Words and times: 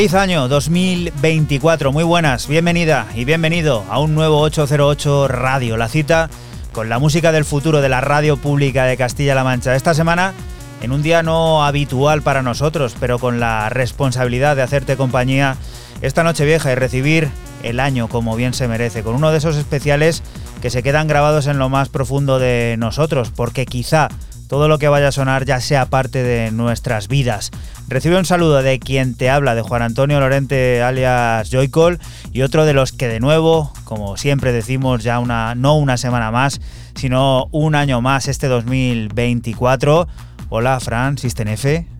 Feliz 0.00 0.14
año 0.14 0.48
2024, 0.48 1.92
muy 1.92 2.04
buenas, 2.04 2.48
bienvenida 2.48 3.06
y 3.14 3.26
bienvenido 3.26 3.84
a 3.90 3.98
un 3.98 4.14
nuevo 4.14 4.40
808 4.40 5.28
Radio, 5.28 5.76
la 5.76 5.88
cita 5.88 6.30
con 6.72 6.88
la 6.88 6.98
música 6.98 7.32
del 7.32 7.44
futuro 7.44 7.82
de 7.82 7.90
la 7.90 8.00
radio 8.00 8.38
pública 8.38 8.86
de 8.86 8.96
Castilla-La 8.96 9.44
Mancha. 9.44 9.76
Esta 9.76 9.92
semana, 9.92 10.32
en 10.80 10.92
un 10.92 11.02
día 11.02 11.22
no 11.22 11.66
habitual 11.66 12.22
para 12.22 12.40
nosotros, 12.40 12.96
pero 12.98 13.18
con 13.18 13.40
la 13.40 13.68
responsabilidad 13.68 14.56
de 14.56 14.62
hacerte 14.62 14.96
compañía 14.96 15.58
esta 16.00 16.24
noche 16.24 16.46
vieja 16.46 16.72
y 16.72 16.76
recibir 16.76 17.28
el 17.62 17.78
año 17.78 18.08
como 18.08 18.36
bien 18.36 18.54
se 18.54 18.68
merece, 18.68 19.02
con 19.02 19.14
uno 19.14 19.30
de 19.30 19.36
esos 19.36 19.56
especiales 19.56 20.22
que 20.62 20.70
se 20.70 20.82
quedan 20.82 21.08
grabados 21.08 21.46
en 21.46 21.58
lo 21.58 21.68
más 21.68 21.90
profundo 21.90 22.38
de 22.38 22.76
nosotros, 22.78 23.30
porque 23.36 23.66
quizá 23.66 24.08
todo 24.50 24.66
lo 24.66 24.80
que 24.80 24.88
vaya 24.88 25.06
a 25.06 25.12
sonar 25.12 25.44
ya 25.44 25.60
sea 25.60 25.86
parte 25.86 26.24
de 26.24 26.50
nuestras 26.50 27.06
vidas. 27.06 27.52
Recibe 27.86 28.18
un 28.18 28.24
saludo 28.24 28.64
de 28.64 28.80
quien 28.80 29.14
te 29.14 29.30
habla, 29.30 29.54
de 29.54 29.62
Juan 29.62 29.80
Antonio 29.80 30.18
Lorente 30.18 30.82
alias 30.82 31.48
Joycol, 31.52 32.00
y 32.32 32.42
otro 32.42 32.64
de 32.64 32.72
los 32.72 32.90
que 32.90 33.06
de 33.06 33.20
nuevo, 33.20 33.72
como 33.84 34.16
siempre 34.16 34.52
decimos, 34.52 35.04
ya 35.04 35.20
una, 35.20 35.54
no 35.54 35.76
una 35.76 35.96
semana 35.96 36.32
más, 36.32 36.60
sino 36.96 37.46
un 37.52 37.76
año 37.76 38.00
más, 38.00 38.26
este 38.26 38.48
2024. 38.48 40.08
Hola, 40.48 40.80
Fran, 40.80 41.14
F. 41.22 41.99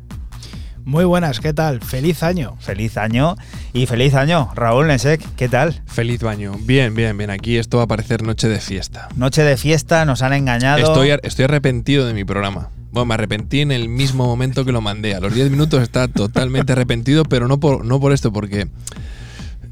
Muy 0.85 1.05
buenas, 1.05 1.41
¿qué 1.41 1.53
tal? 1.53 1.81
Feliz 1.81 2.23
año. 2.23 2.57
Feliz 2.59 2.97
año 2.97 3.37
y 3.73 3.87
feliz 3.87 4.15
año. 4.15 4.51
Raúl 4.55 4.87
Nesek, 4.87 5.21
¿qué 5.37 5.49
tal? 5.49 5.81
Feliz 5.87 6.23
año. 6.25 6.55
Bien, 6.61 6.95
bien, 6.95 7.17
bien. 7.17 7.31
Aquí 7.31 7.59
esto 7.59 7.79
va 7.79 7.85
a 7.85 7.87
parecer 7.87 8.23
noche 8.23 8.49
de 8.49 8.61
fiesta. 8.61 9.09
Noche 9.17 9.43
de 9.43 9.57
fiesta, 9.57 10.05
nos 10.05 10.23
han 10.23 10.33
engañado. 10.33 10.79
Estoy, 10.79 11.11
estoy 11.23 11.45
arrepentido 11.45 12.07
de 12.07 12.15
mi 12.15 12.25
programa. 12.25 12.71
Bueno, 12.93 13.07
me 13.07 13.15
arrepentí 13.15 13.61
en 13.61 13.73
el 13.73 13.89
mismo 13.89 14.27
momento 14.27 14.65
que 14.65 14.73
lo 14.73 14.81
mandé. 14.81 15.15
A 15.15 15.21
los 15.21 15.35
10 15.35 15.51
minutos 15.51 15.83
está 15.83 16.09
totalmente 16.09 16.73
arrepentido, 16.73 17.25
pero 17.25 17.47
no 17.47 17.61
por, 17.61 17.85
no 17.85 18.01
por 18.01 18.13
esto, 18.13 18.33
porque 18.33 18.69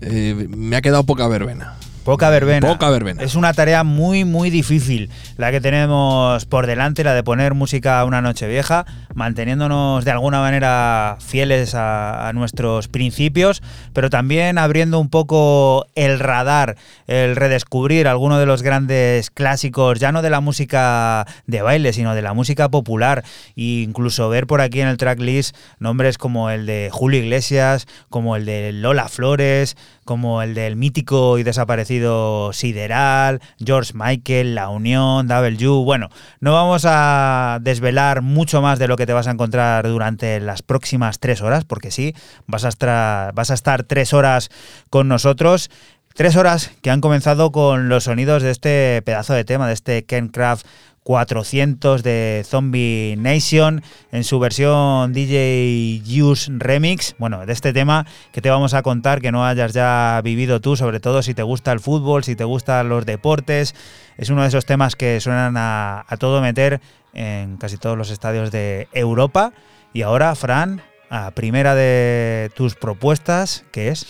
eh, 0.01 0.47
me 0.51 0.77
ha 0.77 0.83
quedado 0.83 1.05
poca 1.05 1.27
verbena. 1.27 1.75
Poca 2.09 2.31
verbena. 2.31 2.67
Poca 2.67 2.89
verbena. 2.89 3.23
Es 3.23 3.35
una 3.35 3.53
tarea 3.53 3.85
muy, 3.85 4.25
muy 4.25 4.49
difícil 4.49 5.11
la 5.37 5.51
que 5.51 5.61
tenemos 5.61 6.47
por 6.47 6.67
delante, 6.67 7.05
la 7.05 7.13
de 7.13 7.23
poner 7.23 7.53
música 7.53 8.01
a 8.01 8.07
una 8.07 8.23
noche 8.23 8.49
vieja, 8.49 8.87
manteniéndonos 9.19 10.05
de 10.05 10.11
alguna 10.13 10.41
manera 10.41 11.17
fieles 11.21 11.75
a, 11.75 12.31
nuestros 12.35 12.89
principios, 12.89 13.63
pero 13.93 14.11
también 14.11 14.59
abriendo 14.59 15.01
un 15.01 15.09
poco 15.09 15.87
el 15.95 16.21
radar, 16.21 16.77
el 17.07 17.37
redescubrir 17.37 18.07
algunos 18.07 18.39
de 18.39 18.47
los 18.47 18.63
grandes 18.63 19.31
clásicos, 19.31 19.99
ya 19.99 20.13
no 20.13 20.23
de 20.23 20.31
la 20.31 20.41
música 20.41 21.27
de 21.47 21.63
baile, 21.63 21.93
sino 21.93 22.15
de 22.15 22.23
la 22.23 22.35
música 22.35 22.69
popular, 22.69 23.25
e 23.57 23.83
incluso 23.83 24.29
ver 24.29 24.47
por 24.47 24.61
aquí 24.61 24.81
en 24.81 24.89
el 24.89 24.99
tracklist 24.99 25.57
nombres 25.81 26.17
como 26.17 26.51
el 26.51 26.67
de 26.67 26.91
Julio 26.93 27.21
Iglesias, 27.21 27.87
como 28.09 28.37
el 28.37 28.45
de 28.45 28.73
Lola 28.73 29.09
Flores, 29.09 29.77
como 30.05 30.43
el 30.43 30.55
del 30.55 30.77
mítico 30.77 31.39
y 31.39 31.43
desaparecido 31.43 32.53
Sideral, 32.53 33.41
George 33.59 33.93
Michael, 33.95 34.55
La 34.55 34.69
Unión, 34.69 35.27
W. 35.27 35.85
Bueno, 35.85 36.09
no 36.41 36.53
vamos 36.53 36.85
a 36.87 37.59
desvelar 37.61 38.23
mucho 38.23 38.63
más 38.63 38.79
de 38.79 38.89
lo 38.89 38.97
que 38.97 39.08
te 39.09 39.15
vas 39.15 39.27
a 39.27 39.31
encontrar 39.31 39.89
durante 39.89 40.39
las 40.39 40.61
próximas 40.61 41.19
tres 41.19 41.41
horas, 41.41 41.65
porque 41.65 41.91
sí, 41.91 42.15
vas 42.47 42.67
a 42.67 42.69
estar, 42.69 43.33
vas 43.33 43.51
a 43.51 43.55
estar 43.55 43.83
tres 43.85 44.13
horas 44.13 44.51
con 44.91 45.09
nosotros. 45.09 45.71
Tres 46.13 46.37
horas 46.37 46.73
que 46.83 46.91
han 46.91 47.01
comenzado 47.01 47.51
con 47.51 47.89
los 47.89 48.05
sonidos 48.05 48.43
de 48.43 48.51
este 48.51 49.01
pedazo 49.07 49.33
de 49.33 49.47
tema, 49.47 49.67
de 49.67 49.73
este 49.73 50.05
Ken 50.05 50.29
Craft 50.29 50.67
400 51.09 52.03
de 52.03 52.45
Zombie 52.45 53.17
Nation 53.17 53.83
en 54.13 54.25
su 54.25 54.39
versión 54.39 55.15
DJ 55.15 56.03
Use 56.21 56.53
Remix. 56.55 57.15
Bueno, 57.17 57.47
de 57.47 57.55
este 57.55 57.73
tema 57.73 58.05
que 58.31 58.43
te 58.43 58.51
vamos 58.51 58.75
a 58.75 58.83
contar 58.83 59.23
que 59.23 59.33
no 59.33 59.47
hayas 59.47 59.73
ya 59.73 60.21
vivido 60.23 60.61
tú, 60.61 60.77
sobre 60.77 61.01
todo 61.01 61.23
si 61.23 61.33
te 61.33 61.43
gusta 61.43 61.73
el 61.73 61.81
fútbol, 61.81 62.25
si 62.25 62.37
te 62.37 62.45
gustan 62.45 62.91
los 62.91 63.07
deportes. 63.07 63.75
Es 64.19 64.29
uno 64.29 64.43
de 64.43 64.49
esos 64.49 64.67
temas 64.67 64.97
que 64.97 65.19
suenan 65.19 65.55
a, 65.57 66.05
todo 66.19 66.43
meter 66.43 66.83
en 67.13 67.57
casi 67.57 67.77
todos 67.77 67.97
los 67.97 68.11
estadios 68.11 68.51
de 68.51 68.89
Europa. 68.93 69.53
Y 69.93 70.03
ahora, 70.03 70.35
Fran, 70.35 70.83
a 71.11 71.31
primera 71.31 71.75
de 71.75 72.51
tus 72.55 72.75
propuestas, 72.75 73.65
¿qué 73.73 73.89
es? 73.89 74.07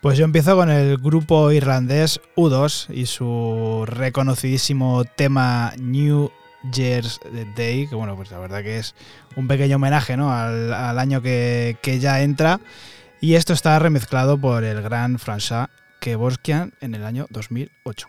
Pues 0.00 0.18
yo 0.18 0.24
empiezo 0.24 0.56
con 0.56 0.70
el 0.70 0.98
grupo 0.98 1.50
irlandés 1.50 2.20
U2 2.36 2.94
y 2.94 3.06
su 3.06 3.84
reconocidísimo 3.86 5.04
tema 5.04 5.72
New 5.78 6.30
Year's 6.72 7.20
Day, 7.56 7.88
que 7.88 7.94
bueno, 7.94 8.16
pues 8.16 8.30
la 8.30 8.38
verdad 8.38 8.62
que 8.62 8.78
es 8.78 8.94
un 9.36 9.48
pequeño 9.48 9.76
homenaje 9.76 10.14
al, 10.14 10.98
año 10.98 11.22
que, 11.22 11.76
que, 11.82 11.98
ya 11.98 12.20
entra. 12.22 12.60
Y 13.20 13.34
esto 13.34 13.52
está 13.52 13.78
remezclado 13.78 14.38
por 14.38 14.64
el 14.64 14.82
gran 14.82 15.18
François 15.18 15.68
Kevorkian 16.00 16.74
en 16.80 16.94
el 16.94 17.04
año 17.04 17.26
2008. 17.30 18.08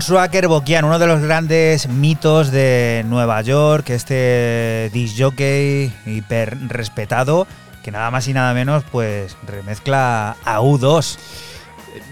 François 0.00 0.30
Kerbokian, 0.30 0.86
uno 0.86 0.98
de 0.98 1.06
los 1.06 1.20
grandes 1.20 1.86
mitos 1.86 2.50
de 2.50 3.04
Nueva 3.06 3.42
York, 3.42 3.90
este 3.90 4.88
disc 4.94 5.14
jockey 5.18 5.92
hiper 6.06 6.56
respetado, 6.68 7.46
que 7.82 7.90
nada 7.90 8.10
más 8.10 8.26
y 8.26 8.32
nada 8.32 8.54
menos 8.54 8.82
pues 8.90 9.36
remezcla 9.46 10.36
a 10.42 10.60
U2. 10.62 11.18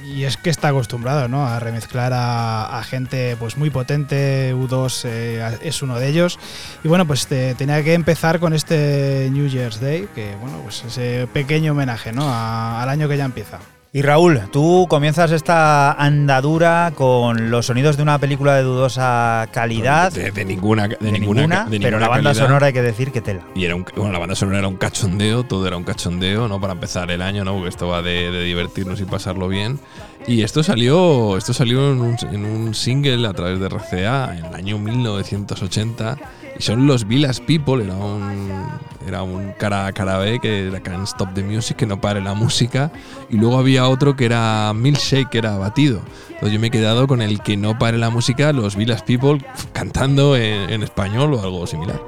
Y 0.04 0.24
es 0.24 0.36
que 0.36 0.50
está 0.50 0.68
acostumbrado 0.68 1.28
¿no? 1.28 1.46
a 1.46 1.60
remezclar 1.60 2.12
a, 2.14 2.82
gente 2.84 3.36
pues 3.40 3.56
muy 3.56 3.70
potente, 3.70 4.54
U2 4.54 5.04
eh, 5.06 5.58
es 5.62 5.80
uno 5.80 5.98
de 5.98 6.08
ellos. 6.08 6.38
Y 6.84 6.88
bueno, 6.88 7.06
pues 7.06 7.26
te- 7.26 7.54
tenía 7.54 7.82
que 7.82 7.94
empezar 7.94 8.38
con 8.38 8.52
este 8.52 9.30
New 9.32 9.48
Year's 9.48 9.80
Day, 9.80 10.06
que 10.14 10.34
bueno, 10.42 10.58
pues 10.62 10.84
ese 10.84 11.26
pequeño 11.32 11.72
homenaje 11.72 12.12
¿no? 12.12 12.28
al 12.30 12.86
año 12.90 13.08
que 13.08 13.16
ya 13.16 13.24
empieza. 13.24 13.60
Y 13.98 14.02
Raúl, 14.02 14.42
tú 14.52 14.86
comienzas 14.88 15.32
esta 15.32 15.90
andadura 15.90 16.92
con 16.94 17.50
los 17.50 17.66
sonidos 17.66 17.96
de 17.96 18.04
una 18.04 18.16
película 18.20 18.54
de 18.54 18.62
dudosa 18.62 19.48
calidad. 19.50 20.12
De, 20.12 20.30
de 20.30 20.44
ninguna, 20.44 20.86
de, 20.86 20.96
de 21.00 21.10
ninguna, 21.10 21.40
ninguna, 21.40 21.64
de 21.64 21.80
pero 21.80 21.96
ninguna 21.96 21.98
la 21.98 22.08
banda 22.08 22.30
calidad. 22.30 22.46
sonora 22.46 22.66
hay 22.68 22.72
que 22.72 22.82
decir 22.82 23.10
que 23.10 23.20
tela. 23.20 23.40
Y 23.56 23.64
era 23.64 23.74
un, 23.74 23.84
bueno, 23.96 24.12
la 24.12 24.20
banda 24.20 24.36
sonora 24.36 24.58
era 24.60 24.68
un 24.68 24.76
cachondeo, 24.76 25.42
todo 25.42 25.66
era 25.66 25.76
un 25.76 25.82
cachondeo, 25.82 26.46
¿no? 26.46 26.60
Para 26.60 26.74
empezar 26.74 27.10
el 27.10 27.20
año, 27.22 27.44
¿no? 27.44 27.54
Porque 27.54 27.70
esto 27.70 27.88
va 27.88 28.00
de, 28.00 28.30
de 28.30 28.44
divertirnos 28.44 29.00
y 29.00 29.04
pasarlo 29.04 29.48
bien. 29.48 29.80
Y 30.28 30.42
esto 30.42 30.62
salió, 30.62 31.36
esto 31.36 31.52
salió 31.52 31.90
en 31.90 32.00
un, 32.00 32.16
en 32.30 32.44
un 32.44 32.74
single 32.76 33.26
a 33.26 33.32
través 33.32 33.58
de 33.58 33.68
RCA 33.68 34.36
en 34.38 34.44
el 34.44 34.54
año 34.54 34.78
1980. 34.78 36.18
Y 36.58 36.62
son 36.62 36.86
los 36.86 37.06
Villas 37.06 37.40
People, 37.40 37.84
era 37.84 37.94
un, 37.94 38.66
era 39.06 39.22
un 39.22 39.52
cara 39.52 39.86
a 39.86 39.92
cara 39.92 40.18
B 40.18 40.40
que 40.40 40.66
era 40.68 40.80
Can't 40.80 41.04
Stop 41.04 41.34
the 41.34 41.42
Music, 41.42 41.76
que 41.76 41.86
no 41.86 42.00
pare 42.00 42.20
la 42.20 42.34
música. 42.34 42.90
Y 43.30 43.36
luego 43.36 43.58
había 43.58 43.88
otro 43.88 44.16
que 44.16 44.24
era 44.24 44.72
Milkshake, 44.74 45.30
que 45.30 45.38
era 45.38 45.56
batido. 45.56 46.00
Entonces 46.28 46.52
yo 46.52 46.60
me 46.60 46.68
he 46.68 46.70
quedado 46.70 47.06
con 47.06 47.22
el 47.22 47.40
que 47.42 47.56
no 47.56 47.78
pare 47.78 47.98
la 47.98 48.10
música, 48.10 48.52
los 48.52 48.76
Villas 48.76 49.02
People 49.02 49.44
cantando 49.72 50.36
en, 50.36 50.70
en 50.70 50.82
español 50.82 51.34
o 51.34 51.42
algo 51.42 51.66
similar. 51.66 52.00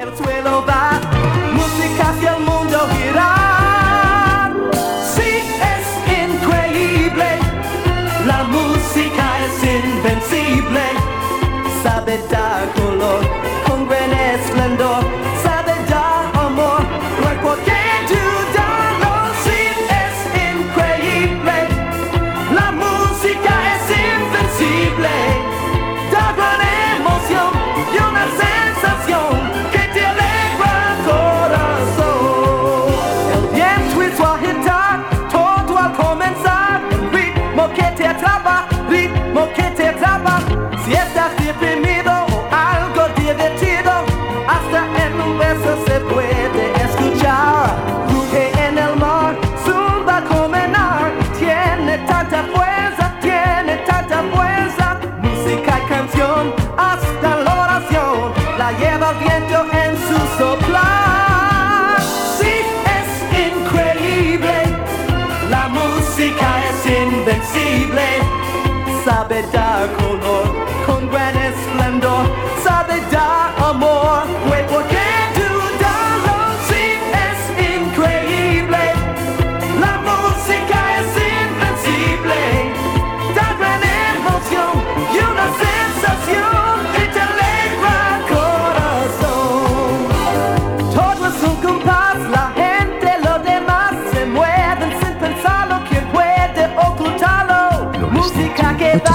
Sabe 69.40 69.52
dar 69.52 69.88
color 69.96 70.48
con 70.52 70.59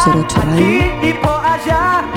040 0.05 2.14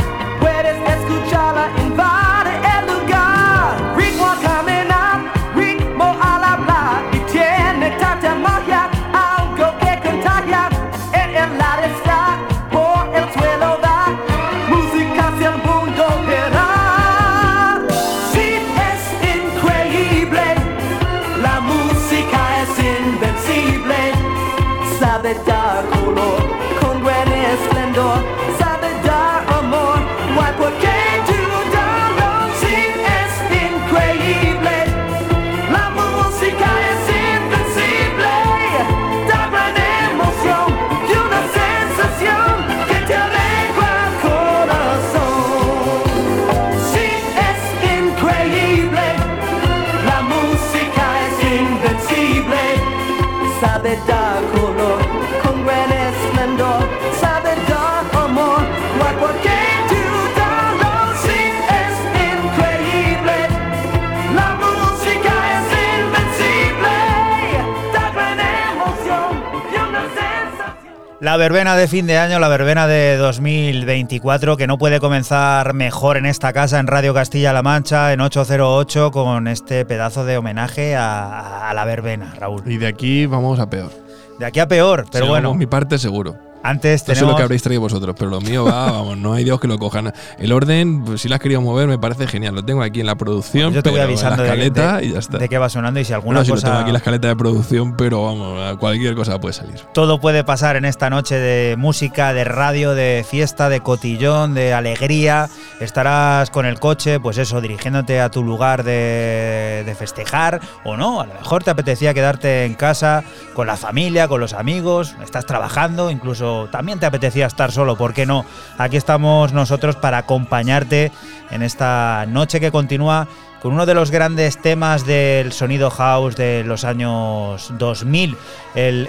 La 71.29 71.37
verbena 71.37 71.77
de 71.77 71.89
fin 71.89 72.07
de 72.07 72.17
año, 72.17 72.39
la 72.39 72.49
verbena 72.49 72.87
de 72.87 73.19
2024, 73.19 74.57
que 74.57 74.67
no 74.67 74.79
puede 74.79 74.99
comenzar 74.99 75.75
mejor 75.75 76.17
en 76.17 76.25
esta 76.25 76.55
casa, 76.55 76.81
en 76.81 76.87
Radio 76.87 77.13
Castilla-La 77.13 77.63
Mancha, 77.63 78.15
en 78.15 78.23
808, 78.23 79.11
con 79.11 79.47
este 79.47 79.85
pedazo 79.85 80.25
de 80.25 80.39
homenaje 80.39 80.97
a, 80.97 81.69
a 81.69 81.75
la 81.75 81.85
verbena, 81.85 82.35
Raúl. 82.35 82.63
Y 82.65 82.79
de 82.79 82.87
aquí 82.87 83.27
vamos 83.27 83.61
a 83.61 83.69
peor. 83.69 83.91
De 84.39 84.47
aquí 84.47 84.59
a 84.59 84.69
peor, 84.69 85.05
pero 85.13 85.27
bueno, 85.27 85.53
mi 85.53 85.67
parte 85.67 85.99
seguro. 85.99 86.48
Antes 86.69 87.03
No 87.03 87.07
sé 87.07 87.11
lo 87.13 87.15
tenemos... 87.21 87.37
que 87.37 87.43
habréis 87.43 87.63
traído 87.63 87.81
vosotros, 87.83 88.15
pero 88.19 88.31
lo 88.31 88.41
mío 88.41 88.65
va, 88.65 88.91
vamos, 88.93 89.19
no 89.19 89.33
hay 89.35 89.45
Dios 89.45 89.61
que 89.61 89.69
lo 89.69 89.79
cojan. 89.79 90.13
El 90.39 90.53
orden, 90.53 91.05
pues, 91.05 91.21
si 91.23 91.29
lo 91.29 91.35
has 91.35 91.41
querido 91.41 91.61
mover, 91.61 91.89
me 91.89 91.99
parece 91.99 92.27
genial. 92.27 92.55
Lo 92.55 92.65
tengo 92.65 92.83
aquí 92.83 93.01
en 93.01 93.07
la 93.07 93.15
producción, 93.17 93.73
Yo 93.73 93.83
te 93.83 93.91
voy 93.91 94.01
avisando 94.01 94.43
la 94.43 94.49
escaleta 94.51 94.97
de- 94.99 95.07
y 95.07 95.13
ya 95.13 95.19
está. 95.19 95.39
de 95.39 95.49
qué 95.49 95.59
va 95.59 95.69
sonando 95.69 96.01
y 96.01 96.05
si 96.05 96.13
alguna 96.13 96.41
Bueno, 96.41 96.45
si 96.45 96.51
lo 96.51 96.55
cosa... 96.57 96.67
tengo 96.69 96.79
aquí 96.81 96.89
en 96.89 96.93
la 96.95 96.99
escaleta 96.99 97.29
de 97.29 97.37
producción, 97.37 97.97
pero 97.97 98.25
vamos, 98.25 98.77
cualquier 98.79 99.15
cosa 99.15 99.39
puede 99.41 99.53
salir. 99.55 99.81
Todo 99.93 100.21
puede 100.21 100.45
pasar 100.45 100.77
en 100.77 100.85
esta 100.85 101.11
noche 101.11 101.37
de 101.37 101.77
música, 101.77 102.33
de 102.33 102.45
radio, 102.45 102.95
de 102.95 103.25
fiesta, 103.29 103.69
de 103.69 103.81
cotillón, 103.81 104.55
de 104.55 104.73
alegría. 104.75 105.49
Estarás 105.81 106.51
con 106.51 106.67
el 106.67 106.81
coche, 106.81 107.21
pues 107.21 107.39
eso, 107.39 107.61
dirigiéndote 107.61 108.21
a 108.21 108.31
tu 108.31 108.43
lugar 108.43 108.83
de, 108.83 109.83
de 109.87 109.95
festejar 109.95 110.61
o 110.85 110.97
no. 110.97 111.21
A 111.21 111.27
lo 111.27 111.35
mejor 111.35 111.63
te 111.65 111.71
apetecía 111.71 112.13
quedarte 112.15 112.65
en 112.65 112.75
casa 112.75 113.23
con 113.55 113.67
la 113.67 113.77
familia, 113.77 114.29
con 114.29 114.41
los 114.41 114.53
amigos, 114.53 115.15
estás 115.23 115.47
trabajando, 115.47 116.11
incluso 116.11 116.58
también 116.67 116.99
te 116.99 117.07
apetecía 117.07 117.47
estar 117.47 117.71
solo, 117.71 117.97
¿por 117.97 118.13
qué 118.13 118.27
no? 118.27 118.45
Aquí 118.77 118.97
estamos 118.97 119.53
nosotros 119.53 119.97
para 119.97 120.19
acompañarte 120.19 121.13
en 121.51 121.63
esta 121.63 122.27
noche 122.27 122.61
que 122.61 122.73
continúa 122.73 123.29
con 123.63 123.73
uno 123.73 123.87
de 123.87 123.95
los 123.95 124.11
grandes 124.11 124.61
temas 124.61 125.07
del 125.07 125.53
sonido 125.53 125.91
house 125.91 126.37
de 126.37 126.65
los 126.65 126.85
años 126.85 127.73
2000, 127.79 128.37
el 128.75 129.09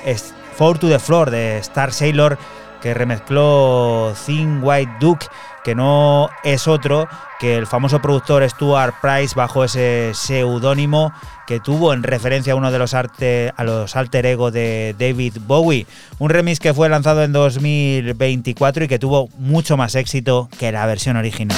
Four 0.55 0.79
to 0.79 0.89
the 0.89 0.99
Floor 0.99 1.29
de 1.29 1.57
Star 1.59 1.93
Sailor, 1.93 2.37
que 2.81 2.93
remezcló 2.93 4.13
Thin 4.25 4.59
White 4.61 4.93
Duke, 4.99 5.25
que 5.63 5.75
no 5.75 6.29
es 6.43 6.67
otro 6.67 7.07
que 7.39 7.57
el 7.57 7.67
famoso 7.67 8.01
productor 8.01 8.47
Stuart 8.49 8.95
Price 9.01 9.33
bajo 9.35 9.63
ese 9.63 10.11
seudónimo 10.13 11.13
que 11.47 11.59
tuvo 11.59 11.93
en 11.93 12.03
referencia 12.03 12.53
a 12.53 12.55
uno 12.55 12.71
de 12.71 12.79
los 12.79 12.93
arte, 12.93 13.53
a 13.55 13.63
los 13.63 13.95
alter 13.95 14.25
ego 14.25 14.51
de 14.51 14.95
David 14.99 15.37
Bowie. 15.47 15.87
Un 16.19 16.29
remix 16.29 16.59
que 16.59 16.73
fue 16.73 16.89
lanzado 16.89 17.23
en 17.23 17.31
2024 17.31 18.83
y 18.83 18.87
que 18.87 18.99
tuvo 18.99 19.29
mucho 19.39 19.77
más 19.77 19.95
éxito 19.95 20.49
que 20.59 20.71
la 20.71 20.85
versión 20.85 21.17
original. 21.17 21.57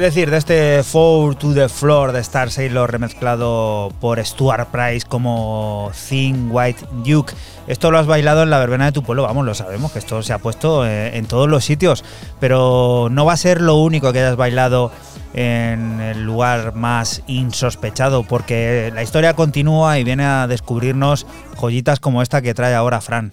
Decir 0.00 0.30
de 0.30 0.38
este 0.38 0.82
Fall 0.82 1.36
to 1.36 1.52
the 1.52 1.68
Floor 1.68 2.12
de 2.12 2.20
Star 2.20 2.50
Sailor 2.50 2.90
remezclado 2.90 3.92
por 4.00 4.24
Stuart 4.24 4.68
Price 4.68 5.06
como 5.06 5.92
Thin 6.08 6.48
White 6.50 6.86
Duke? 7.04 7.34
Esto 7.66 7.90
lo 7.90 7.98
has 7.98 8.06
bailado 8.06 8.42
en 8.42 8.50
la 8.50 8.58
verbena 8.58 8.86
de 8.86 8.92
tu 8.92 9.02
pueblo, 9.02 9.22
vamos, 9.22 9.44
lo 9.44 9.54
sabemos, 9.54 9.92
que 9.92 9.98
esto 9.98 10.22
se 10.22 10.32
ha 10.32 10.38
puesto 10.38 10.86
eh, 10.86 11.16
en 11.16 11.26
todos 11.26 11.48
los 11.48 11.64
sitios, 11.64 12.04
pero 12.40 13.08
no 13.10 13.24
va 13.24 13.34
a 13.34 13.36
ser 13.36 13.60
lo 13.60 13.76
único 13.76 14.12
que 14.12 14.20
hayas 14.20 14.36
bailado 14.36 14.90
en 15.34 16.00
el 16.00 16.24
lugar 16.24 16.74
más 16.74 17.22
insospechado, 17.26 18.24
porque 18.24 18.90
la 18.94 19.02
historia 19.02 19.34
continúa 19.34 19.98
y 19.98 20.04
viene 20.04 20.24
a 20.24 20.46
descubrirnos 20.46 21.26
joyitas 21.60 22.00
como 22.00 22.22
esta 22.22 22.42
que 22.42 22.54
trae 22.54 22.74
ahora 22.74 23.00
Fran. 23.00 23.32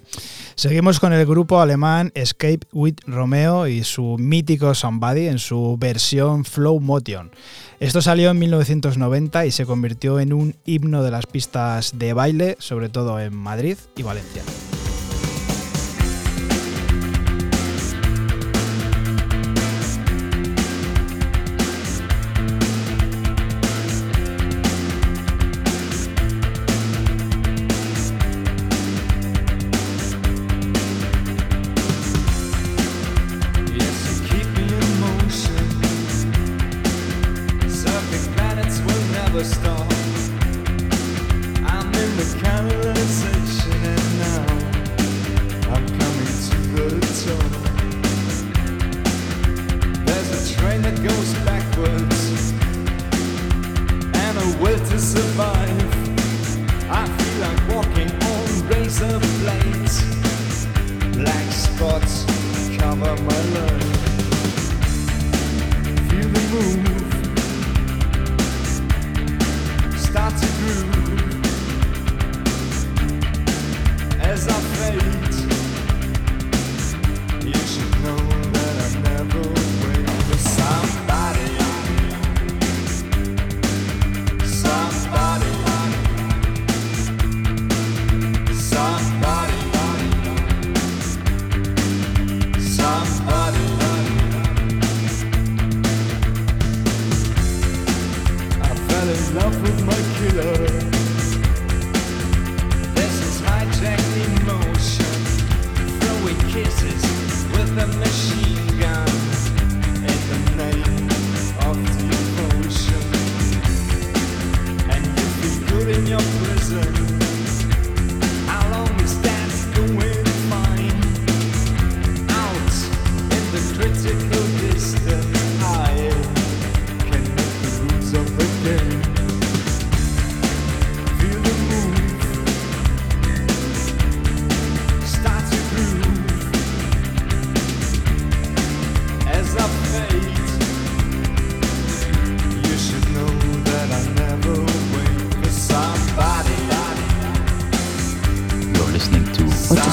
Seguimos 0.58 1.00
con 1.00 1.14
el 1.14 1.24
grupo 1.28 1.62
alemán 1.62 2.12
Escape 2.16 2.62
with 2.74 2.96
Romeo 3.06 3.68
y 3.68 3.84
su 3.84 4.18
mítico 4.18 4.74
Somebody 4.74 5.28
en 5.28 5.38
su 5.38 5.78
versión 5.80 6.46
Flow 6.46 6.80
Motion. 6.80 7.30
Esto 7.80 8.02
salió 8.02 8.32
en 8.32 8.40
1990 8.40 9.46
y 9.46 9.52
se 9.52 9.68
convirtió 9.68 10.20
en 10.20 10.34
un 10.34 10.56
himno 10.66 11.04
de 11.04 11.12
las 11.12 11.28
pistas 11.28 12.00
de 12.00 12.14
baile, 12.14 12.56
sobre 12.58 12.90
todo 12.90 13.20
en 13.20 13.36
Madrid 13.36 13.78
y 13.96 14.02
Valencia. 14.02 14.37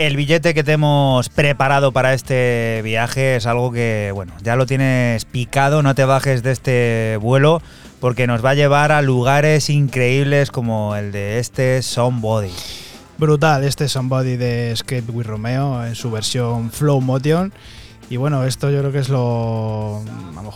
El 0.01 0.15
billete 0.15 0.55
que 0.55 0.63
te 0.63 0.71
hemos 0.71 1.29
preparado 1.29 1.91
para 1.91 2.15
este 2.15 2.81
viaje 2.83 3.35
es 3.35 3.45
algo 3.45 3.71
que, 3.71 4.09
bueno, 4.15 4.33
ya 4.41 4.55
lo 4.55 4.65
tienes 4.65 5.25
picado, 5.25 5.83
no 5.83 5.93
te 5.93 6.05
bajes 6.05 6.41
de 6.41 6.51
este 6.51 7.19
vuelo 7.21 7.61
porque 7.99 8.25
nos 8.25 8.43
va 8.43 8.49
a 8.49 8.55
llevar 8.55 8.91
a 8.91 9.03
lugares 9.03 9.69
increíbles 9.69 10.49
como 10.49 10.95
el 10.95 11.11
de 11.11 11.37
este 11.37 11.83
Somebody. 11.83 12.49
Brutal 13.19 13.63
este 13.63 13.87
Somebody 13.87 14.37
de 14.37 14.71
Escape 14.71 15.03
with 15.11 15.27
Romeo 15.27 15.85
en 15.85 15.93
su 15.93 16.09
versión 16.09 16.71
Flow 16.71 16.99
Motion. 16.99 17.53
Y 18.09 18.17
bueno, 18.17 18.43
esto 18.43 18.71
yo 18.71 18.79
creo 18.79 18.91
que 18.91 18.97
es 18.97 19.09
lo 19.09 20.01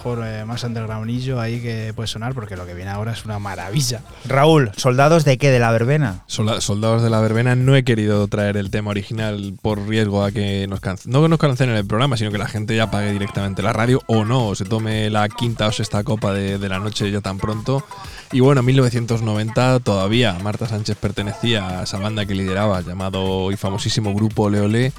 mejor 0.06 0.24
eh, 0.28 0.46
más 0.46 0.64
undergroundillo 0.64 1.40
ahí 1.42 1.60
que 1.62 1.92
puede 1.96 2.06
sonar 2.08 2.36
porque 2.36 2.56
lo 2.56 2.68
que 2.68 2.76
viene 2.76 2.92
ahora 2.92 3.14
es 3.14 3.26
una 3.26 3.40
maravilla. 3.40 4.02
Raúl, 4.28 4.70
¿soldados 4.78 5.26
de 5.26 5.40
qué? 5.40 5.50
¿De 5.50 5.58
la 5.60 5.72
verbena? 5.72 6.20
Solda- 6.28 6.62
Soldados 6.62 7.02
de 7.02 7.10
la 7.10 7.20
verbena, 7.22 7.56
no 7.56 7.76
he 7.76 7.84
querido 7.84 8.28
traer 8.28 8.56
el 8.58 8.70
tema 8.70 8.92
original 8.92 9.56
por 9.64 9.88
riesgo 9.88 10.24
a 10.24 10.32
que 10.32 10.68
nos 10.68 10.80
cancelen. 10.80 11.12
No 11.12 11.24
que 11.24 11.30
nos 11.30 11.40
cancelen 11.40 11.76
el 11.76 11.88
programa, 11.88 12.18
sino 12.18 12.32
que 12.32 12.38
la 12.38 12.48
gente 12.48 12.76
ya 12.76 12.92
pague 12.92 13.12
directamente 13.14 13.64
la 13.64 13.74
radio 13.74 14.00
o 14.06 14.26
no, 14.26 14.50
o 14.50 14.56
se 14.56 14.66
tome 14.66 15.10
la 15.10 15.28
quinta 15.28 15.66
o 15.68 15.72
sexta 15.72 16.04
copa 16.04 16.34
de, 16.34 16.60
de 16.60 16.70
la 16.70 16.78
noche 16.80 17.10
ya 17.10 17.22
tan 17.22 17.40
pronto. 17.40 17.84
Y 18.32 18.40
bueno, 18.40 18.64
1990 18.64 19.80
todavía 19.80 20.38
Marta 20.44 20.68
Sánchez 20.68 20.98
pertenecía 20.98 21.80
a 21.80 21.84
esa 21.84 22.00
banda 22.00 22.26
que 22.26 22.36
lideraba, 22.36 22.82
llamado 22.82 23.52
y 23.52 23.56
famosísimo 23.56 24.14
grupo 24.14 24.44
Ole, 24.44 24.92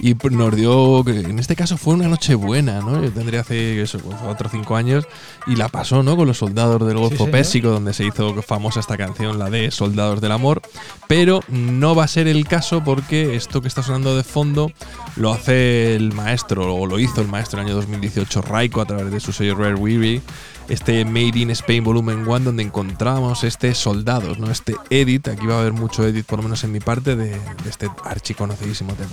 y 0.00 0.14
nos 0.30 0.54
dio, 0.54 1.02
que 1.04 1.20
en 1.20 1.38
este 1.38 1.56
caso 1.56 1.76
fue 1.76 1.94
una 1.94 2.08
noche 2.08 2.34
buena, 2.34 2.80
¿no? 2.80 3.02
Yo 3.02 3.10
tendría 3.10 3.40
hace 3.40 3.80
eso, 3.80 3.98
cuatro 4.00 4.48
o 4.48 4.50
cinco 4.50 4.76
años, 4.76 5.06
y 5.46 5.56
la 5.56 5.68
pasó, 5.68 6.02
¿no? 6.02 6.16
Con 6.16 6.26
los 6.28 6.38
soldados 6.38 6.86
del 6.86 6.98
Golfo 6.98 7.16
señor. 7.16 7.30
Pérsico, 7.30 7.68
donde 7.70 7.94
se 7.94 8.04
hizo 8.04 8.40
famosa 8.42 8.80
esta 8.80 8.96
canción, 8.96 9.38
la 9.38 9.50
de 9.50 9.70
Soldados 9.70 10.20
del 10.20 10.32
Amor. 10.32 10.62
pero 11.08 11.40
no 11.48 11.94
va 11.94 12.04
a 12.04 12.08
ser 12.08 12.28
el 12.28 12.46
caso 12.46 12.82
porque 12.84 13.34
esto 13.34 13.60
que 13.60 13.68
está 13.68 13.82
sonando 13.82 14.16
de 14.16 14.24
fondo 14.24 14.70
lo 15.16 15.32
hace 15.32 15.94
el 15.96 16.12
maestro, 16.12 16.74
o 16.74 16.86
lo 16.86 16.98
hizo 16.98 17.20
el 17.20 17.28
maestro 17.28 17.60
en 17.60 17.66
el 17.66 17.72
año 17.72 17.76
2018, 17.80 18.42
Raiko, 18.42 18.80
a 18.80 18.86
través 18.86 19.10
de 19.10 19.20
su 19.20 19.32
sello 19.32 19.54
Rare 19.54 19.74
Weary, 19.74 20.22
este 20.68 21.04
Made 21.04 21.38
in 21.38 21.50
Spain 21.50 21.84
Volumen 21.84 22.26
1, 22.26 22.40
donde 22.40 22.62
encontramos 22.62 23.44
este 23.44 23.74
Soldados, 23.74 24.38
¿no? 24.38 24.50
este 24.50 24.76
edit, 24.90 25.28
aquí 25.28 25.46
va 25.46 25.56
a 25.56 25.60
haber 25.60 25.72
mucho 25.72 26.04
edit, 26.04 26.26
por 26.26 26.38
lo 26.38 26.42
menos 26.44 26.64
en 26.64 26.72
mi 26.72 26.80
parte, 26.80 27.16
de, 27.16 27.30
de 27.30 27.70
este 27.70 27.90
archiconocidísimo 28.04 28.94
tema. 28.94 29.10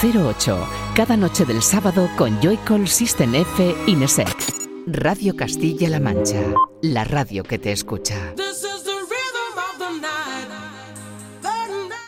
808, 0.00 0.68
cada 0.94 1.16
noche 1.16 1.44
del 1.44 1.60
sábado 1.60 2.08
con 2.16 2.40
Joycall 2.40 2.86
System 2.86 3.34
F 3.34 3.74
Inesec. 3.88 4.28
Radio 4.86 5.34
Castilla-La 5.34 5.98
Mancha, 5.98 6.40
la 6.82 7.02
radio 7.02 7.42
que 7.42 7.58
te 7.58 7.72
escucha. 7.72 8.14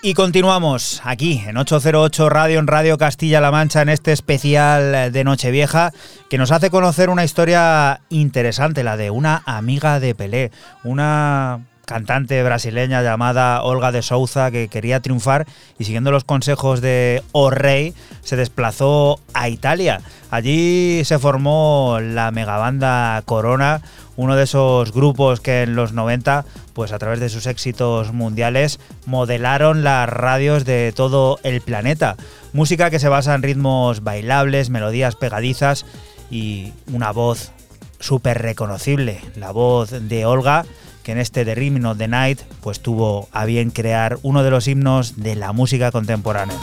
Y 0.03 0.15
continuamos 0.15 1.01
aquí 1.03 1.43
en 1.45 1.57
808 1.57 2.29
Radio, 2.29 2.61
en 2.61 2.69
Radio 2.69 2.97
Castilla-La 2.97 3.51
Mancha, 3.51 3.83
en 3.83 3.89
este 3.89 4.13
especial 4.13 5.11
de 5.11 5.25
Nochevieja, 5.25 5.93
que 6.29 6.39
nos 6.39 6.53
hace 6.53 6.71
conocer 6.71 7.11
una 7.11 7.25
historia 7.25 8.03
interesante, 8.09 8.85
la 8.85 8.97
de 8.97 9.11
una 9.11 9.43
amiga 9.47 9.99
de 9.99 10.15
Pelé, 10.15 10.53
una 10.85 11.67
cantante 11.91 12.41
brasileña 12.45 13.03
llamada 13.03 13.65
Olga 13.65 13.91
de 13.91 14.03
Souza 14.03 14.53
que 14.53 14.69
quería 14.69 15.01
triunfar 15.01 15.49
y 15.77 15.83
siguiendo 15.83 16.13
los 16.13 16.23
consejos 16.23 16.81
de 16.81 17.21
O 17.33 17.51
Rey 17.51 17.95
se 18.23 18.37
desplazó 18.37 19.19
a 19.35 19.49
Italia. 19.49 20.01
Allí 20.31 21.03
se 21.05 21.19
formó 21.19 21.99
la 22.01 22.31
megabanda 22.31 23.21
Corona, 23.25 23.83
uno 24.15 24.37
de 24.37 24.45
esos 24.45 24.93
grupos 24.93 25.41
que 25.41 25.63
en 25.63 25.75
los 25.75 25.93
90, 25.93 26.45
pues 26.75 26.93
a 26.93 26.99
través 27.01 27.19
de 27.19 27.29
sus 27.29 27.49
éxitos 27.49 28.13
mundiales, 28.13 28.79
modelaron 29.07 29.83
las 29.83 30.09
radios 30.09 30.65
de 30.65 30.93
todo 30.95 31.41
el 31.43 31.61
planeta. 31.61 32.15
Música 32.53 32.91
que 32.91 33.01
se 33.01 33.09
basa 33.09 33.35
en 33.35 33.43
ritmos 33.43 34.05
bailables, 34.05 34.71
melodías 34.71 35.17
pegadizas 35.17 35.85
y 36.31 36.73
una 36.93 37.11
voz 37.11 37.51
súper 37.99 38.41
reconocible, 38.41 39.21
la 39.35 39.51
voz 39.51 39.91
de 39.91 40.25
Olga, 40.25 40.65
en 41.11 41.19
este 41.19 41.45
The 41.45 41.55
Rhythm 41.55 41.85
of 41.87 41.99
the 41.99 42.09
Night 42.09 42.41
pues 42.61 42.81
tuvo 42.81 43.29
a 43.33 43.45
bien 43.45 43.71
crear 43.71 44.19
uno 44.23 44.43
de 44.43 44.51
los 44.51 44.69
himnos 44.69 45.17
de 45.17 45.37
la 45.37 45.53
música 45.53 45.91
contemporánea. 45.91 46.57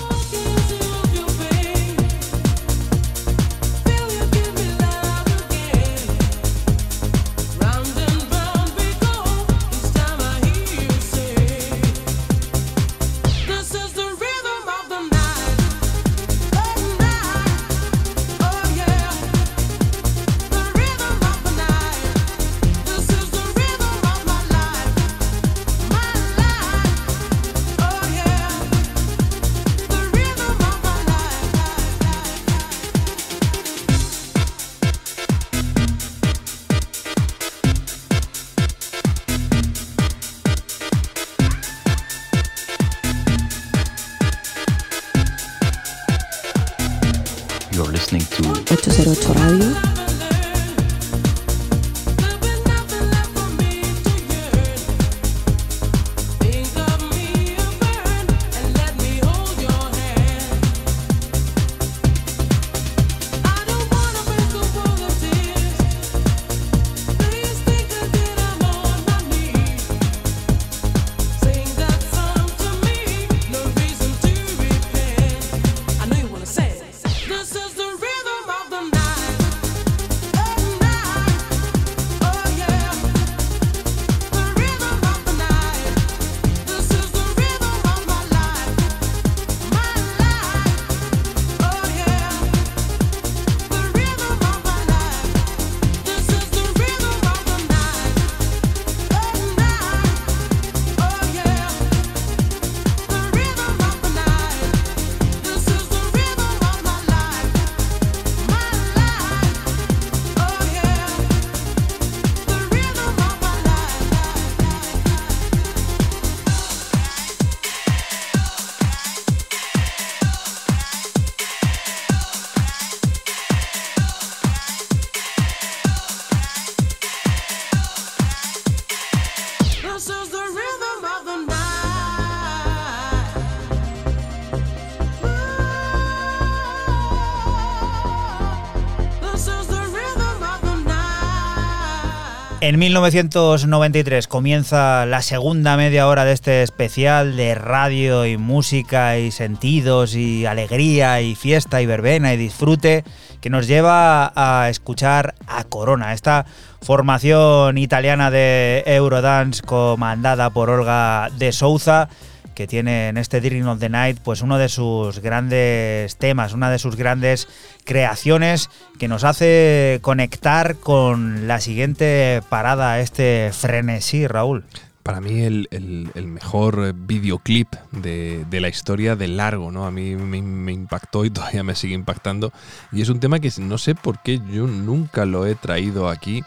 En 142.77 142.81
1993 142.81 144.27
comienza 144.27 145.07
la 145.07 145.23
segunda 145.23 145.77
media 145.77 146.07
hora 146.07 146.25
de 146.25 146.33
este 146.33 146.61
especial 146.61 147.35
de 147.35 147.55
radio 147.55 148.27
y 148.27 148.37
música 148.37 149.17
y 149.17 149.31
sentidos 149.31 150.13
y 150.13 150.45
alegría 150.45 151.19
y 151.21 151.33
fiesta 151.33 151.81
y 151.81 151.87
verbena 151.87 152.35
y 152.35 152.37
disfrute 152.37 153.03
que 153.41 153.49
nos 153.49 153.65
lleva 153.65 154.31
a 154.35 154.69
escuchar 154.69 155.33
a 155.47 155.63
Corona, 155.63 156.13
esta 156.13 156.45
formación 156.79 157.79
italiana 157.79 158.29
de 158.29 158.83
Eurodance 158.85 159.63
comandada 159.63 160.51
por 160.51 160.69
Olga 160.69 161.31
de 161.35 161.53
Souza 161.53 162.09
que 162.57 162.65
tiene 162.65 163.09
en 163.09 163.17
este 163.17 163.39
Dream 163.39 163.67
of 163.67 163.77
the 163.79 163.87
Night 163.87 164.17
pues 164.23 164.41
uno 164.41 164.57
de 164.57 164.67
sus 164.67 165.19
grandes 165.19 166.17
temas, 166.17 166.53
una 166.53 166.71
de 166.71 166.79
sus 166.79 166.95
grandes 166.95 167.47
creaciones 167.85 168.71
que 168.97 169.07
nos 169.07 169.23
hace 169.23 169.99
conectar 170.01 170.77
con 170.77 171.47
la 171.47 171.59
siguiente 171.61 172.41
parada, 172.49 172.99
este 172.99 173.51
frenesí, 173.53 174.25
Raúl. 174.25 174.63
Para 175.03 175.21
mí 175.21 175.41
el, 175.43 175.67
el- 175.69 176.27
mejor 176.27 176.93
videoclip 176.93 177.67
de, 177.91 178.43
de 178.49 178.59
la 178.59 178.69
historia 178.69 179.15
de 179.15 179.27
largo, 179.27 179.71
¿no? 179.71 179.85
A 179.85 179.91
mí 179.91 180.15
me 180.15 180.71
impactó 180.73 181.25
y 181.25 181.29
todavía 181.29 181.61
me 181.63 181.75
sigue 181.75 181.93
impactando. 181.93 182.51
Y 182.91 183.03
es 183.03 183.09
un 183.09 183.19
tema 183.19 183.39
que 183.39 183.51
no 183.59 183.77
sé 183.77 183.93
por 183.93 184.19
qué 184.23 184.41
yo 184.51 184.65
nunca 184.65 185.25
lo 185.25 185.45
he 185.45 185.53
traído 185.53 186.09
aquí. 186.09 186.43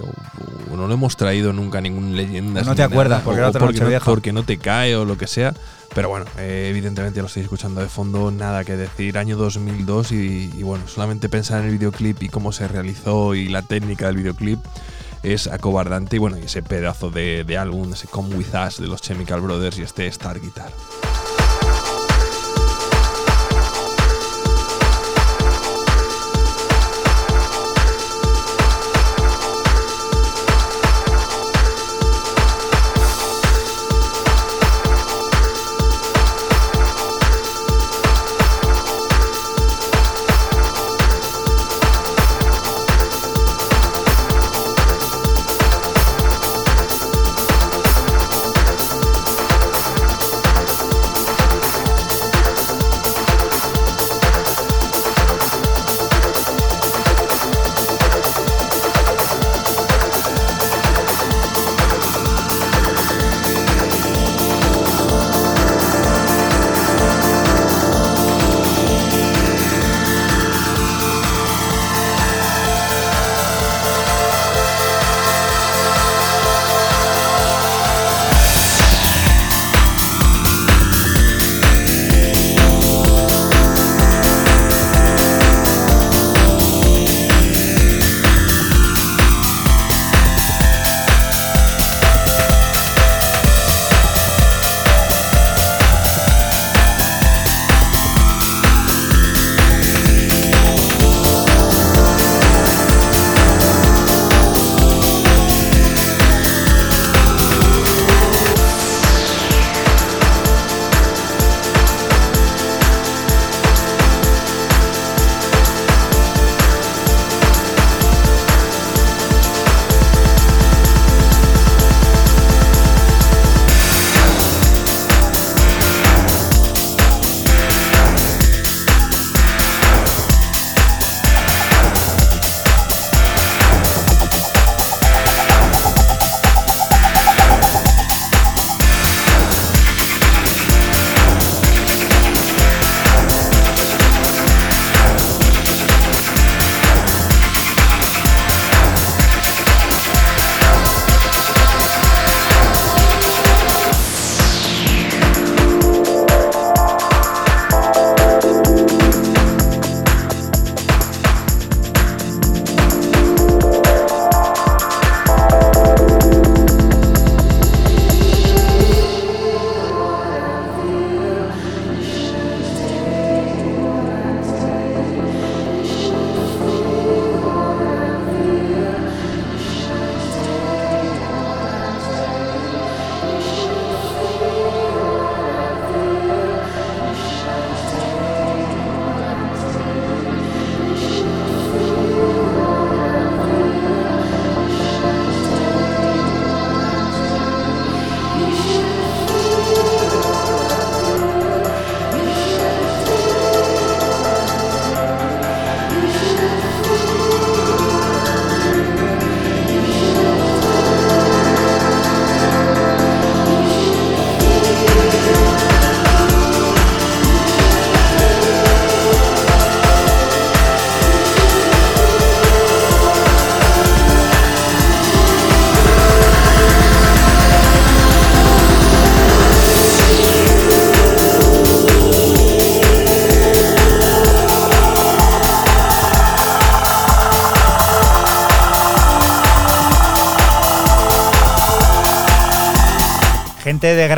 O, 0.00 0.72
o 0.72 0.76
no 0.76 0.88
lo 0.88 0.94
hemos 0.94 1.16
traído 1.16 1.52
nunca 1.52 1.80
ningún 1.80 2.16
leyenda. 2.16 2.62
No 2.62 2.74
te 2.74 2.82
acuerdas, 2.82 3.22
porque 3.22 3.38
era 3.40 3.48
otra 3.48 3.60
porque, 3.60 3.74
no, 3.78 3.84
Nochevieja. 3.84 4.04
porque 4.04 4.32
no 4.32 4.42
te 4.42 4.58
cae 4.58 4.96
o 4.96 5.04
lo 5.04 5.18
que 5.18 5.26
sea. 5.26 5.54
Pero 5.94 6.08
bueno, 6.08 6.24
eh, 6.38 6.68
evidentemente 6.70 7.20
lo 7.20 7.26
estáis 7.26 7.44
escuchando 7.44 7.80
de 7.82 7.88
fondo, 7.88 8.30
nada 8.30 8.64
que 8.64 8.76
decir. 8.76 9.18
Año 9.18 9.36
2002 9.36 10.12
y, 10.12 10.50
y 10.56 10.62
bueno, 10.62 10.88
solamente 10.88 11.28
pensar 11.28 11.60
en 11.60 11.66
el 11.66 11.72
videoclip 11.72 12.22
y 12.22 12.28
cómo 12.30 12.52
se 12.52 12.66
realizó 12.66 13.34
y 13.34 13.48
la 13.48 13.60
técnica 13.60 14.06
del 14.06 14.16
videoclip 14.16 14.58
es 15.22 15.46
acobardante. 15.48 16.16
Y 16.16 16.18
bueno, 16.18 16.38
y 16.38 16.44
ese 16.44 16.62
pedazo 16.62 17.10
de, 17.10 17.44
de 17.44 17.58
álbum, 17.58 17.92
ese 17.92 18.08
Come 18.08 18.34
With 18.36 18.54
Us 18.66 18.78
de 18.78 18.86
los 18.86 19.02
Chemical 19.02 19.42
Brothers 19.42 19.78
y 19.78 19.82
este 19.82 20.06
Star 20.06 20.40
Guitar. 20.40 20.72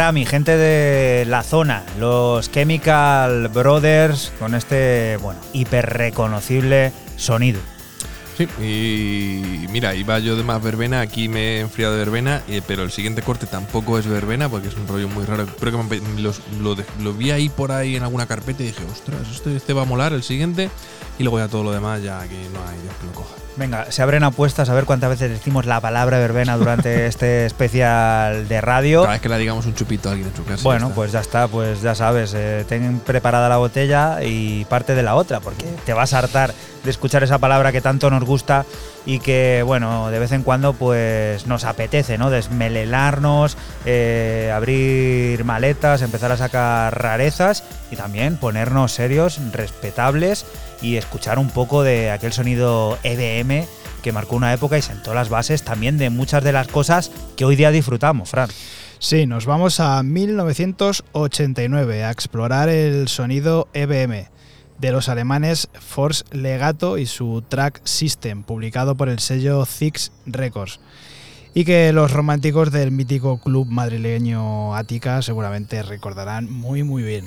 Grammy, 0.05 0.27
gente 0.27 0.59
de 0.59 1.25
la 1.25 1.43
zona, 1.43 1.83
los 1.99 2.51
Chemical 2.53 3.49
Brothers, 3.49 4.35
con 4.39 4.55
este, 4.55 5.17
bueno, 5.23 5.41
hiper 5.55 5.87
reconocible 5.87 6.93
sonido. 7.17 7.59
Sí, 8.37 8.45
y 8.63 9.67
mira, 9.69 9.95
iba 9.95 10.19
yo 10.19 10.37
de 10.37 10.43
más 10.43 10.63
verbena, 10.63 11.01
aquí 11.01 11.31
me 11.31 11.57
he 11.57 11.61
enfriado 11.61 11.95
de 11.95 12.01
verbena, 12.01 12.43
eh, 12.49 12.61
pero 12.67 12.83
el 12.83 12.91
siguiente 12.91 13.23
corte 13.23 13.47
tampoco 13.47 13.99
es 13.99 14.07
verbena 14.07 14.51
porque 14.51 14.69
es 14.69 14.75
un 14.77 14.87
rollo 14.87 15.09
muy 15.09 15.25
raro. 15.25 15.47
Creo 15.59 15.89
que 15.89 16.03
los- 16.21 16.43
lo, 16.61 16.77
lo 17.01 17.15
vi 17.15 17.31
ahí 17.31 17.49
por 17.49 17.73
ahí 17.73 17.97
en 17.97 18.03
alguna 18.03 18.27
carpeta 18.27 18.63
y 18.63 18.67
dije, 18.67 18.83
ostras, 18.93 19.23
este, 19.33 19.57
este 19.57 19.73
va 19.73 19.83
a 19.83 19.87
molar, 19.87 20.13
el 20.13 20.23
siguiente. 20.23 20.69
Y 21.19 21.23
luego 21.23 21.39
ya 21.39 21.49
todo 21.49 21.63
lo 21.63 21.73
demás, 21.73 22.03
ya 22.03 22.21
que 22.29 22.44
Venga, 23.57 23.91
se 23.93 24.03
abren 24.03 24.25
apuestas 24.25 24.69
a 24.69 24.75
ver 24.75 24.85
cuántas 24.85 25.11
veces 25.11 25.31
decimos 25.31 25.65
la 25.65 25.81
palabra 25.81 26.19
verbena 26.19 26.57
durante 26.57 27.07
este 27.09 27.47
especial 27.47 28.49
de 28.49 28.61
radio. 28.61 29.03
Cada 29.03 29.13
vez 29.13 29.23
que 29.23 29.29
le 29.29 29.39
digamos 29.39 29.67
un 29.67 29.75
chupito 29.75 30.09
a 30.09 30.13
alguien 30.13 30.29
en 30.29 30.37
su 30.37 30.45
casa. 30.45 30.63
Bueno, 30.65 30.89
ya 30.89 30.95
pues 30.95 31.13
ya 31.13 31.21
está, 31.21 31.47
pues 31.47 31.81
ya 31.81 31.95
sabes, 31.95 32.33
eh, 32.35 32.65
ten 32.69 33.01
preparada 33.01 33.49
la 33.49 33.59
botella 33.59 34.23
y 34.23 34.65
parte 34.65 34.95
de 34.95 35.03
la 35.03 35.15
otra, 35.15 35.41
porque 35.41 35.67
te 35.85 35.93
vas 35.93 36.15
a 36.15 36.19
hartar 36.19 36.53
de 36.83 36.91
escuchar 36.91 37.23
esa 37.23 37.39
palabra 37.39 37.73
que 37.73 37.81
tanto 37.81 38.11
nos 38.11 38.25
gusta 38.25 38.67
y 39.07 39.19
que, 39.19 39.63
bueno, 39.65 40.11
de 40.11 40.19
vez 40.19 40.33
en 40.33 40.43
cuando 40.43 40.73
pues 40.75 41.47
nos 41.47 41.65
apetece, 41.65 42.19
¿no? 42.19 42.31
Desmelelarnos, 42.31 43.57
eh, 43.87 44.53
abrir 44.55 45.45
maletas, 45.45 46.03
empezar 46.03 46.33
a 46.33 46.37
sacar 46.37 47.01
rarezas 47.01 47.65
y 47.91 47.97
también 47.97 48.37
ponernos 48.37 48.93
serios, 48.93 49.41
respetables 49.53 50.45
y 50.85 50.99
escuchar 50.99 51.39
un 51.39 51.49
poco 51.49 51.83
de 51.83 52.11
aquel 52.11 52.35
sonido 52.35 52.99
EBM 53.03 53.65
que 54.03 54.13
marcó 54.13 54.37
una 54.37 54.53
época 54.53 54.77
y 54.77 54.83
sentó 54.83 55.15
las 55.15 55.31
bases 55.31 55.63
también 55.63 55.97
de 55.97 56.11
muchas 56.11 56.45
de 56.45 56.53
las 56.53 56.69
cosas 56.69 57.11
que 57.37 57.47
hoy 57.47 57.57
día 57.57 57.71
disfrutamos, 57.71 58.29
Fran. 58.29 58.51
Sí, 58.99 59.25
nos 59.27 59.47
vamos 59.47 59.81
a 59.81 60.03
1989 60.03 62.05
a 62.05 62.11
explorar 62.11 62.69
el 62.69 63.09
sonido 63.09 63.67
EBM 63.73 64.29
de 64.79 64.93
los 64.93 65.09
alemanes 65.09 65.71
Force 65.73 66.23
Legato 66.33 66.99
y 66.99 67.07
su 67.07 67.43
track 67.49 67.81
System, 67.85 68.43
publicado 68.43 68.95
por 68.95 69.09
el 69.09 69.21
sello 69.21 69.65
Six 69.65 70.13
Records. 70.27 70.81
Y 71.55 71.65
que 71.65 71.95
los 71.95 72.13
románticos 72.13 72.71
del 72.73 72.91
mítico 72.91 73.39
club 73.39 73.69
madrileño 73.69 74.75
Ática 74.75 75.23
seguramente 75.23 75.83
recordarán 75.83 76.53
muy 76.53 76.83
muy 76.83 77.03
bien. 77.03 77.25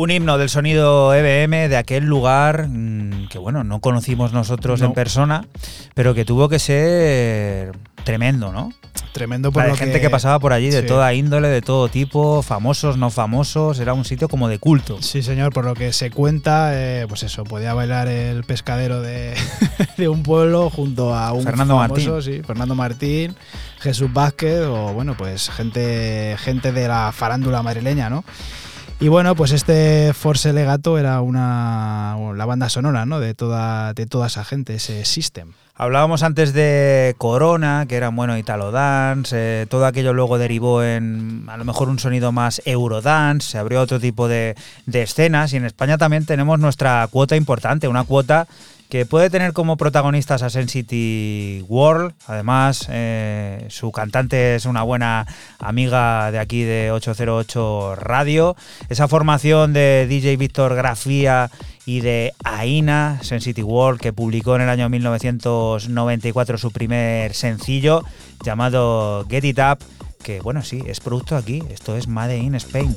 Un 0.00 0.12
himno 0.12 0.38
del 0.38 0.48
sonido 0.48 1.12
EBM 1.12 1.68
de 1.68 1.76
aquel 1.76 2.04
lugar 2.04 2.68
mm, 2.68 3.26
que, 3.30 3.38
bueno, 3.38 3.64
no 3.64 3.80
conocimos 3.80 4.32
nosotros 4.32 4.80
en 4.80 4.92
persona, 4.92 5.44
pero 5.94 6.14
que 6.14 6.24
tuvo 6.24 6.48
que 6.48 6.60
ser 6.60 7.72
tremendo, 8.04 8.52
¿no? 8.52 8.72
Tremendo 9.12 9.50
por 9.50 9.62
La 9.64 9.70
lo 9.70 9.76
gente 9.76 10.00
que... 10.00 10.08
pasaba 10.08 10.38
por 10.38 10.52
allí 10.52 10.70
de 10.70 10.82
Sí. 10.82 10.86
toda 10.86 11.12
índole, 11.14 11.48
de 11.48 11.62
todo 11.62 11.88
tipo, 11.88 12.42
famosos, 12.42 12.96
no 12.96 13.10
famosos, 13.10 13.80
era 13.80 13.92
un 13.92 14.04
sitio 14.04 14.28
como 14.28 14.46
de 14.48 14.58
culto. 14.60 15.02
Sí, 15.02 15.20
señor, 15.22 15.52
por 15.52 15.64
lo 15.64 15.74
que 15.74 15.92
se 15.92 16.10
cuenta, 16.12 16.70
eh, 16.74 17.06
pues 17.08 17.24
eso, 17.24 17.42
podía 17.42 17.74
bailar 17.74 18.06
el 18.06 18.44
pescadero 18.44 19.02
de, 19.02 19.34
de 19.96 20.08
un 20.08 20.22
pueblo 20.22 20.70
junto 20.70 21.12
a 21.14 21.32
un 21.32 21.42
Fernando 21.42 21.76
famoso, 21.76 22.12
Martín. 22.12 22.34
sí, 22.34 22.42
Fernando 22.46 22.74
Martín, 22.76 23.34
Jesús 23.80 24.12
Vázquez 24.12 24.60
o 24.66 24.92
bueno, 24.92 25.16
pues 25.16 25.50
gente, 25.50 26.36
gente 26.38 26.70
de 26.72 26.86
la 26.86 27.10
farándula 27.12 27.62
madrileña, 27.62 28.08
¿no? 28.08 28.24
Y 29.00 29.06
bueno, 29.06 29.36
pues 29.36 29.52
este 29.52 30.12
Force 30.12 30.52
Legato 30.52 30.98
era 30.98 31.20
una 31.20 32.16
la 32.34 32.46
banda 32.46 32.68
sonora, 32.68 33.06
¿no? 33.06 33.20
De 33.20 33.32
toda, 33.32 33.94
de 33.94 34.06
toda 34.06 34.26
esa 34.26 34.44
gente, 34.44 34.74
ese 34.74 35.04
System. 35.04 35.52
Hablábamos 35.76 36.24
antes 36.24 36.52
de 36.52 37.14
Corona, 37.16 37.86
que 37.88 37.94
era 37.94 38.08
bueno 38.08 38.36
Italo 38.36 38.72
Dance, 38.72 39.36
eh, 39.38 39.66
todo 39.66 39.86
aquello 39.86 40.12
luego 40.12 40.36
derivó 40.36 40.82
en 40.82 41.44
a 41.48 41.56
lo 41.56 41.64
mejor 41.64 41.88
un 41.88 42.00
sonido 42.00 42.32
más 42.32 42.60
Eurodance, 42.64 43.50
se 43.50 43.58
abrió 43.58 43.80
otro 43.80 44.00
tipo 44.00 44.26
de, 44.26 44.56
de 44.86 45.02
escenas 45.02 45.52
y 45.52 45.58
en 45.58 45.64
España 45.64 45.96
también 45.96 46.26
tenemos 46.26 46.58
nuestra 46.58 47.06
cuota 47.08 47.36
importante, 47.36 47.86
una 47.86 48.02
cuota 48.02 48.48
que 48.88 49.04
puede 49.04 49.28
tener 49.28 49.52
como 49.52 49.76
protagonistas 49.76 50.42
a 50.42 50.50
Sensity 50.50 51.64
World. 51.68 52.14
Además, 52.26 52.86
eh, 52.90 53.66
su 53.68 53.92
cantante 53.92 54.54
es 54.54 54.64
una 54.64 54.82
buena 54.82 55.26
amiga 55.58 56.30
de 56.30 56.38
aquí 56.38 56.62
de 56.62 56.90
808 56.90 57.96
Radio. 57.96 58.56
Esa 58.88 59.06
formación 59.08 59.72
de 59.72 60.06
DJ 60.08 60.36
Víctor 60.36 60.74
Grafía 60.74 61.50
y 61.84 62.00
de 62.00 62.32
Aina, 62.44 63.18
Sensity 63.22 63.62
World, 63.62 64.00
que 64.00 64.12
publicó 64.12 64.56
en 64.56 64.62
el 64.62 64.68
año 64.70 64.88
1994 64.88 66.58
su 66.58 66.70
primer 66.70 67.34
sencillo 67.34 68.04
llamado 68.44 69.26
Get 69.28 69.44
It 69.44 69.58
Up, 69.58 69.78
que 70.22 70.40
bueno, 70.40 70.62
sí, 70.62 70.82
es 70.86 71.00
producto 71.00 71.36
aquí, 71.36 71.62
esto 71.70 71.96
es 71.96 72.08
Made 72.08 72.38
in 72.38 72.54
Spain. 72.54 72.96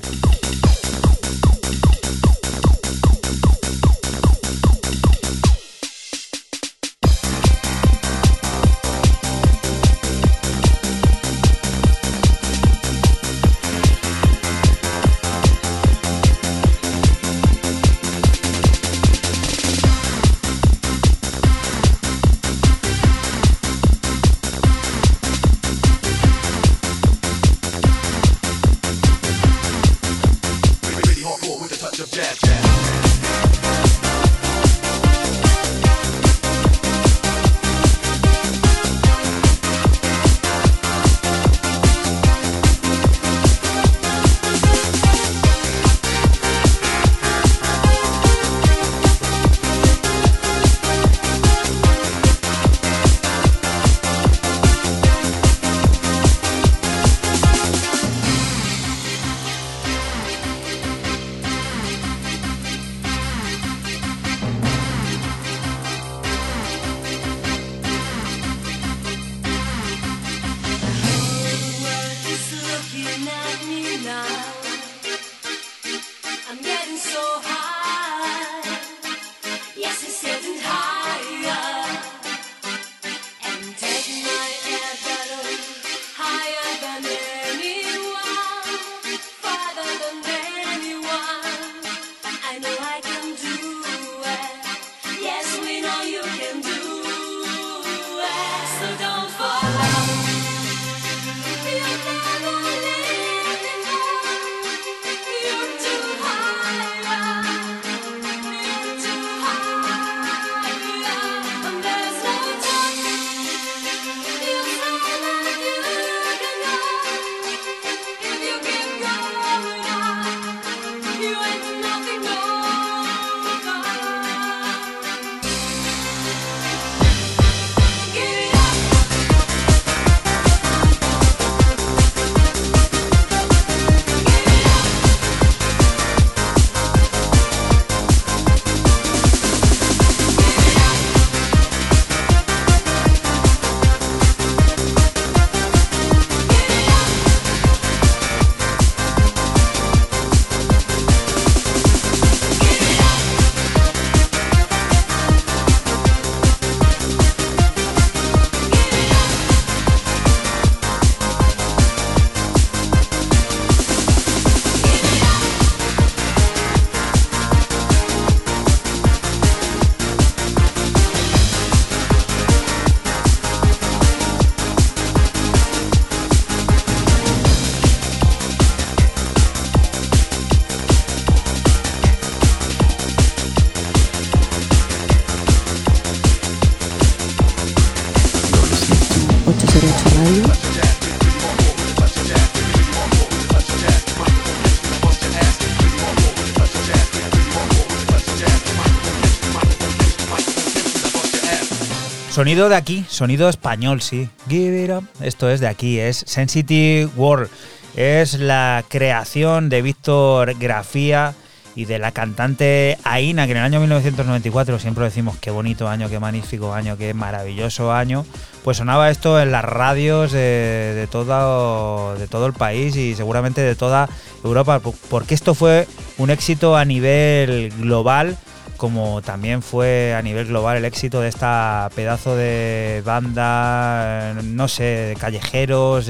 Sonido 202.41 202.69
de 202.69 202.75
aquí, 202.75 203.05
sonido 203.07 203.49
español, 203.49 204.01
sí. 204.01 204.27
Give 204.49 204.83
it 204.83 204.89
up. 204.89 205.07
Esto 205.21 205.47
es 205.47 205.59
de 205.59 205.67
aquí, 205.67 205.99
es 205.99 206.23
Sensitive 206.25 207.07
World. 207.15 207.51
Es 207.95 208.39
la 208.39 208.83
creación 208.89 209.69
de 209.69 209.83
Víctor 209.83 210.55
Grafía 210.57 211.35
y 211.75 211.85
de 211.85 211.99
la 211.99 212.11
cantante 212.11 212.97
Aina, 213.03 213.45
que 213.45 213.51
en 213.51 213.57
el 213.59 213.63
año 213.63 213.79
1994 213.79 214.79
siempre 214.79 215.03
decimos 215.03 215.37
qué 215.37 215.51
bonito 215.51 215.87
año, 215.87 216.09
qué 216.09 216.19
magnífico 216.19 216.73
año, 216.73 216.97
qué 216.97 217.13
maravilloso 217.13 217.93
año. 217.93 218.25
Pues 218.63 218.77
sonaba 218.77 219.11
esto 219.11 219.39
en 219.39 219.51
las 219.51 219.63
radios 219.63 220.31
de, 220.31 221.07
todo, 221.11 222.15
de 222.17 222.27
todo 222.27 222.47
el 222.47 222.53
país 222.53 222.95
y 222.95 223.13
seguramente 223.13 223.61
de 223.61 223.75
toda 223.75 224.09
Europa, 224.43 224.81
porque 225.11 225.35
esto 225.35 225.53
fue 225.53 225.87
un 226.17 226.31
éxito 226.31 226.75
a 226.75 226.85
nivel 226.85 227.71
global 227.77 228.35
como 228.81 229.21
también 229.21 229.61
fue 229.61 230.15
a 230.15 230.23
nivel 230.23 230.47
global 230.47 230.75
el 230.75 230.85
éxito 230.85 231.21
de 231.21 231.27
esta 231.27 231.87
pedazo 231.95 232.35
de 232.35 233.03
banda, 233.05 234.33
no 234.43 234.67
sé, 234.67 235.15
callejeros, 235.19 236.09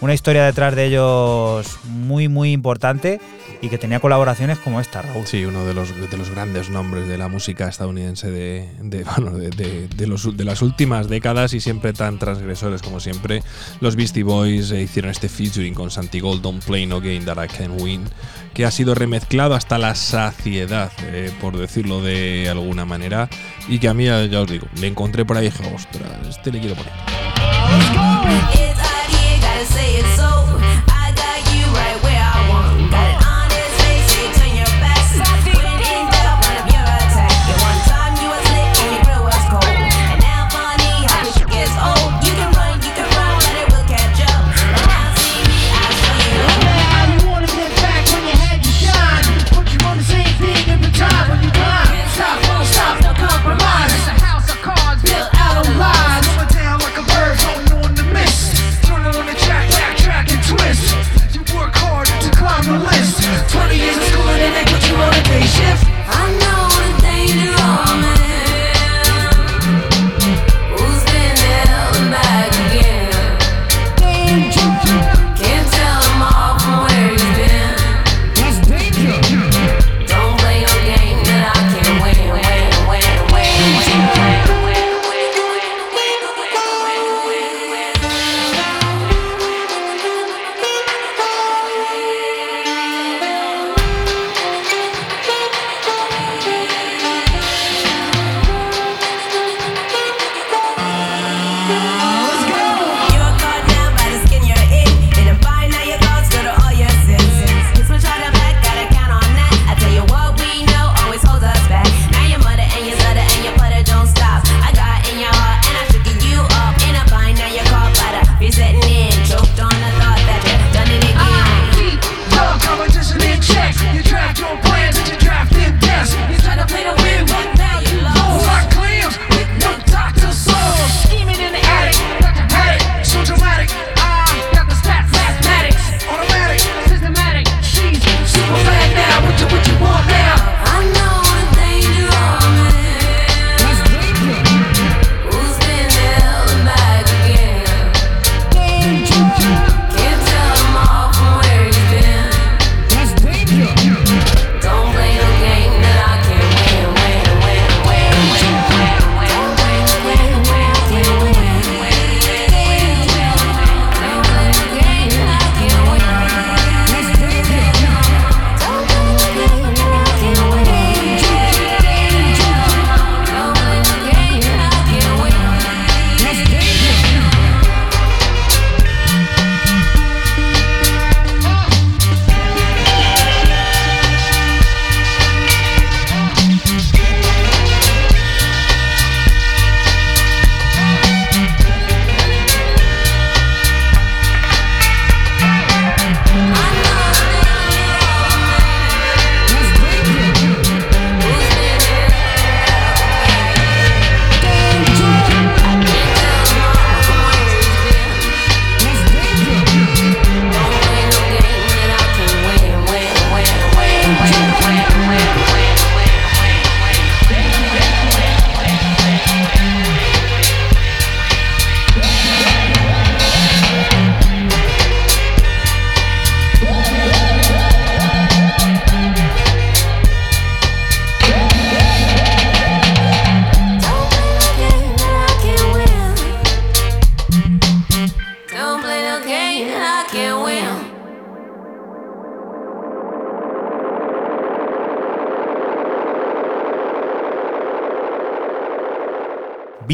una 0.00 0.12
historia 0.12 0.44
detrás 0.44 0.74
de 0.74 0.86
ellos 0.86 1.78
muy, 1.84 2.26
muy 2.26 2.50
importante 2.50 3.20
y 3.62 3.68
que 3.68 3.78
tenía 3.78 4.00
colaboraciones 4.00 4.58
como 4.58 4.80
esta, 4.80 5.02
Raúl. 5.02 5.26
Sí, 5.26 5.44
uno 5.44 5.64
de 5.64 5.74
los, 5.74 5.88
de 6.10 6.16
los 6.16 6.30
grandes 6.30 6.70
nombres 6.70 7.08
de 7.08 7.18
la 7.18 7.28
música 7.28 7.68
estadounidense 7.68 8.30
de, 8.30 8.68
de, 8.80 9.04
bueno, 9.16 9.36
de, 9.36 9.50
de- 9.50 9.88
de 9.88 10.06
los- 10.06 10.36
de 10.36 10.44
las 10.44 10.62
últimas 10.62 11.08
décadas 11.08 11.52
y 11.54 11.60
siempre 11.60 11.92
tan 11.92 12.18
transgresores 12.18 12.82
como 12.82 13.00
siempre. 13.00 13.42
Los 13.80 13.96
Beastie 13.96 14.22
Boys 14.22 14.70
eh, 14.70 14.82
hicieron 14.82 15.10
este 15.10 15.28
featuring 15.28 15.74
con 15.74 15.90
Santi 15.90 16.20
Gold, 16.20 16.42
Don't 16.42 16.64
Play 16.64 16.86
No 16.86 17.00
Game 17.00 17.20
That 17.20 17.42
I 17.44 17.48
Can 17.48 17.80
Win, 17.80 18.04
que 18.54 18.64
ha 18.64 18.70
sido 18.70 18.94
remezclado 18.94 19.54
hasta 19.54 19.78
la 19.78 19.94
saciedad, 19.94 20.90
eh, 21.02 21.32
por 21.40 21.56
decirlo 21.56 22.02
de 22.02 22.48
alguna 22.50 22.84
manera, 22.84 23.28
y 23.68 23.78
que 23.78 23.88
a 23.88 23.94
mí, 23.94 24.04
ya 24.04 24.24
ya 24.26 24.40
os 24.40 24.48
digo, 24.50 24.66
le 24.80 24.86
encontré 24.86 25.24
por 25.24 25.36
ahí 25.36 25.46
y 25.46 25.50
dije, 25.50 25.74
ostras, 25.74 26.10
este 26.28 26.52
le 26.52 26.60
quiero 26.60 26.74
poner. 26.76 26.92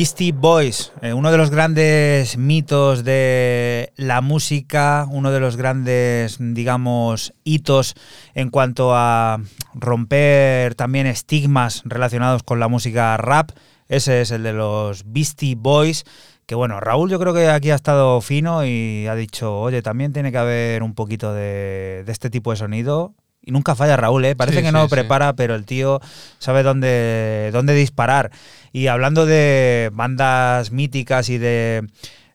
Beastie 0.03 0.33
Boys, 0.33 0.93
eh, 1.01 1.13
uno 1.13 1.31
de 1.31 1.39
los 1.39 1.51
grandes 1.51 2.37
mitos 2.37 3.05
de 3.05 3.93
la 3.95 4.21
música, 4.21 5.07
uno 5.09 5.31
de 5.31 5.39
los 5.39 5.57
grandes, 5.57 6.39
digamos, 6.41 7.35
hitos 7.45 7.95
en 8.35 8.51
cuanto 8.51 8.97
a 8.97 9.39
romper 9.75 10.75
también 10.75 11.07
estigmas 11.07 11.83
relacionados 11.85 12.43
con 12.43 12.59
la 12.59 12.67
música 12.67 13.17
rap. 13.17 13.53
Ese 13.87 14.23
es 14.23 14.33
el 14.33 14.43
de 14.43 14.53
los 14.55 15.05
Beastie 15.07 15.55
Boys. 15.55 16.03
Que 16.47 16.57
bueno, 16.57 16.81
Raúl 16.81 17.09
yo 17.09 17.21
creo 17.21 17.33
que 17.33 17.49
aquí 17.49 17.71
ha 17.71 17.77
estado 17.77 18.21
fino 18.23 18.67
y 18.67 19.07
ha 19.07 19.15
dicho, 19.15 19.57
oye, 19.57 19.83
también 19.83 20.13
tiene 20.13 20.33
que 20.33 20.39
haber 20.39 20.83
un 20.83 20.97
poquito 20.97 21.33
de, 21.33 22.03
de 22.05 22.11
este 22.11 22.29
tipo 22.29 22.51
de 22.51 22.57
sonido. 22.57 23.15
Y 23.45 23.51
nunca 23.51 23.75
falla 23.75 23.97
Raúl, 23.97 24.25
¿eh? 24.25 24.37
Parece 24.37 24.59
Sí, 24.59 24.63
que 24.63 24.69
sí, 24.69 24.73
no 24.73 24.89
prepara, 24.89 25.33
pero 25.33 25.55
el 25.55 25.65
tío 25.65 26.01
sabe 26.39 26.63
dónde, 26.63 27.51
dónde 27.53 27.75
disparar. 27.75 28.31
Y 28.73 28.87
hablando 28.87 29.27
de 29.27 29.91
bandas 29.93 30.71
míticas 30.71 31.29
y 31.29 31.39
de 31.39 31.89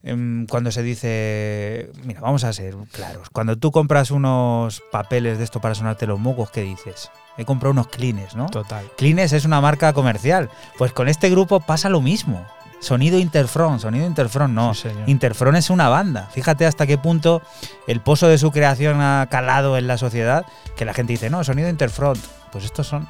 em, 0.03 0.45
cuando 0.47 0.72
se 0.72 0.84
dice, 0.84 1.89
mira, 2.03 2.20
vamos 2.22 2.43
a 2.43 2.51
ser 2.53 2.76
claros, 2.91 3.30
cuando 3.30 3.58
tú 3.58 3.72
compras 3.72 4.12
unos 4.12 4.82
papeles 4.91 5.38
de 5.38 5.43
esto 5.45 5.62
para 5.62 5.76
sonarte 5.76 6.08
los 6.08 6.20
mocos, 6.20 6.51
¿qué 6.51 6.62
dices? 6.64 7.10
He 7.38 7.45
comprado 7.45 7.72
unos 7.72 7.88
Kleenex, 7.88 8.36
¿no? 8.36 8.47
Total. 8.47 8.84
Kleenex 8.97 9.32
es 9.32 9.45
una 9.45 9.62
marca 9.62 9.93
comercial. 9.93 10.49
Pues 10.78 10.91
con 10.91 11.08
este 11.08 11.30
grupo 11.30 11.60
pasa 11.60 11.88
lo 11.88 12.01
mismo. 12.01 12.45
Sonido 12.80 13.17
Interfront, 13.17 13.82
sonido 13.82 14.05
Interfront, 14.05 14.53
no. 14.53 14.73
Sí. 14.73 14.89
Interfront 15.07 15.57
es 15.57 15.69
una 15.69 15.89
banda. 15.89 16.30
Fíjate 16.32 16.65
hasta 16.65 16.86
qué 16.86 16.97
punto 16.97 17.41
el 17.88 18.01
pozo 18.01 18.28
de 18.28 18.38
su 18.38 18.51
creación 18.51 19.01
ha 19.01 19.28
calado 19.30 19.78
en 19.78 19.88
la 19.88 19.97
sociedad 19.97 20.45
que 20.75 20.86
la 20.86 20.93
gente 20.93 21.13
dice, 21.13 21.30
no, 21.30 21.43
sonido 21.43 21.69
Interfront. 21.69 22.19
Pues 22.51 22.65
estos 22.65 22.88
son. 22.88 23.07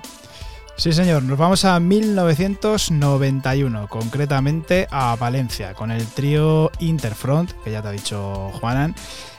Sí, 0.78 0.94
señor. 0.94 1.24
Nos 1.24 1.40
vamos 1.40 1.66
a 1.66 1.80
1991, 1.80 3.88
concretamente 3.88 4.88
a 4.92 5.16
Valencia, 5.16 5.74
con 5.74 5.90
el 5.90 6.06
trío 6.06 6.72
Interfront, 6.78 7.52
que 7.64 7.72
ya 7.72 7.82
te 7.82 7.88
ha 7.88 7.92
dicho 7.92 8.52
Juanan, 8.60 8.94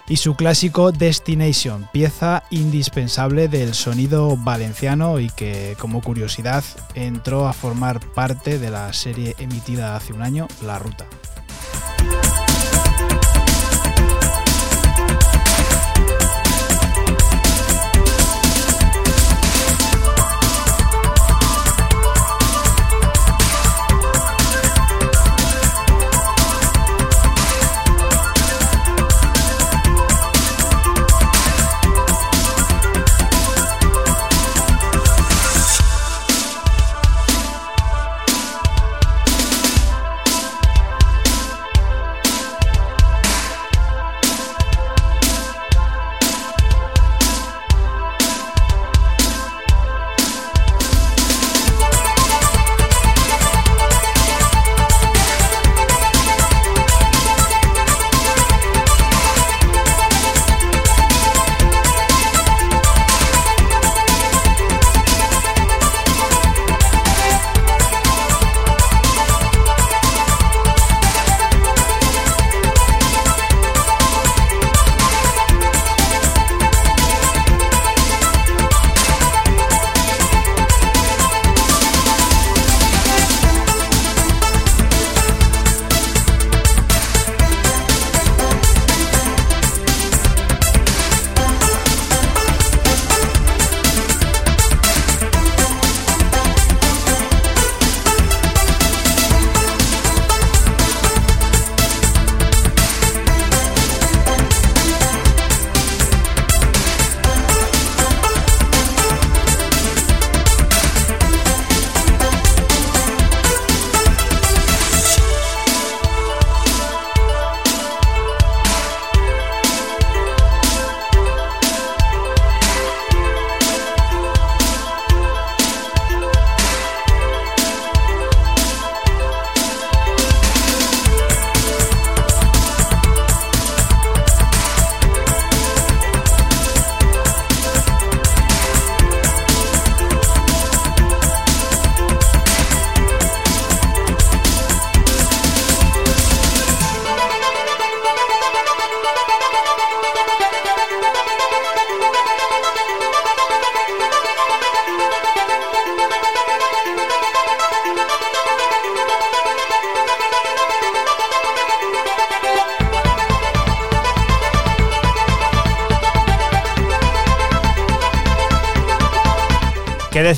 y 0.08 0.16
su 0.16 0.34
clásico 0.34 0.92
Destination, 0.92 1.88
pieza 1.92 2.42
indispensable 2.50 3.48
del 3.48 3.74
sonido 3.74 4.36
valenciano 4.36 5.20
y 5.20 5.28
que, 5.30 5.76
como 5.78 6.00
curiosidad, 6.00 6.64
entró 6.94 7.46
a 7.46 7.52
formar 7.52 8.00
parte 8.14 8.58
de 8.58 8.70
la 8.70 8.92
serie 8.92 9.34
emitida 9.38 9.96
hace 9.96 10.12
un 10.12 10.22
año, 10.22 10.48
La 10.62 10.78
Ruta. 10.78 11.06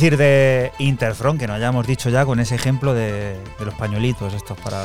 Decir 0.01 0.17
de 0.17 0.73
Interfront, 0.79 1.39
que 1.39 1.47
no 1.47 1.53
hayamos 1.55 1.87
dicho 1.87 2.09
ya 2.11 2.25
con 2.25 2.41
ese 2.41 2.55
ejemplo 2.55 2.95
de, 2.95 3.37
de 3.59 3.65
los 3.65 3.75
pañuelitos 3.75 4.33
estos 4.35 4.57
para, 4.59 4.83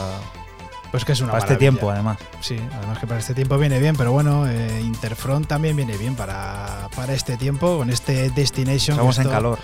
Pues 0.92 1.06
que 1.06 1.14
es 1.14 1.22
una 1.22 1.32
para 1.32 1.44
este 1.44 1.56
tiempo, 1.56 1.90
además? 1.90 2.18
Sí, 2.42 2.58
además 2.78 3.00
que 3.00 3.08
para 3.08 3.20
este 3.22 3.34
tiempo 3.34 3.58
viene 3.58 3.80
bien, 3.80 3.96
pero 3.96 4.12
bueno, 4.12 4.46
eh, 4.48 4.82
Interfront 4.82 5.48
también 5.48 5.76
viene 5.78 5.98
bien 5.98 6.16
para, 6.16 6.90
para 6.96 7.14
este 7.14 7.38
tiempo, 7.38 7.78
con 7.78 7.90
este 7.90 8.30
Destination. 8.32 8.96
Estamos 8.96 9.18
en 9.18 9.22
esto- 9.24 9.34
calor. 9.34 9.60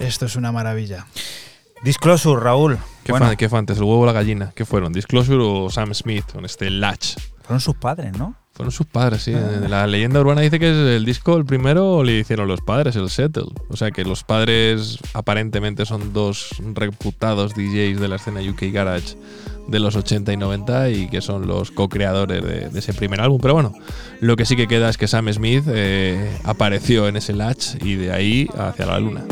Esto 0.00 0.26
es 0.26 0.34
una 0.36 0.50
maravilla. 0.50 1.06
Disclosure, 1.82 2.40
Raúl. 2.42 2.78
¿Qué, 3.04 3.12
Bueno, 3.12 3.26
fan- 3.26 3.36
qué 3.36 3.48
fue 3.48 3.58
antes, 3.58 3.76
el 3.78 3.84
huevo 3.84 4.00
o 4.00 4.06
la 4.06 4.12
gallina? 4.12 4.52
¿Qué 4.54 4.64
fueron? 4.64 4.92
¿Disclosure 4.92 5.42
o 5.42 5.70
Sam 5.70 5.94
Smith 5.94 6.24
con 6.32 6.44
este 6.44 6.68
Latch? 6.70 7.16
fueron 7.42 7.60
sus 7.60 7.76
padres, 7.76 8.12
¿no? 8.18 8.34
Fueron 8.60 8.72
sus 8.72 8.86
padres, 8.86 9.22
sí. 9.22 9.32
La 9.70 9.86
leyenda 9.86 10.20
urbana 10.20 10.42
dice 10.42 10.58
que 10.58 10.68
es 10.68 10.76
el 10.76 11.06
disco, 11.06 11.34
el 11.38 11.46
primero 11.46 12.04
le 12.04 12.18
hicieron 12.18 12.46
los 12.46 12.60
padres, 12.60 12.94
el 12.94 13.08
Settle. 13.08 13.46
O 13.70 13.76
sea 13.78 13.90
que 13.90 14.04
los 14.04 14.22
padres 14.22 14.98
aparentemente 15.14 15.86
son 15.86 16.12
dos 16.12 16.50
reputados 16.74 17.54
DJs 17.54 17.98
de 17.98 18.06
la 18.06 18.16
escena 18.16 18.42
UK 18.42 18.64
Garage 18.70 19.16
de 19.66 19.78
los 19.78 19.96
80 19.96 20.34
y 20.34 20.36
90 20.36 20.90
y 20.90 21.08
que 21.08 21.22
son 21.22 21.46
los 21.46 21.70
co-creadores 21.70 22.44
de, 22.44 22.68
de 22.68 22.78
ese 22.78 22.92
primer 22.92 23.22
álbum. 23.22 23.38
Pero 23.40 23.54
bueno, 23.54 23.72
lo 24.20 24.36
que 24.36 24.44
sí 24.44 24.56
que 24.56 24.68
queda 24.68 24.90
es 24.90 24.98
que 24.98 25.08
Sam 25.08 25.32
Smith 25.32 25.64
eh, 25.68 26.36
apareció 26.44 27.08
en 27.08 27.16
ese 27.16 27.32
Latch 27.32 27.82
y 27.82 27.94
de 27.94 28.12
ahí 28.12 28.46
hacia 28.58 28.84
la 28.84 29.00
luna. 29.00 29.24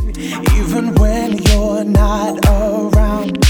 even 0.56 0.94
when 0.98 1.36
you're 1.36 1.84
not 1.84 2.42
around. 2.46 3.47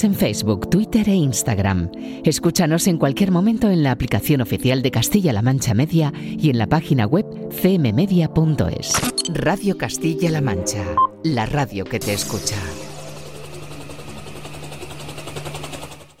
Síguenos 0.00 0.04
en 0.04 0.14
Facebook, 0.14 0.70
Twitter 0.70 1.08
e 1.08 1.14
Instagram. 1.14 1.90
Escúchanos 2.24 2.86
en 2.86 2.96
cualquier 2.96 3.30
momento 3.30 3.68
en 3.68 3.82
la 3.82 3.90
aplicación 3.90 4.40
oficial 4.40 4.82
de 4.82 4.90
Castilla-La 4.90 5.42
Mancha 5.42 5.74
Media 5.74 6.12
y 6.16 6.48
en 6.48 6.58
la 6.58 6.66
página 6.66 7.06
web 7.06 7.26
cmmedia.es. 7.50 8.92
Radio 9.28 9.76
Castilla-La 9.76 10.40
Mancha, 10.40 10.84
la 11.22 11.44
radio 11.46 11.84
que 11.84 11.98
te 11.98 12.14
escucha. 12.14 12.56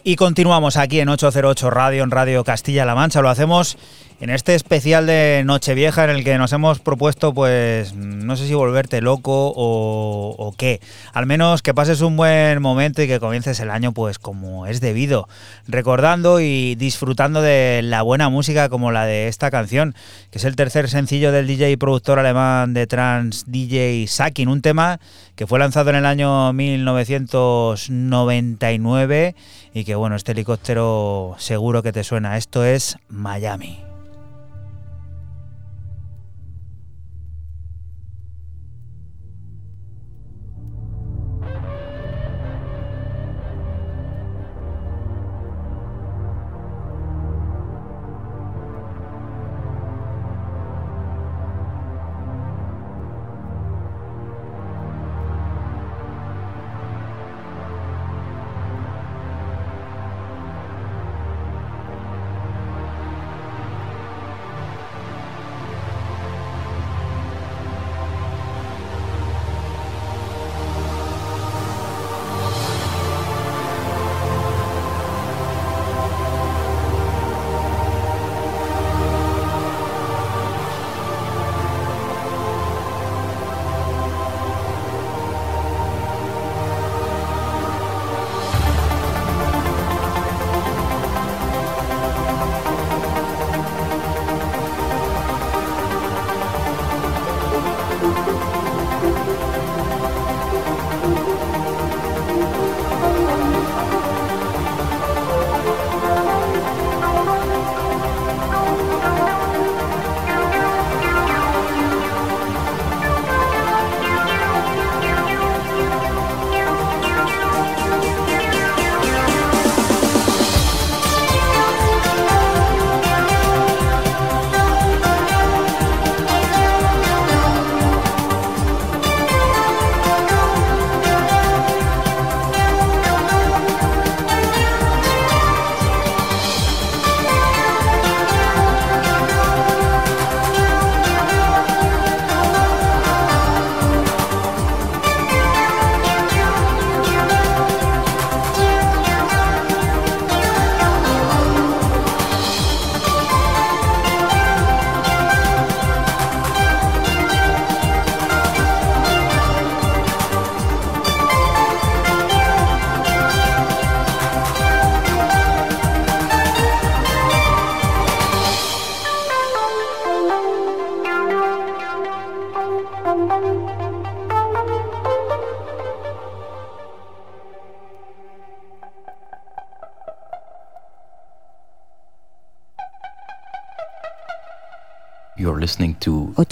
Y 0.04 0.16
continuamos 0.16 0.76
aquí 0.76 1.00
en 1.00 1.08
808 1.08 1.70
Radio, 1.70 2.04
en 2.04 2.10
Radio 2.10 2.44
Castilla-La 2.44 2.94
Mancha. 2.94 3.22
Lo 3.22 3.30
hacemos 3.30 3.78
en 4.20 4.28
este 4.28 4.54
especial 4.54 5.06
de 5.06 5.42
Nochevieja 5.46 6.04
en 6.04 6.10
el 6.10 6.24
que 6.24 6.36
nos 6.36 6.52
hemos 6.52 6.80
propuesto, 6.80 7.32
pues, 7.32 7.94
no 7.94 8.36
sé 8.36 8.46
si 8.46 8.52
volverte 8.52 9.00
loco 9.00 9.52
o, 9.56 10.34
o 10.36 10.49
qué. 10.60 10.80
Al 11.14 11.24
menos 11.24 11.62
que 11.62 11.72
pases 11.72 12.02
un 12.02 12.18
buen 12.18 12.60
momento 12.60 13.00
y 13.02 13.08
que 13.08 13.18
comiences 13.18 13.60
el 13.60 13.70
año, 13.70 13.92
pues, 13.92 14.18
como 14.18 14.66
es 14.66 14.82
debido. 14.82 15.26
Recordando 15.66 16.38
y 16.40 16.74
disfrutando 16.74 17.40
de 17.40 17.80
la 17.82 18.02
buena 18.02 18.28
música 18.28 18.68
como 18.68 18.92
la 18.92 19.06
de 19.06 19.28
esta 19.28 19.50
canción, 19.50 19.94
que 20.30 20.36
es 20.36 20.44
el 20.44 20.56
tercer 20.56 20.90
sencillo 20.90 21.32
del 21.32 21.46
DJ 21.46 21.70
y 21.70 21.78
productor 21.78 22.18
alemán 22.18 22.74
de 22.74 22.86
trance 22.86 23.44
DJ 23.46 24.06
Sakin. 24.06 24.50
Un 24.50 24.60
tema 24.60 25.00
que 25.34 25.46
fue 25.46 25.58
lanzado 25.58 25.88
en 25.88 25.96
el 25.96 26.04
año 26.04 26.52
1999 26.52 29.34
y 29.72 29.84
que, 29.84 29.94
bueno, 29.94 30.14
este 30.14 30.32
helicóptero 30.32 31.36
seguro 31.38 31.82
que 31.82 31.92
te 31.92 32.04
suena. 32.04 32.36
Esto 32.36 32.66
es 32.66 32.98
Miami. 33.08 33.89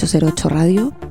808 0.09 0.49
Radio. 0.49 1.08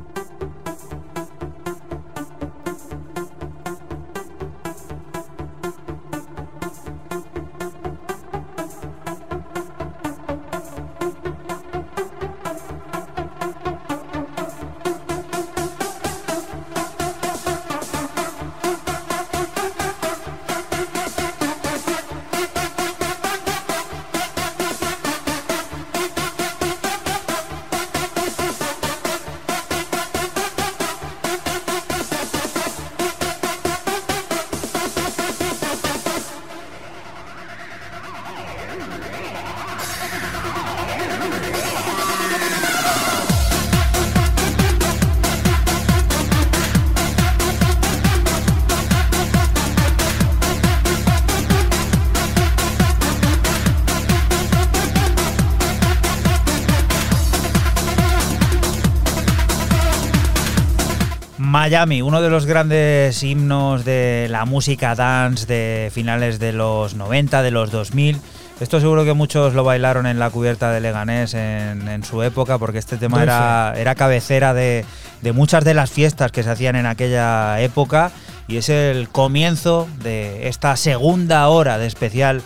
Miami, 61.70 62.02
uno 62.02 62.22
de 62.22 62.30
los 62.30 62.46
grandes 62.46 63.22
himnos 63.24 63.84
de 63.84 64.28
la 64.30 64.46
música 64.46 64.96
dance 64.96 65.46
de 65.46 65.92
finales 65.94 66.40
de 66.40 66.54
los 66.54 66.96
90, 66.96 67.42
de 67.42 67.52
los 67.52 67.72
2000. 67.72 68.22
Esto 68.62 68.80
seguro 68.80 69.04
que 69.04 69.12
muchos 69.12 69.54
lo 69.54 69.66
bailaron 69.66 70.06
en 70.06 70.18
la 70.18 70.30
cubierta 70.30 70.72
de 70.72 70.80
Leganés 70.80 71.34
en, 71.34 71.90
en 71.90 72.06
su 72.06 72.24
época, 72.24 72.58
porque 72.58 72.78
este 72.78 72.96
tema 72.96 73.22
era, 73.22 73.74
era 73.76 73.96
cabecera 73.96 74.54
de, 74.54 74.86
de 75.22 75.34
muchas 75.34 75.66
de 75.66 75.74
las 75.74 75.92
fiestas 75.92 76.32
que 76.32 76.42
se 76.42 76.52
hacían 76.52 76.78
en 76.78 76.86
aquella 76.86 77.60
época 77.60 78.14
y 78.48 78.56
es 78.56 78.70
el 78.70 79.10
comienzo 79.10 79.90
de 80.02 80.48
esta 80.48 80.78
segunda 80.78 81.50
hora 81.50 81.78
de 81.78 81.88
especial 81.88 82.44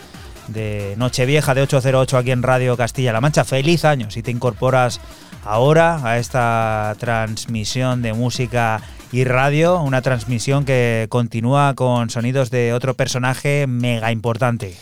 de 0.48 0.96
Nochevieja 0.98 1.54
de 1.54 1.62
808 1.62 2.18
aquí 2.18 2.32
en 2.32 2.42
Radio 2.42 2.76
Castilla-La 2.76 3.22
Mancha. 3.22 3.44
Feliz 3.44 3.86
año 3.86 4.10
si 4.10 4.24
te 4.24 4.32
incorporas 4.32 5.00
ahora 5.46 6.00
a 6.04 6.18
esta 6.18 6.96
transmisión 7.00 8.02
de 8.02 8.14
música 8.14 8.82
y 9.12 9.26
radio, 9.26 9.82
una 9.82 10.02
transmisión 10.02 10.66
que 10.66 11.08
continúa 11.10 11.74
con 11.76 12.10
sonidos 12.10 12.50
de 12.50 12.74
otro 12.74 12.94
personaje 12.94 13.68
mega 13.68 14.12
importante. 14.12 14.76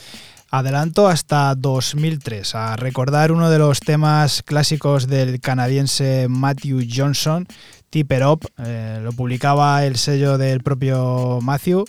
Adelanto 0.50 1.08
hasta 1.08 1.54
2003 1.54 2.54
a 2.54 2.76
recordar 2.76 3.30
uno 3.30 3.50
de 3.50 3.58
los 3.58 3.80
temas 3.80 4.42
clásicos 4.42 5.06
del 5.06 5.40
canadiense 5.40 6.26
Matthew 6.28 6.80
Johnson, 6.92 7.46
Tipper 7.88 8.26
Up. 8.26 8.46
eh, 8.58 9.00
lo 9.02 9.12
publicaba 9.12 9.84
el 9.84 9.96
sello 9.96 10.38
del 10.38 10.60
propio 10.62 11.38
Matthew, 11.40 11.84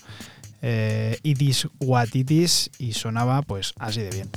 eh, 0.61 1.17
It 1.23 1.41
Is 1.41 1.67
What 1.79 2.09
It 2.13 2.29
Is, 2.29 2.69
y 2.77 2.93
sonaba 2.93 3.41
pues 3.41 3.73
así 3.79 4.01
de 4.01 4.11
bien. 4.11 4.29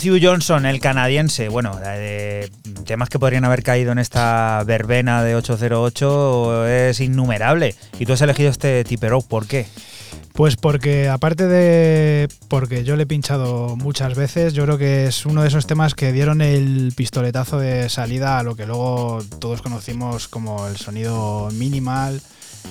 Matthew 0.00 0.18
Johnson, 0.22 0.64
el 0.64 0.80
canadiense, 0.80 1.50
bueno, 1.50 1.78
temas 2.86 3.10
que 3.10 3.18
podrían 3.18 3.44
haber 3.44 3.62
caído 3.62 3.92
en 3.92 3.98
esta 3.98 4.64
verbena 4.64 5.22
de 5.22 5.36
808 5.36 6.66
es 6.68 7.00
innumerable. 7.00 7.74
Y 7.98 8.06
tú 8.06 8.14
has 8.14 8.22
elegido 8.22 8.48
este 8.48 8.82
Tipper 8.82 9.12
Oak, 9.12 9.26
¿por 9.26 9.46
qué? 9.46 9.66
Pues 10.32 10.56
porque 10.56 11.10
aparte 11.10 11.46
de 11.46 12.28
porque 12.48 12.82
yo 12.82 12.96
le 12.96 13.02
he 13.02 13.06
pinchado 13.06 13.76
muchas 13.76 14.14
veces, 14.14 14.54
yo 14.54 14.64
creo 14.64 14.78
que 14.78 15.04
es 15.04 15.26
uno 15.26 15.42
de 15.42 15.48
esos 15.48 15.66
temas 15.66 15.94
que 15.94 16.12
dieron 16.12 16.40
el 16.40 16.94
pistoletazo 16.96 17.58
de 17.58 17.90
salida 17.90 18.38
a 18.38 18.42
lo 18.42 18.56
que 18.56 18.64
luego 18.64 19.22
todos 19.38 19.60
conocimos 19.60 20.28
como 20.28 20.66
el 20.66 20.78
sonido 20.78 21.50
minimal 21.52 22.22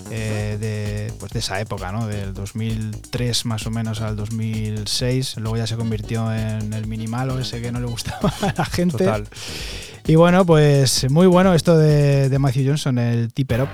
eh, 0.09 0.57
de, 0.59 1.13
pues 1.19 1.31
de 1.31 1.39
esa 1.39 1.59
época, 1.59 1.91
¿no? 1.91 2.07
Del 2.07 2.33
2003 2.33 3.45
más 3.45 3.65
o 3.65 3.71
menos 3.71 4.01
al 4.01 4.15
2006. 4.15 5.37
Luego 5.37 5.57
ya 5.57 5.67
se 5.67 5.75
convirtió 5.75 6.33
en 6.33 6.73
el 6.73 6.87
minimal 6.87 7.31
o 7.31 7.39
ese 7.39 7.61
que 7.61 7.71
no 7.71 7.79
le 7.79 7.87
gustaba 7.87 8.33
a 8.41 8.53
la 8.57 8.65
gente. 8.65 8.97
Total. 9.05 9.27
Y 10.07 10.15
bueno, 10.15 10.45
pues 10.45 11.09
muy 11.09 11.27
bueno 11.27 11.53
esto 11.53 11.77
de, 11.77 12.29
de 12.29 12.39
Matthew 12.39 12.67
Johnson, 12.67 12.97
el 12.97 13.31
Tipper 13.31 13.61
Up. 13.63 13.69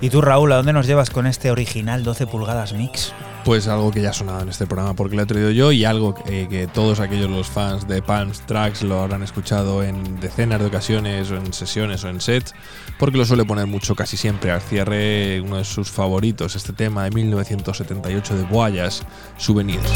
¿Y 0.00 0.10
tú, 0.10 0.20
Raúl, 0.20 0.50
a 0.52 0.56
dónde 0.56 0.72
nos 0.72 0.86
llevas 0.86 1.10
con 1.10 1.26
este 1.26 1.50
original 1.50 2.02
12 2.02 2.26
pulgadas 2.26 2.72
mix? 2.72 3.12
Pues 3.44 3.66
algo 3.66 3.90
que 3.90 4.00
ya 4.00 4.10
ha 4.10 4.12
sonado 4.12 4.42
en 4.42 4.48
este 4.48 4.66
programa 4.66 4.94
porque 4.94 5.16
lo 5.16 5.22
he 5.22 5.26
traído 5.26 5.50
yo 5.50 5.72
y 5.72 5.84
algo 5.84 6.14
que, 6.14 6.48
que 6.48 6.68
todos 6.68 7.00
aquellos 7.00 7.28
los 7.28 7.48
fans 7.48 7.88
de 7.88 8.00
Palms 8.00 8.40
Tracks 8.46 8.82
lo 8.82 9.00
habrán 9.00 9.22
escuchado 9.22 9.82
en 9.82 10.20
decenas 10.20 10.60
de 10.60 10.66
ocasiones 10.66 11.30
o 11.30 11.36
en 11.36 11.52
sesiones 11.52 12.04
o 12.04 12.08
en 12.08 12.20
sets 12.20 12.54
porque 12.98 13.18
lo 13.18 13.24
suele 13.24 13.44
poner 13.44 13.66
mucho 13.66 13.96
casi 13.96 14.16
siempre 14.16 14.52
al 14.52 14.60
cierre 14.60 15.40
uno 15.40 15.56
de 15.56 15.64
sus 15.64 15.90
favoritos, 15.90 16.54
este 16.54 16.72
tema 16.72 17.04
de 17.04 17.10
1978 17.10 18.36
de 18.36 18.44
Boyas, 18.44 19.02
Souvenirs. 19.36 19.90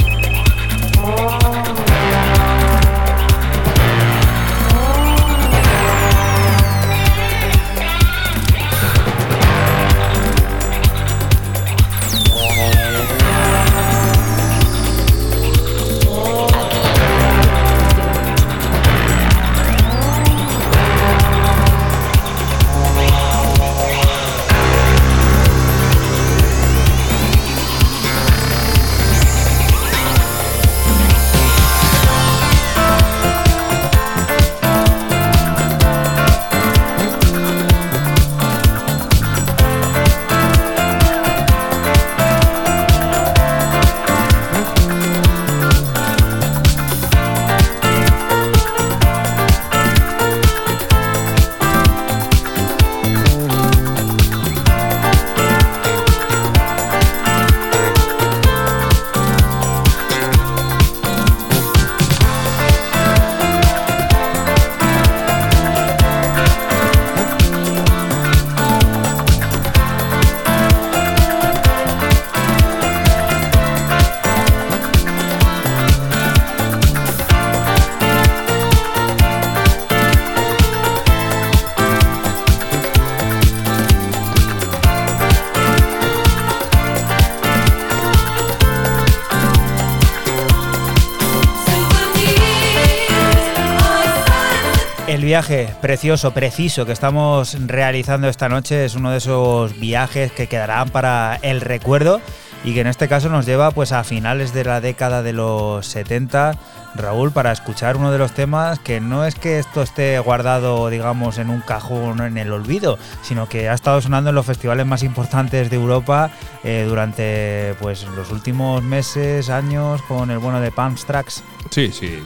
Precioso, 95.80 96.32
preciso 96.32 96.86
que 96.86 96.92
estamos 96.92 97.56
realizando 97.66 98.28
esta 98.28 98.48
noche 98.48 98.84
es 98.84 98.96
uno 98.96 99.12
de 99.12 99.18
esos 99.18 99.78
viajes 99.78 100.32
que 100.32 100.48
quedarán 100.48 100.88
para 100.88 101.38
el 101.42 101.60
recuerdo 101.60 102.20
y 102.64 102.74
que 102.74 102.80
en 102.80 102.88
este 102.88 103.06
caso 103.06 103.28
nos 103.28 103.46
lleva 103.46 103.70
pues 103.70 103.92
a 103.92 104.02
finales 104.02 104.52
de 104.52 104.64
la 104.64 104.80
década 104.80 105.22
de 105.22 105.32
los 105.32 105.86
70, 105.86 106.58
Raúl, 106.96 107.30
para 107.30 107.52
escuchar 107.52 107.96
uno 107.96 108.10
de 108.10 108.18
los 108.18 108.32
temas 108.32 108.80
que 108.80 109.00
no 109.00 109.24
es 109.24 109.36
que 109.36 109.60
esto 109.60 109.82
esté 109.82 110.18
guardado, 110.18 110.88
digamos, 110.90 111.38
en 111.38 111.50
un 111.50 111.60
cajón 111.60 112.22
en 112.22 112.38
el 112.38 112.50
olvido, 112.50 112.98
sino 113.22 113.48
que 113.48 113.68
ha 113.68 113.74
estado 113.74 114.00
sonando 114.00 114.30
en 114.30 114.34
los 114.34 114.46
festivales 114.46 114.84
más 114.84 115.04
importantes 115.04 115.70
de 115.70 115.76
Europa 115.76 116.32
eh, 116.64 116.86
durante 116.88 117.76
pues 117.78 118.04
los 118.16 118.32
últimos 118.32 118.82
meses, 118.82 119.48
años, 119.48 120.02
con 120.02 120.32
el 120.32 120.38
bueno 120.38 120.60
de 120.60 120.72
Palms 120.72 121.04
Tracks. 121.04 121.44
Sí, 121.70 121.92
sí, 121.92 122.18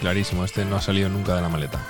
clarísimo, 0.00 0.44
este 0.44 0.66
no 0.66 0.76
ha 0.76 0.82
salido 0.82 1.08
nunca 1.08 1.34
de 1.34 1.40
la 1.40 1.48
maleta. 1.48 1.80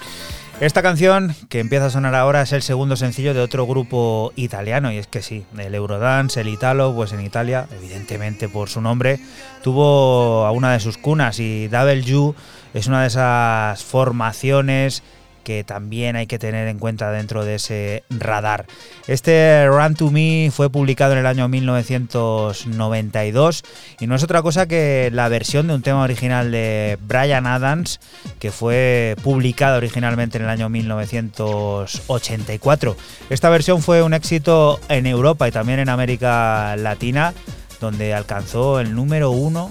Esta 0.59 0.81
canción 0.81 1.35
que 1.51 1.61
empieza 1.61 1.85
a 1.87 1.91
sonar 1.91 2.15
ahora 2.15 2.41
es 2.41 2.51
el 2.55 2.63
segundo 2.63 2.97
sencillo 2.97 3.35
de 3.35 3.41
otro 3.41 3.67
grupo 3.67 4.33
italiano 4.37 4.91
y 4.91 4.97
es 4.97 5.07
que 5.07 5.21
sí, 5.21 5.45
el 5.59 5.75
Eurodance, 5.75 6.41
el 6.41 6.49
Italo, 6.49 6.95
pues 6.95 7.13
en 7.13 7.21
Italia, 7.21 7.67
evidentemente 7.77 8.49
por 8.49 8.71
su 8.71 8.81
nombre, 8.81 9.21
tuvo 9.63 10.47
a 10.47 10.53
una 10.53 10.73
de 10.73 10.81
sus 10.81 10.97
cunas 10.97 11.41
y 11.41 11.69
W 11.69 12.33
es 12.73 12.87
una 12.87 13.03
de 13.03 13.09
esas 13.09 13.85
formaciones 13.85 15.03
que 15.47 15.63
también 15.63 16.17
hay 16.17 16.27
que 16.27 16.41
tener 16.41 16.67
en 16.67 16.81
cuenta 16.81 17.13
dentro 17.13 17.45
de 17.45 17.55
ese 17.55 18.03
radar. 18.11 18.67
Este 19.07 19.65
Run 19.69 19.95
to 19.95 20.11
Me 20.11 20.51
fue 20.53 20.71
publicado 20.71 21.13
en 21.13 21.21
el 21.21 21.27
año 21.27 21.47
1992 21.47 23.63
y 24.01 24.09
no 24.09 24.17
es 24.17 24.25
otra 24.25 24.43
cosa 24.43 24.67
que 24.67 25.09
la 25.13 25.29
versión 25.29 25.69
de 25.69 25.75
un 25.75 25.83
tema 25.83 26.03
original 26.03 26.51
de 26.51 26.99
Brian 27.01 27.47
Adams 27.47 28.01
que 28.41 28.51
fue 28.51 29.15
publicado 29.23 29.77
originalmente 29.77 30.39
en 30.39 30.45
el 30.45 30.51
año 30.51 30.69
1984. 30.69 32.97
Esta 33.31 33.49
versión 33.49 33.83
fue 33.83 34.03
un 34.03 34.15
éxito 34.15 34.81
en 34.89 35.07
Europa 35.07 35.47
y 35.47 35.53
también 35.53 35.79
en 35.79 35.91
América 35.91 36.75
Latina, 36.75 37.35
donde 37.81 38.15
alcanzó 38.15 38.81
el 38.81 38.97
número 38.97 39.31
uno 39.31 39.71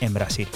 en 0.00 0.14
Brasil. 0.14 0.48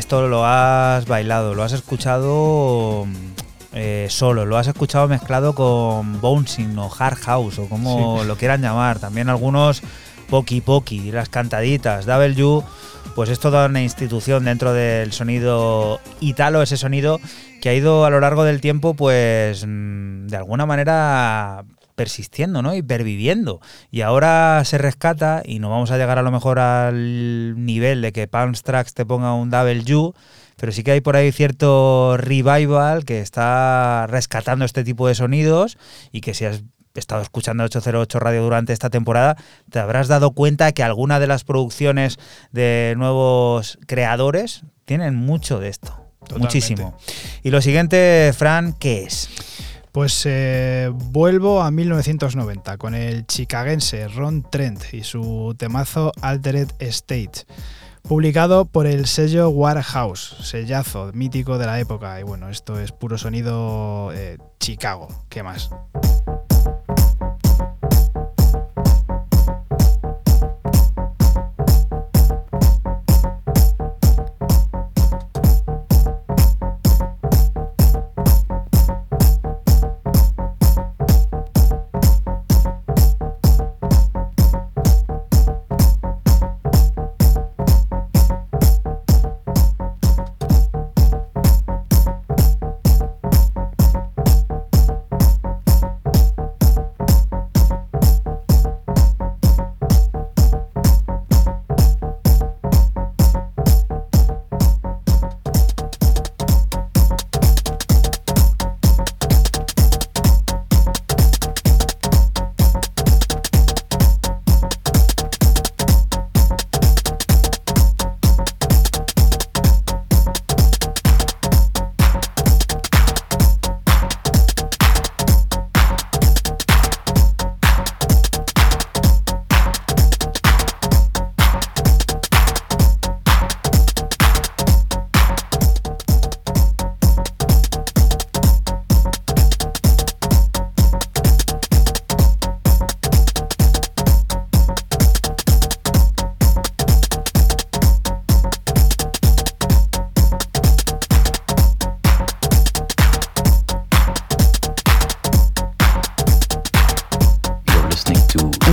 Esto 0.00 0.26
lo 0.28 0.46
has 0.46 1.04
bailado, 1.06 1.54
lo 1.54 1.62
has 1.62 1.72
escuchado 1.72 3.06
eh, 3.74 4.06
solo, 4.08 4.46
lo 4.46 4.56
has 4.56 4.66
escuchado 4.66 5.06
mezclado 5.08 5.54
con 5.54 6.20
bouncing 6.22 6.76
o 6.78 6.90
hard 6.98 7.18
house 7.18 7.58
o 7.58 7.66
como 7.68 8.20
Sí. 8.22 8.26
lo 8.26 8.36
quieran 8.36 8.62
llamar. 8.62 8.98
También 8.98 9.28
algunos 9.28 9.82
poki 10.30 10.62
poki, 10.62 11.12
las 11.12 11.28
cantaditas, 11.28 12.06
W, 12.06 12.62
pues 13.14 13.28
es 13.28 13.38
toda 13.40 13.66
una 13.66 13.82
institución 13.82 14.44
dentro 14.46 14.72
del 14.72 15.12
sonido 15.12 16.00
italo, 16.20 16.62
ese 16.62 16.78
sonido 16.78 17.20
que 17.60 17.68
ha 17.68 17.74
ido 17.74 18.06
a 18.06 18.10
lo 18.10 18.20
largo 18.20 18.44
del 18.44 18.62
tiempo, 18.62 18.94
pues 18.94 19.64
mm, 19.66 20.28
de 20.28 20.36
alguna 20.36 20.64
manera 20.64 21.59
persistiendo, 22.00 22.62
¿no? 22.62 22.74
Y 22.74 22.80
perviviendo. 22.80 23.60
Y 23.90 24.00
ahora 24.00 24.62
se 24.64 24.78
rescata 24.78 25.42
y 25.44 25.58
no 25.58 25.68
vamos 25.68 25.90
a 25.90 25.98
llegar 25.98 26.16
a 26.18 26.22
lo 26.22 26.30
mejor 26.30 26.58
al 26.58 27.62
nivel 27.62 28.00
de 28.00 28.10
que 28.10 28.26
Palms 28.26 28.62
Tracks 28.62 28.94
te 28.94 29.04
ponga 29.04 29.34
un 29.34 29.50
W, 29.50 30.12
pero 30.56 30.72
sí 30.72 30.82
que 30.82 30.92
hay 30.92 31.02
por 31.02 31.16
ahí 31.16 31.30
cierto 31.30 32.16
revival 32.16 33.04
que 33.04 33.20
está 33.20 34.06
rescatando 34.08 34.64
este 34.64 34.82
tipo 34.82 35.08
de 35.08 35.14
sonidos 35.14 35.76
y 36.10 36.22
que 36.22 36.32
si 36.32 36.46
has 36.46 36.62
estado 36.94 37.20
escuchando 37.20 37.64
808 37.64 38.18
Radio 38.18 38.44
durante 38.44 38.72
esta 38.72 38.88
temporada, 38.88 39.36
te 39.70 39.78
habrás 39.78 40.08
dado 40.08 40.30
cuenta 40.30 40.72
que 40.72 40.82
alguna 40.82 41.20
de 41.20 41.26
las 41.26 41.44
producciones 41.44 42.18
de 42.50 42.94
nuevos 42.96 43.78
creadores 43.86 44.62
tienen 44.86 45.16
mucho 45.16 45.60
de 45.60 45.68
esto. 45.68 45.88
Totalmente. 46.20 46.46
Muchísimo. 46.46 46.96
Y 47.42 47.50
lo 47.50 47.60
siguiente, 47.60 48.32
Fran, 48.34 48.72
¿qué 48.72 49.02
es? 49.04 49.28
Pues 49.92 50.22
eh, 50.24 50.90
vuelvo 50.92 51.62
a 51.62 51.70
1990 51.70 52.78
con 52.78 52.94
el 52.94 53.26
chicagense 53.26 54.06
Ron 54.06 54.42
Trent 54.48 54.94
y 54.94 55.02
su 55.02 55.54
temazo 55.58 56.12
Altered 56.22 56.68
State, 56.78 57.44
publicado 58.02 58.66
por 58.66 58.86
el 58.86 59.06
sello 59.06 59.48
Warehouse, 59.50 60.36
sellazo 60.42 61.10
mítico 61.12 61.58
de 61.58 61.66
la 61.66 61.80
época. 61.80 62.20
Y 62.20 62.22
bueno, 62.22 62.48
esto 62.48 62.78
es 62.78 62.92
puro 62.92 63.18
sonido 63.18 64.12
eh, 64.14 64.38
Chicago, 64.60 65.08
¿qué 65.28 65.42
más? 65.42 65.70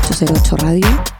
808 0.10 0.64
Radio. 0.64 1.17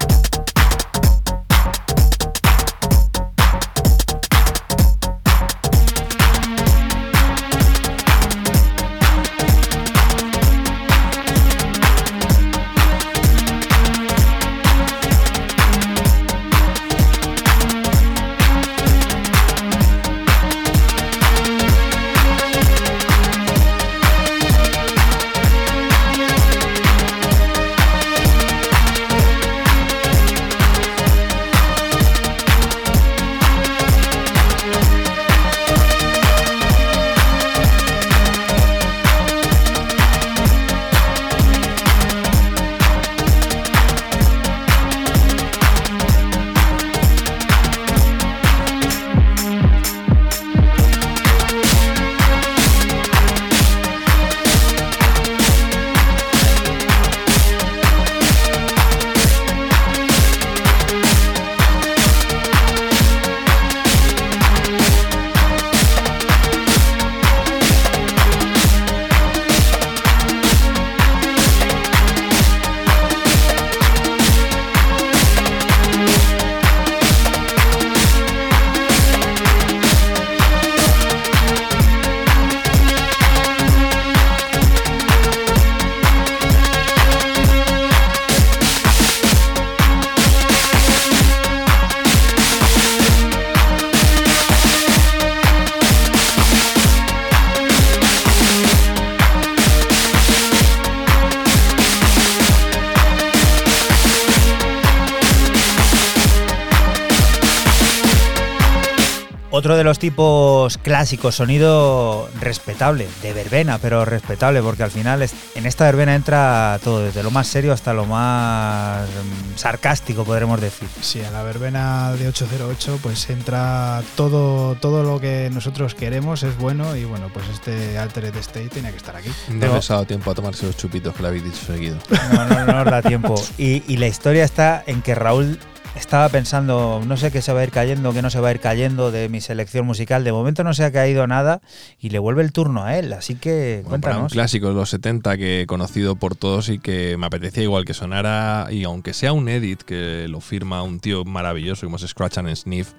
Tipos 110.12 110.78
clásicos, 110.78 111.36
sonido 111.36 112.30
respetable, 112.40 113.10
de 113.22 113.34
verbena, 113.34 113.78
pero 113.78 114.06
respetable, 114.06 114.62
porque 114.62 114.84
al 114.84 114.92
final 114.92 115.22
es- 115.22 115.34
en 115.56 115.66
esta 115.66 115.84
verbena 115.84 116.16
entra 116.16 116.80
todo, 116.82 117.04
desde 117.04 117.24
lo 117.24 117.30
más 117.32 117.48
serio 117.48 117.74
hasta 117.74 117.94
lo 117.94 118.06
más 118.06 119.02
mm, 119.06 119.58
sarcástico, 119.58 120.24
podremos 120.24 120.62
decir. 120.62 120.88
Sí, 121.02 121.22
a 121.22 121.32
la 121.32 121.44
verbena 121.44 122.14
de 122.14 122.30
808 122.30 123.00
pues 123.04 123.30
entra 123.30 124.02
todo, 124.16 124.76
todo 124.76 125.04
lo 125.04 125.20
que 125.20 125.50
nosotros 125.54 125.94
queremos, 125.94 126.44
es 126.44 126.58
bueno 126.58 126.96
y 126.96 127.04
bueno, 127.04 127.30
pues 127.34 127.46
este 127.50 127.98
Altered 127.98 128.36
State 128.38 128.70
tiene 128.70 128.92
que 128.92 128.98
estar 128.98 129.16
aquí. 129.18 129.30
No 129.50 129.76
les 129.76 129.92
ha 129.92 129.96
dado 129.96 130.06
tiempo 130.06 130.32
a 130.32 130.36
tomarse 130.36 130.66
los 130.66 130.78
chupitos 130.78 131.14
que 131.16 131.22
le 131.22 131.28
habéis 131.28 131.44
dicho 131.44 131.66
seguido. 131.66 131.98
No, 132.34 132.46
no, 132.46 132.66
no 132.66 132.74
nos 132.84 132.86
da 132.86 133.02
tiempo. 133.02 133.36
Y, 133.58 133.84
y 133.92 133.98
la 133.98 134.08
historia 134.08 134.44
está 134.46 134.84
en 134.88 135.02
que 135.02 135.16
Raúl 135.16 135.60
estaba 136.08 136.30
pensando, 136.30 137.02
no 137.06 137.18
sé 137.18 137.32
qué 137.32 137.42
se 137.42 137.52
va 137.52 137.60
a 137.60 137.64
ir 137.66 137.70
cayendo, 137.72 138.14
qué 138.14 138.22
no 138.22 138.30
se 138.30 138.40
va 138.40 138.48
a 138.48 138.52
ir 138.52 138.62
cayendo 138.62 139.12
de 139.12 139.28
mi 139.28 139.42
selección 139.42 139.86
musical. 139.86 140.24
De 140.24 140.32
momento 140.32 140.64
no 140.64 140.74
se 140.74 140.86
ha 140.86 140.92
caído 140.94 141.28
nada 141.28 141.60
y 142.00 142.12
le 142.12 142.20
vuelve 142.20 142.44
el 142.44 142.54
turno 142.54 142.86
a 142.86 142.98
él, 142.98 143.12
así 143.12 143.36
que 143.36 143.82
Bueno, 143.84 144.00
para 144.02 144.14
un 144.16 144.20
cuéntanos. 144.22 144.32
clásico 144.32 144.70
de 144.70 144.74
los 144.76 144.90
70 144.90 145.36
que 145.36 145.62
he 145.62 145.66
conocido 145.68 146.16
por 146.16 146.38
todos 146.38 146.70
y 146.70 146.80
que 146.80 147.18
me 147.18 147.26
apetecía 147.26 147.64
igual 147.64 147.84
que 147.84 147.94
sonara, 147.94 148.68
y 148.72 148.86
aunque 148.86 149.14
sea 149.14 149.34
un 149.34 149.50
edit 149.50 149.82
que 149.82 150.30
lo 150.30 150.40
firma 150.40 150.82
un 150.82 151.02
tío 151.02 151.26
maravilloso 151.26 151.86
como 151.86 151.98
es 151.98 152.04
Scratch 152.08 152.38
and 152.38 152.56
Sniff 152.56 152.94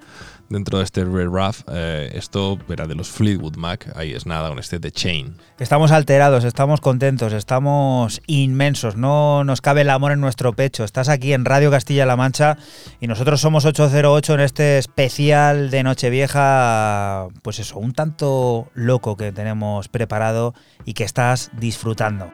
dentro 0.49 0.79
de 0.79 0.83
este 0.83 1.05
Red 1.05 1.27
Rough, 1.27 1.57
eh, 1.71 2.11
esto 2.13 2.57
era 2.69 2.87
de 2.87 2.95
los 2.95 3.09
Fleetwood 3.09 3.55
Mac, 3.55 3.91
ahí 3.95 4.13
es 4.13 4.25
nada, 4.25 4.49
con 4.49 4.59
este 4.59 4.79
The 4.79 4.91
Chain. 4.91 5.35
Estamos 5.59 5.91
alterados, 5.91 6.43
estamos 6.43 6.81
contentos, 6.81 7.33
estamos 7.33 8.21
inmensos, 8.27 8.95
no 8.95 9.43
nos 9.43 9.61
cabe 9.61 9.81
el 9.81 9.89
amor 9.89 10.11
en 10.11 10.21
nuestro 10.21 10.53
pecho. 10.53 10.83
Estás 10.83 11.09
aquí 11.09 11.33
en 11.33 11.45
Radio 11.45 11.71
Castilla-La 11.71 12.15
Mancha 12.15 12.57
y 12.99 13.07
nosotros 13.07 13.41
somos 13.41 13.65
808 13.65 14.33
en 14.33 14.39
este 14.39 14.77
especial 14.77 15.69
de 15.69 15.83
Nochevieja, 15.83 17.27
pues 17.41 17.59
eso, 17.59 17.79
un 17.79 17.93
tanto 17.93 18.69
loco 18.73 19.15
que 19.15 19.31
tenemos 19.31 19.87
preparado 19.87 20.53
y 20.85 20.93
que 20.93 21.03
estás 21.03 21.51
disfrutando. 21.59 22.31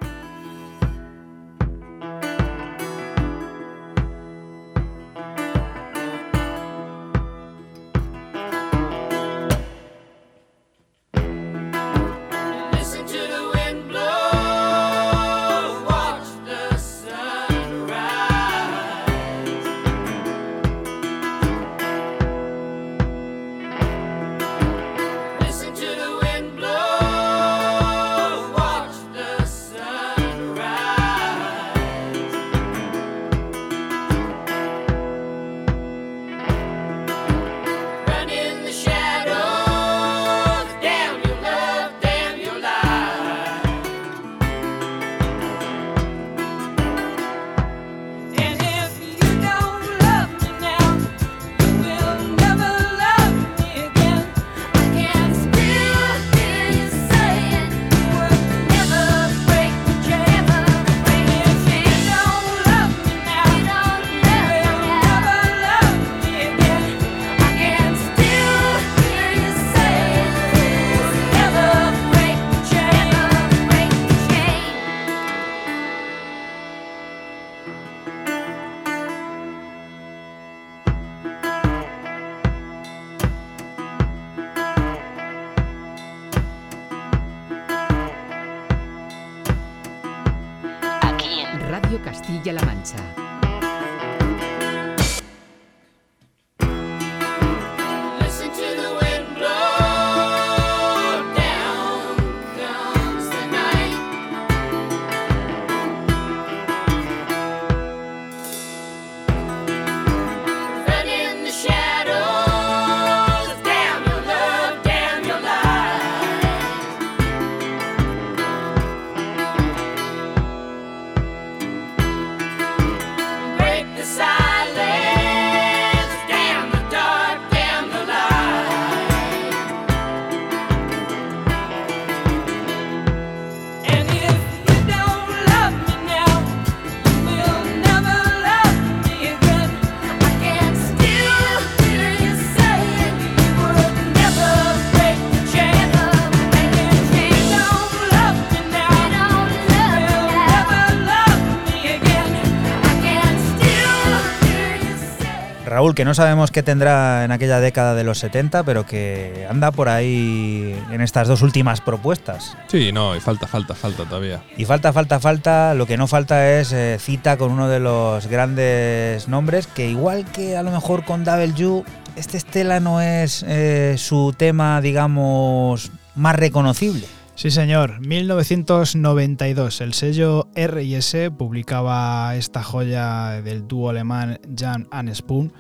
Raúl, 155.86 155.94
que 155.94 156.04
no 156.04 156.16
sabemos 156.16 156.50
qué 156.50 156.64
tendrá 156.64 157.26
en 157.26 157.32
aquella 157.32 157.60
década 157.60 157.94
de 157.94 158.04
los 158.04 158.18
70, 158.18 158.64
pero 158.64 158.88
que 158.88 159.46
anda 159.48 159.72
por 159.72 159.88
ahí 159.88 160.76
en 160.90 161.02
estas 161.02 161.28
dos 161.28 161.44
últimas 161.44 161.80
propuestas. 161.80 162.58
Sí, 162.68 162.92
no, 162.92 163.16
y 163.16 163.20
falta, 163.20 163.46
falta, 163.46 163.76
falta 163.76 164.04
todavía. 164.06 164.42
Y 164.58 164.66
falta, 164.66 164.92
falta, 164.94 165.20
falta, 165.20 165.76
lo 165.76 165.86
que 165.86 165.96
no 165.96 166.08
falta 166.08 166.60
es 166.60 166.72
eh, 166.74 166.98
cita 167.00 167.38
con 167.38 167.52
uno 167.52 167.68
de 167.68 167.80
los 167.80 168.26
grandes 168.26 169.28
nombres, 169.28 169.68
que 169.68 169.88
igual 169.88 170.26
que 170.26 170.58
a 170.58 170.64
lo 170.64 170.72
mejor 170.72 171.06
con 171.06 171.24
W, 171.24 171.84
este 172.16 172.38
Estela 172.38 172.80
no 172.80 173.00
es 173.00 173.46
eh, 173.48 173.94
su 174.00 174.34
tema, 174.36 174.82
digamos, 174.82 175.92
más 176.16 176.36
reconocible. 176.36 177.06
Sí, 177.36 177.52
señor. 177.52 178.00
1992, 178.00 179.82
el 179.82 179.94
sello 179.94 180.48
R&S 180.56 181.32
publicaba 181.32 182.34
esta 182.38 182.64
joya 182.64 183.42
del 183.42 183.68
dúo 183.68 183.90
alemán 183.90 184.40
Jan 184.58 184.88
and 184.90 185.14
Spoon. 185.14 185.52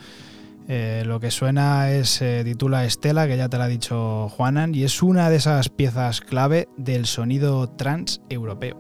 Eh, 0.69 1.03
lo 1.05 1.19
que 1.19 1.31
suena 1.31 1.91
es 1.91 2.21
eh, 2.21 2.43
titula 2.45 2.85
Estela, 2.85 3.27
que 3.27 3.35
ya 3.35 3.49
te 3.49 3.57
lo 3.57 3.63
ha 3.63 3.67
dicho 3.67 4.29
Juanan, 4.29 4.73
y 4.73 4.85
es 4.85 5.03
una 5.03 5.29
de 5.29 5.35
esas 5.35 5.67
piezas 5.67 6.21
clave 6.21 6.69
del 6.77 7.05
sonido 7.05 7.67
trans 7.67 8.21
europeo. 8.29 8.77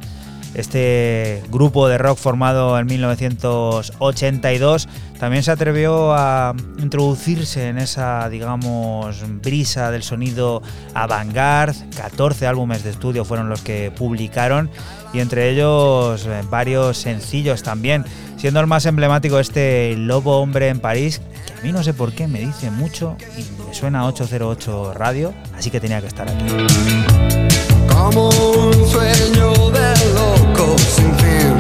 Este 0.54 1.42
grupo 1.50 1.88
de 1.88 1.98
rock 1.98 2.18
formado 2.18 2.78
en 2.78 2.86
1982 2.86 4.90
también 5.18 5.44
se 5.44 5.52
atrevió 5.52 6.14
a 6.14 6.54
introducirse 6.78 7.70
en 7.70 7.78
esa, 7.78 8.28
digamos, 8.28 9.24
brisa 9.42 9.92
del 9.92 10.04
sonido 10.04 10.62
avant-garde. 10.94 11.78
14 11.96 12.48
álbumes 12.48 12.84
de 12.84 12.90
estudio 12.90 13.24
fueron 13.24 13.48
los 13.48 13.62
que 13.62 13.94
publicaron 13.96 14.70
y 15.14 15.20
entre 15.20 15.50
ellos 15.50 16.26
eh, 16.26 16.42
varios 16.50 16.98
sencillos 16.98 17.64
también, 17.64 18.06
siendo 18.38 18.60
el 18.60 18.68
más 18.68 18.86
emblemático 18.86 19.40
este 19.40 19.96
Lobo 19.98 20.42
Hombre 20.42 20.70
en 20.70 20.80
París, 20.80 21.22
que 21.46 21.54
a 21.54 21.62
mí 21.64 21.72
no 21.72 21.84
sé 21.84 21.94
por 21.94 22.14
qué 22.14 22.28
me 22.28 22.40
dice 22.40 22.72
mucho 22.72 23.18
y 23.38 23.44
me 23.68 23.74
suena 23.74 24.06
808 24.08 24.94
radio, 24.96 25.34
así 25.56 25.70
que 25.70 25.80
tenía 25.80 26.02
que 26.02 26.08
estar 26.08 26.28
aquí. 26.28 27.71
Como 27.94 28.30
un 28.30 28.88
sueño 28.88 29.54
de 29.72 29.90
loco 30.14 30.76
sin 30.96 31.14
fin. 31.20 31.58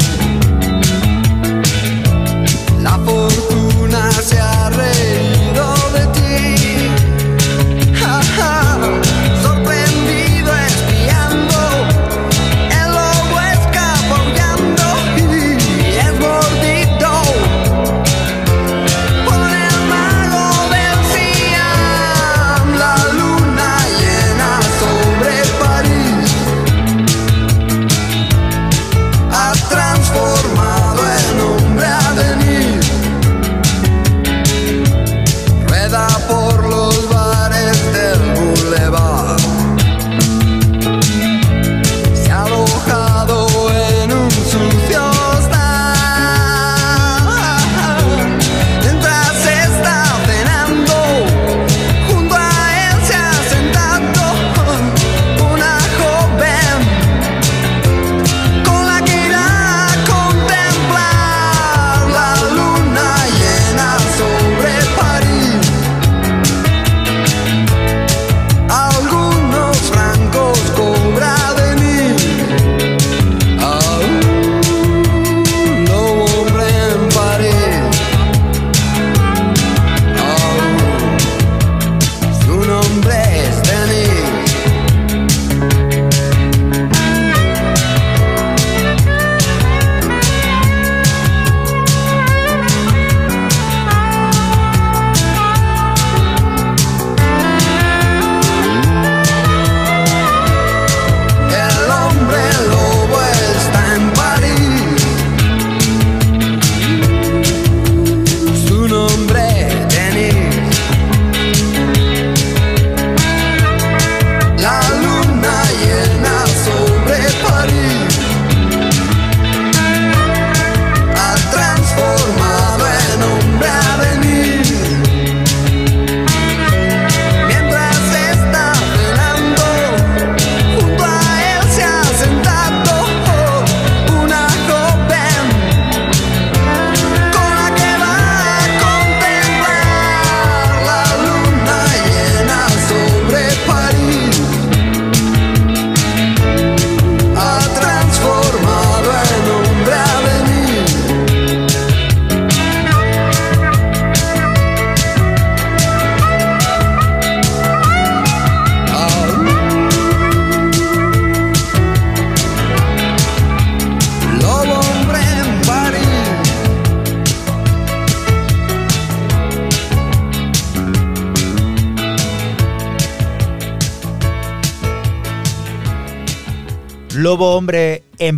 La 2.81 2.97
fortuna 2.99 4.11
se 4.11 4.39
reído 4.69 5.30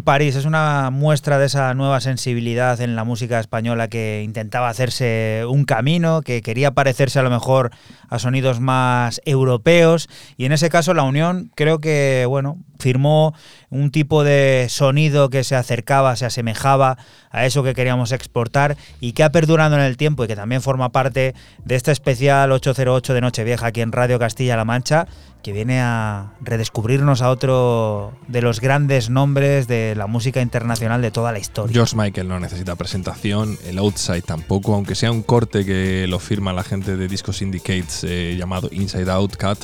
París 0.03 0.35
es 0.35 0.45
una 0.45 0.89
muestra 0.89 1.39
de 1.39 1.45
esa 1.45 1.73
nueva 1.73 2.01
sensibilidad 2.01 2.81
en 2.81 2.95
la 2.95 3.03
música 3.03 3.39
española 3.39 3.87
que 3.87 4.21
intentaba 4.23 4.67
hacerse 4.67 5.43
un 5.47 5.63
camino, 5.63 6.21
que 6.21 6.41
quería 6.41 6.71
parecerse 6.71 7.19
a 7.19 7.23
lo 7.23 7.29
mejor 7.29 7.71
a 8.09 8.19
sonidos 8.19 8.59
más 8.59 9.21
europeos. 9.25 10.09
Y 10.35 10.45
en 10.45 10.51
ese 10.51 10.69
caso 10.69 10.93
la 10.93 11.03
Unión 11.03 11.51
creo 11.55 11.79
que 11.79 12.25
bueno, 12.27 12.57
firmó 12.79 13.33
un 13.73 13.91
tipo 13.91 14.23
de 14.23 14.67
sonido 14.69 15.29
que 15.29 15.43
se 15.43 15.55
acercaba, 15.55 16.15
se 16.15 16.25
asemejaba 16.25 16.97
a 17.31 17.45
eso 17.45 17.63
que 17.63 17.73
queríamos 17.73 18.11
exportar 18.11 18.77
y 18.99 19.13
que 19.13 19.23
ha 19.23 19.31
perdurado 19.31 19.75
en 19.75 19.81
el 19.81 19.97
tiempo 19.97 20.23
y 20.23 20.27
que 20.27 20.35
también 20.35 20.61
forma 20.61 20.91
parte 20.91 21.33
de 21.65 21.75
este 21.75 21.91
especial 21.91 22.51
808 22.51 23.13
de 23.13 23.21
Nochevieja 23.21 23.67
aquí 23.67 23.81
en 23.81 23.91
Radio 23.91 24.19
Castilla-La 24.19 24.65
Mancha 24.65 25.07
que 25.41 25.51
viene 25.51 25.81
a 25.81 26.31
redescubrirnos 26.39 27.21
a 27.21 27.29
otro 27.29 28.13
de 28.27 28.41
los 28.41 28.61
grandes 28.61 29.09
nombres 29.09 29.67
de 29.67 29.93
la 29.93 30.07
música 30.07 30.41
internacional 30.41 31.01
de 31.01 31.11
toda 31.11 31.33
la 31.33 31.39
historia. 31.39 31.73
George 31.73 31.97
Michael 31.97 32.29
no 32.29 32.39
necesita 32.39 32.77
presentación, 32.77 33.57
el 33.65 33.77
Outside 33.77 34.21
tampoco, 34.21 34.73
aunque 34.73 34.95
sea 34.95 35.11
un 35.11 35.21
corte 35.21 35.65
que 35.65 36.07
lo 36.07 36.19
firma 36.19 36.53
la 36.53 36.63
gente 36.63 36.95
de 36.95 37.09
Disco 37.09 37.33
Syndicates 37.33 38.05
eh, 38.05 38.35
llamado 38.37 38.69
Inside 38.71 39.11
Out 39.11 39.35
Cut. 39.35 39.59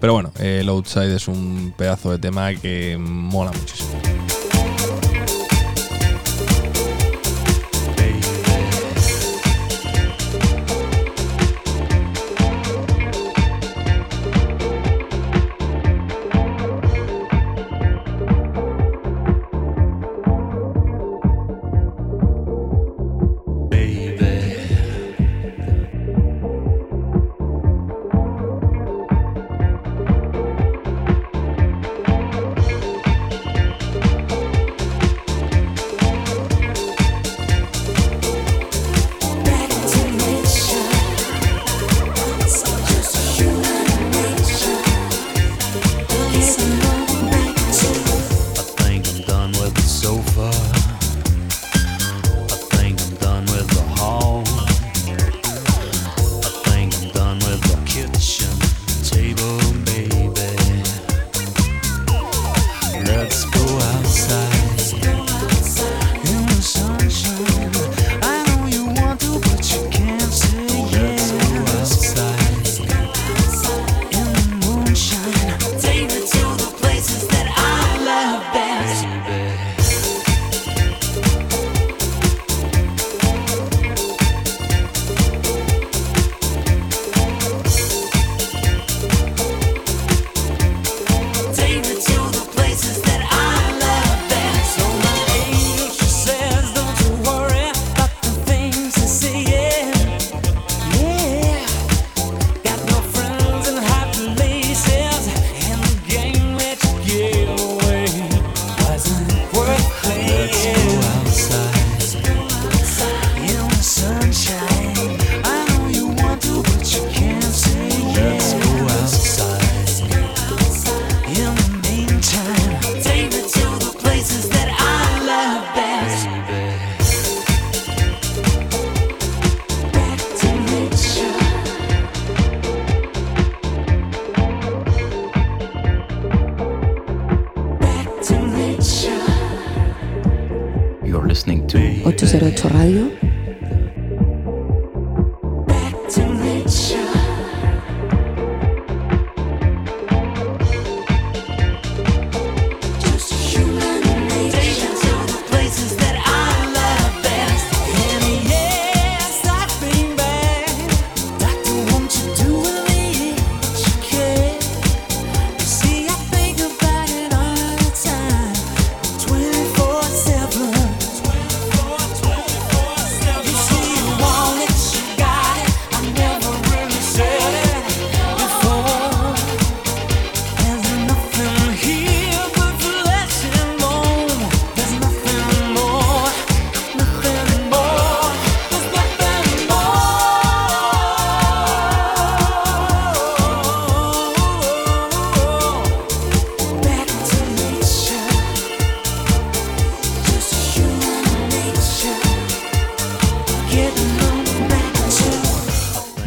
Pero 0.00 0.12
bueno, 0.12 0.32
eh, 0.38 0.58
el 0.60 0.68
Outside 0.68 1.14
es 1.14 1.28
un 1.28 1.72
pedazo 1.76 2.10
de 2.10 2.18
tema 2.18 2.54
que 2.54 2.96
mola 2.98 3.52
muchísimo. 3.52 4.00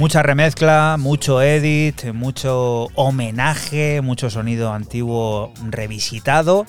Mucha 0.09 0.23
remezcla, 0.23 0.95
mucho 0.97 1.39
edit, 1.39 2.05
mucho 2.15 2.87
homenaje, 2.95 4.01
mucho 4.01 4.31
sonido 4.31 4.73
antiguo 4.73 5.53
revisitado. 5.69 6.65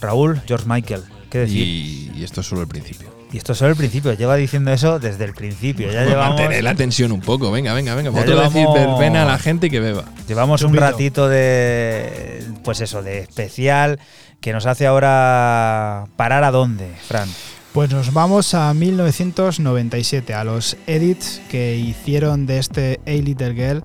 Raúl, 0.00 0.40
George 0.48 0.64
Michael, 0.66 1.04
¿qué 1.30 1.38
decir? 1.38 1.62
Y, 1.62 2.10
y 2.16 2.24
esto 2.24 2.40
es 2.40 2.48
solo 2.48 2.62
el 2.62 2.66
principio. 2.66 3.06
Y 3.32 3.36
esto 3.36 3.52
es 3.52 3.58
solo 3.58 3.70
el 3.70 3.76
principio, 3.76 4.12
lleva 4.14 4.34
diciendo 4.34 4.72
eso 4.72 4.98
desde 4.98 5.22
el 5.26 5.32
principio. 5.32 5.92
Ya 5.92 6.04
llevamos, 6.06 6.40
Mantener 6.40 6.64
la 6.64 6.74
tensión 6.74 7.12
un 7.12 7.20
poco. 7.20 7.52
Venga, 7.52 7.72
venga, 7.72 7.94
venga. 7.94 8.10
Vosotros 8.10 8.52
decir 8.52 8.66
llevamos- 8.66 8.98
verbena 8.98 9.22
a 9.22 9.26
la 9.26 9.38
gente 9.38 9.68
y 9.68 9.70
que 9.70 9.78
beba. 9.78 10.02
llevamos 10.26 10.62
un 10.62 10.74
ratito 10.74 11.28
de, 11.28 12.42
pues 12.64 12.80
eso, 12.80 13.00
de 13.00 13.20
especial 13.20 14.00
que 14.40 14.52
nos 14.52 14.66
hace 14.66 14.88
ahora 14.88 16.06
parar 16.16 16.42
a 16.42 16.50
dónde, 16.50 16.92
Fran. 17.06 17.28
Pues 17.76 17.90
nos 17.90 18.14
vamos 18.14 18.54
a 18.54 18.72
1997, 18.72 20.32
a 20.32 20.44
los 20.44 20.78
edits 20.86 21.42
que 21.50 21.76
hicieron 21.76 22.46
de 22.46 22.56
este 22.56 23.00
A 23.06 23.10
Little 23.10 23.52
Girl 23.52 23.84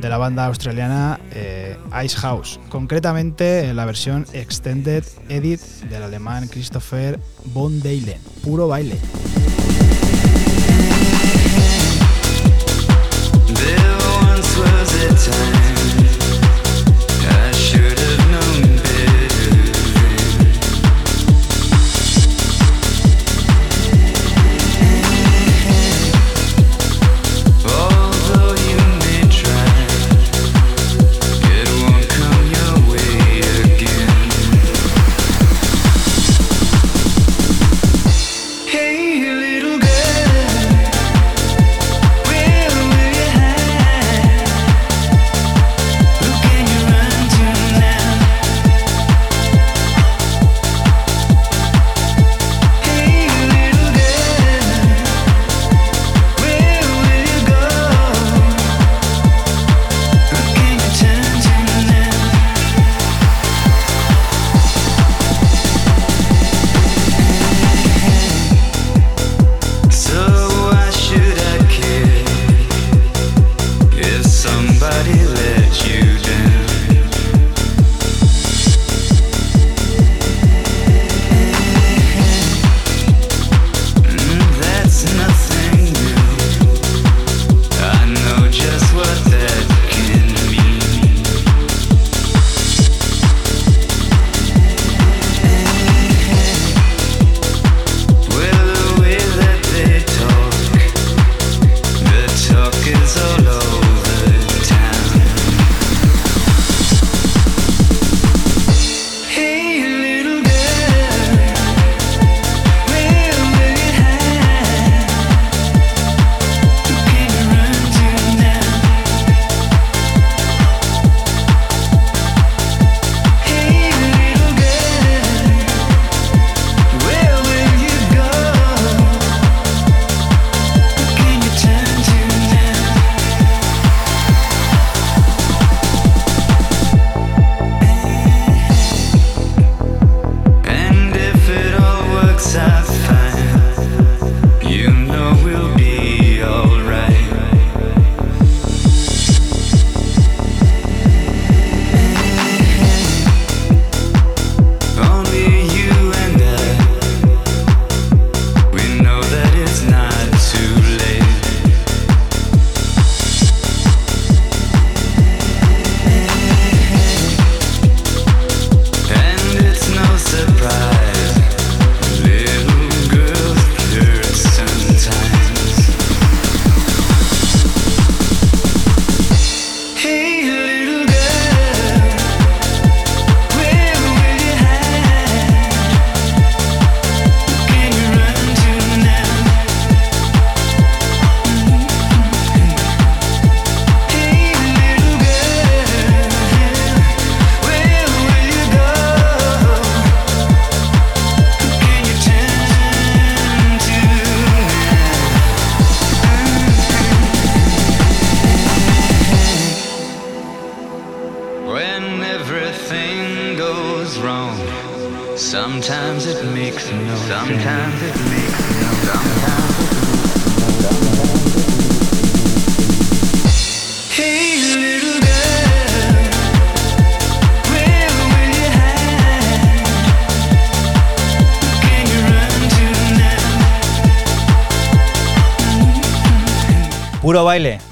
de 0.00 0.08
la 0.08 0.18
banda 0.18 0.46
australiana 0.46 1.20
eh, 1.30 1.76
Ice 2.04 2.16
House. 2.16 2.58
Concretamente 2.68 3.68
en 3.68 3.76
la 3.76 3.84
versión 3.84 4.26
Extended 4.32 5.04
Edit 5.28 5.60
del 5.88 6.02
alemán 6.02 6.48
Christopher 6.48 7.20
von 7.44 7.80
Deilen. 7.80 8.20
Puro 8.42 8.66
baile. 8.66 8.98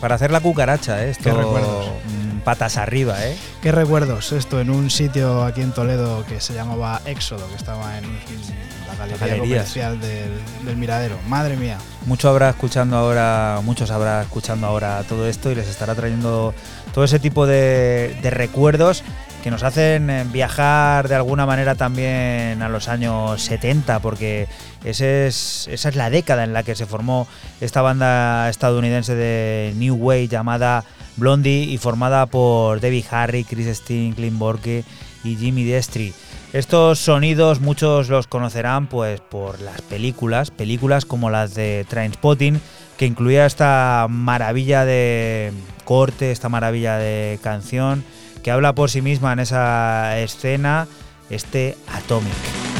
Para 0.06 0.14
hacer 0.14 0.30
la 0.30 0.38
cucaracha, 0.38 1.02
¿eh? 1.02 1.06
Qué 1.20 1.30
Esto, 1.30 1.36
recuerdos. 1.36 1.86
mm, 2.04 2.38
patas 2.44 2.76
arriba, 2.76 3.26
¿eh? 3.26 3.36
Qué 3.60 3.72
recuerdos 3.72 4.30
esto 4.30 4.60
en 4.60 4.70
un 4.70 4.88
sitio 4.88 5.42
aquí 5.42 5.62
en 5.62 5.72
Toledo 5.72 6.24
que 6.26 6.40
se 6.40 6.54
llamaba 6.54 7.00
Éxodo, 7.06 7.48
que 7.48 7.56
estaba 7.56 7.98
en 7.98 8.04
la 8.86 8.94
galería 8.96 9.26
Galerías. 9.26 9.48
comercial 9.64 10.00
del, 10.00 10.30
del 10.64 10.76
Miradero. 10.76 11.16
Madre 11.26 11.56
mía. 11.56 11.78
Mucho 12.04 12.28
habrá 12.28 12.50
escuchando 12.50 12.96
ahora, 12.96 13.58
muchos 13.64 13.90
habrá 13.90 14.22
escuchando 14.22 14.68
ahora 14.68 15.02
todo 15.08 15.26
esto 15.26 15.50
y 15.50 15.56
les 15.56 15.66
estará 15.66 15.96
trayendo 15.96 16.54
todo 16.94 17.02
ese 17.02 17.18
tipo 17.18 17.44
de, 17.44 18.16
de 18.22 18.30
recuerdos 18.30 19.02
que 19.46 19.50
nos 19.52 19.62
hacen 19.62 20.10
eh, 20.10 20.26
viajar 20.32 21.06
de 21.06 21.14
alguna 21.14 21.46
manera 21.46 21.76
también 21.76 22.62
a 22.62 22.68
los 22.68 22.88
años 22.88 23.40
70, 23.40 24.00
porque 24.00 24.48
esa 24.82 25.06
es 25.06 25.94
la 25.94 26.10
década 26.10 26.42
en 26.42 26.52
la 26.52 26.64
que 26.64 26.74
se 26.74 26.84
formó 26.84 27.28
esta 27.60 27.80
banda 27.80 28.48
estadounidense 28.48 29.14
de 29.14 29.72
New 29.76 29.94
Wave 29.94 30.26
llamada 30.26 30.82
Blondie 31.16 31.62
y 31.62 31.78
formada 31.78 32.26
por 32.26 32.80
Debbie 32.80 33.04
Harry, 33.08 33.44
Chris 33.44 33.68
Steen, 33.68 34.14
Clint 34.14 34.36
Borke 34.36 34.82
y 35.22 35.36
Jimmy 35.36 35.62
Destri. 35.62 36.12
Estos 36.52 36.98
sonidos 36.98 37.60
muchos 37.60 38.08
los 38.08 38.26
conocerán 38.26 38.88
pues 38.88 39.20
por 39.20 39.60
las 39.60 39.80
películas, 39.80 40.50
películas 40.50 41.04
como 41.04 41.30
las 41.30 41.54
de 41.54 41.86
Trainspotting, 41.88 42.60
que 42.98 43.06
incluía 43.06 43.46
esta 43.46 44.08
maravilla 44.10 44.84
de 44.84 45.52
corte, 45.84 46.32
esta 46.32 46.48
maravilla 46.48 46.98
de 46.98 47.38
canción, 47.44 48.02
que 48.46 48.52
habla 48.52 48.76
por 48.76 48.90
sí 48.90 49.02
misma 49.02 49.32
en 49.32 49.40
esa 49.40 50.20
escena, 50.20 50.86
este 51.30 51.76
Atomic. 51.92 52.75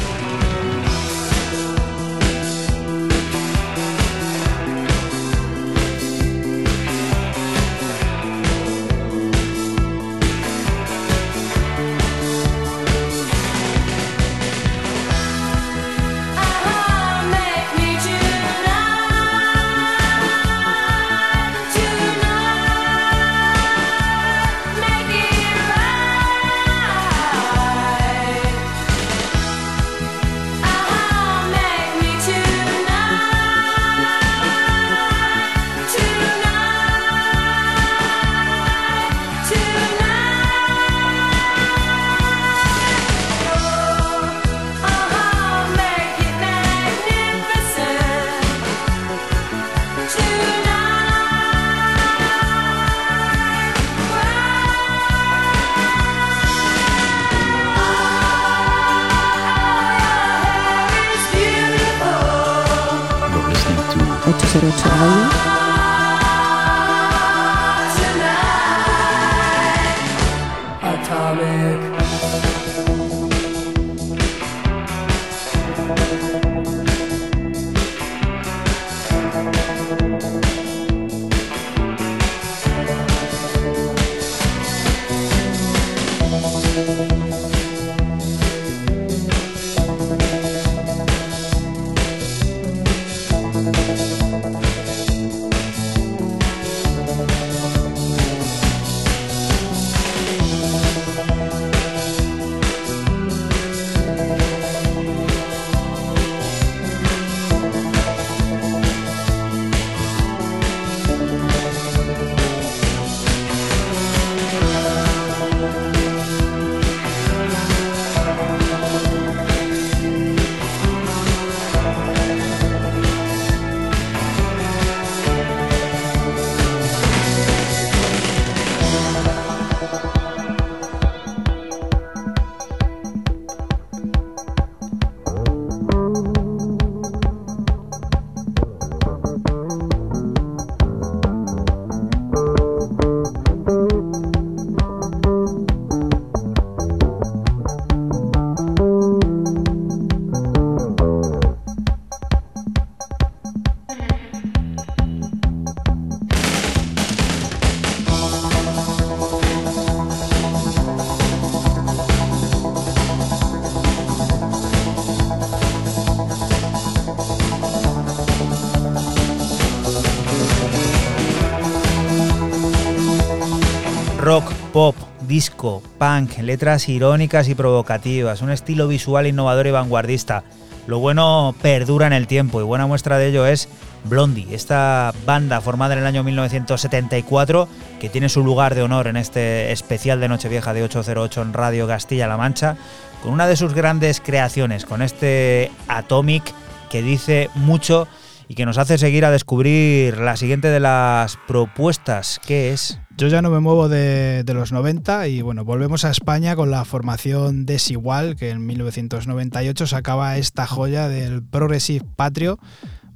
Punk, 175.97 176.37
letras 176.39 176.87
irónicas 176.89 177.47
y 177.49 177.55
provocativas, 177.55 178.41
un 178.41 178.51
estilo 178.51 178.87
visual 178.87 179.27
innovador 179.27 179.67
y 179.67 179.71
vanguardista. 179.71 180.43
Lo 180.87 180.99
bueno 180.99 181.53
perdura 181.61 182.07
en 182.07 182.13
el 182.13 182.27
tiempo 182.27 182.61
y 182.61 182.63
buena 182.63 182.87
muestra 182.87 183.17
de 183.17 183.27
ello 183.27 183.45
es 183.45 183.67
Blondie, 184.05 184.55
esta 184.55 185.13
banda 185.25 185.59
formada 185.59 185.93
en 185.93 185.99
el 185.99 186.05
año 186.05 186.23
1974 186.23 187.67
que 187.99 188.09
tiene 188.09 188.29
su 188.29 188.43
lugar 188.43 188.73
de 188.73 188.83
honor 188.83 189.07
en 189.07 189.17
este 189.17 189.71
especial 189.73 190.21
de 190.21 190.29
Nochevieja 190.29 190.73
de 190.73 190.83
808 190.83 191.41
en 191.41 191.53
Radio 191.53 191.87
Castilla-La 191.87 192.37
Mancha, 192.37 192.77
con 193.21 193.33
una 193.33 193.47
de 193.47 193.57
sus 193.57 193.73
grandes 193.73 194.21
creaciones, 194.21 194.85
con 194.85 195.01
este 195.01 195.71
Atomic 195.89 196.53
que 196.89 197.01
dice 197.01 197.49
mucho 197.55 198.07
y 198.47 198.55
que 198.55 198.65
nos 198.65 198.77
hace 198.77 198.97
seguir 198.97 199.25
a 199.25 199.31
descubrir 199.31 200.17
la 200.19 200.37
siguiente 200.37 200.69
de 200.69 200.79
las 200.79 201.37
propuestas, 201.47 202.39
que 202.45 202.71
es... 202.71 202.99
Yo 203.17 203.27
ya 203.29 203.41
no 203.41 203.49
me 203.49 203.59
muevo 203.59 203.89
de, 203.89 204.43
los 204.45 204.71
90 204.71 205.27
y 205.27 205.41
bueno, 205.41 205.65
volvemos 205.65 206.05
a 206.05 206.11
España 206.11 206.55
con 206.55 206.69
la 206.69 206.85
formación 206.85 207.65
Desigual, 207.65 208.35
que 208.35 208.51
en 208.51 208.63
1998 208.63 209.87
sacaba 209.87 210.37
esta 210.37 210.67
joya 210.67 211.07
del 211.07 211.41
Progressive 211.41 212.05
Patrio, 212.15 212.59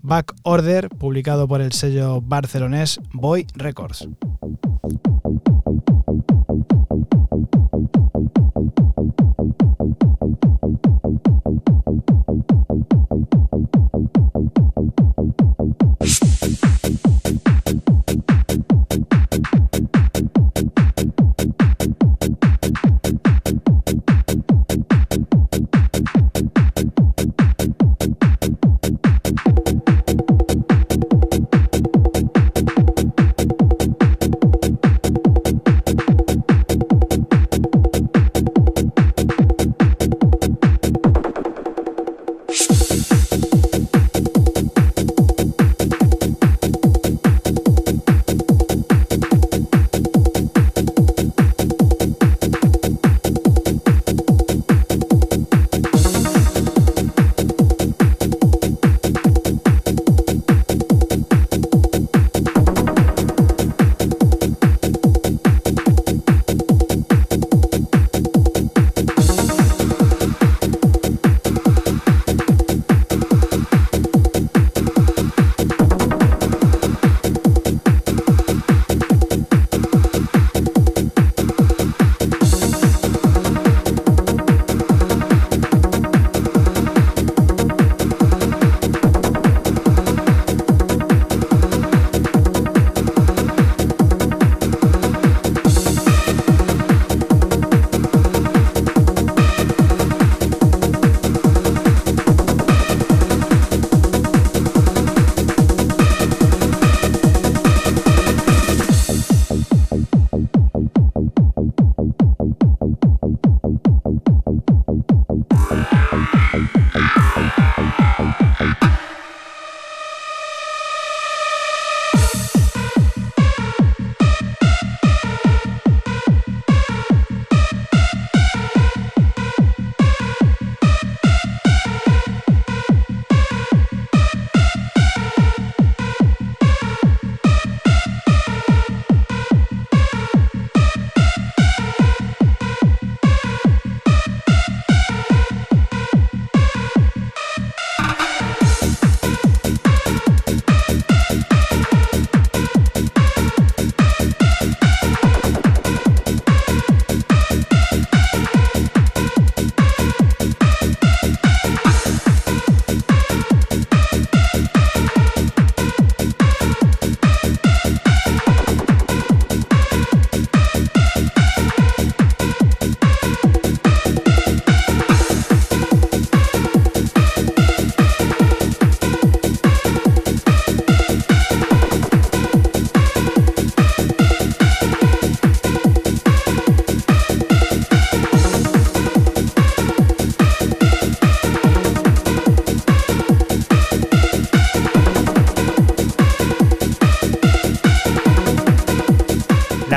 Back 0.02 0.34
Order, 0.41 0.90
publicado 0.90 1.48
por 1.48 1.61
el 1.61 1.72
sello 1.72 2.19
barcelonés 2.19 2.99
Boy 3.14 3.45
Records. 3.53 4.07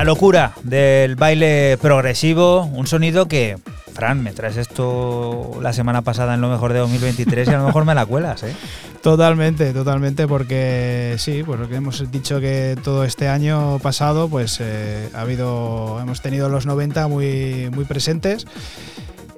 Locura 0.05 0.53
del 0.63 1.17
baile 1.17 1.79
progresivo, 1.81 2.65
un 2.65 2.87
sonido 2.87 3.27
que, 3.27 3.57
Fran, 3.93 4.23
me 4.23 4.33
traes 4.33 4.57
esto 4.57 5.59
la 5.63 5.73
semana 5.73 6.03
pasada 6.03 6.35
en 6.35 6.41
lo 6.41 6.49
mejor 6.49 6.73
de 6.73 6.81
2023 6.81 7.49
y 7.49 7.51
a 7.51 7.59
lo 7.59 7.67
mejor 7.67 7.85
me 7.85 7.95
la 7.95 8.05
cuelas, 8.07 8.43
¿eh? 8.43 8.55
Totalmente, 9.05 9.75
totalmente, 9.75 10.27
porque 10.27 11.17
sí, 11.19 11.43
pues 11.45 11.61
lo 11.61 11.69
que 11.69 11.75
hemos 11.75 12.11
dicho 12.11 12.41
que 12.41 12.75
todo 12.83 13.05
este 13.05 13.29
año 13.29 13.79
pasado, 13.81 14.31
pues 14.31 14.59
eh, 14.63 15.11
ha 15.13 15.21
habido, 15.21 16.01
hemos 16.01 16.23
tenido 16.23 16.49
los 16.49 16.65
90 16.65 17.07
muy, 17.09 17.69
muy 17.71 17.85
presentes. 17.85 18.47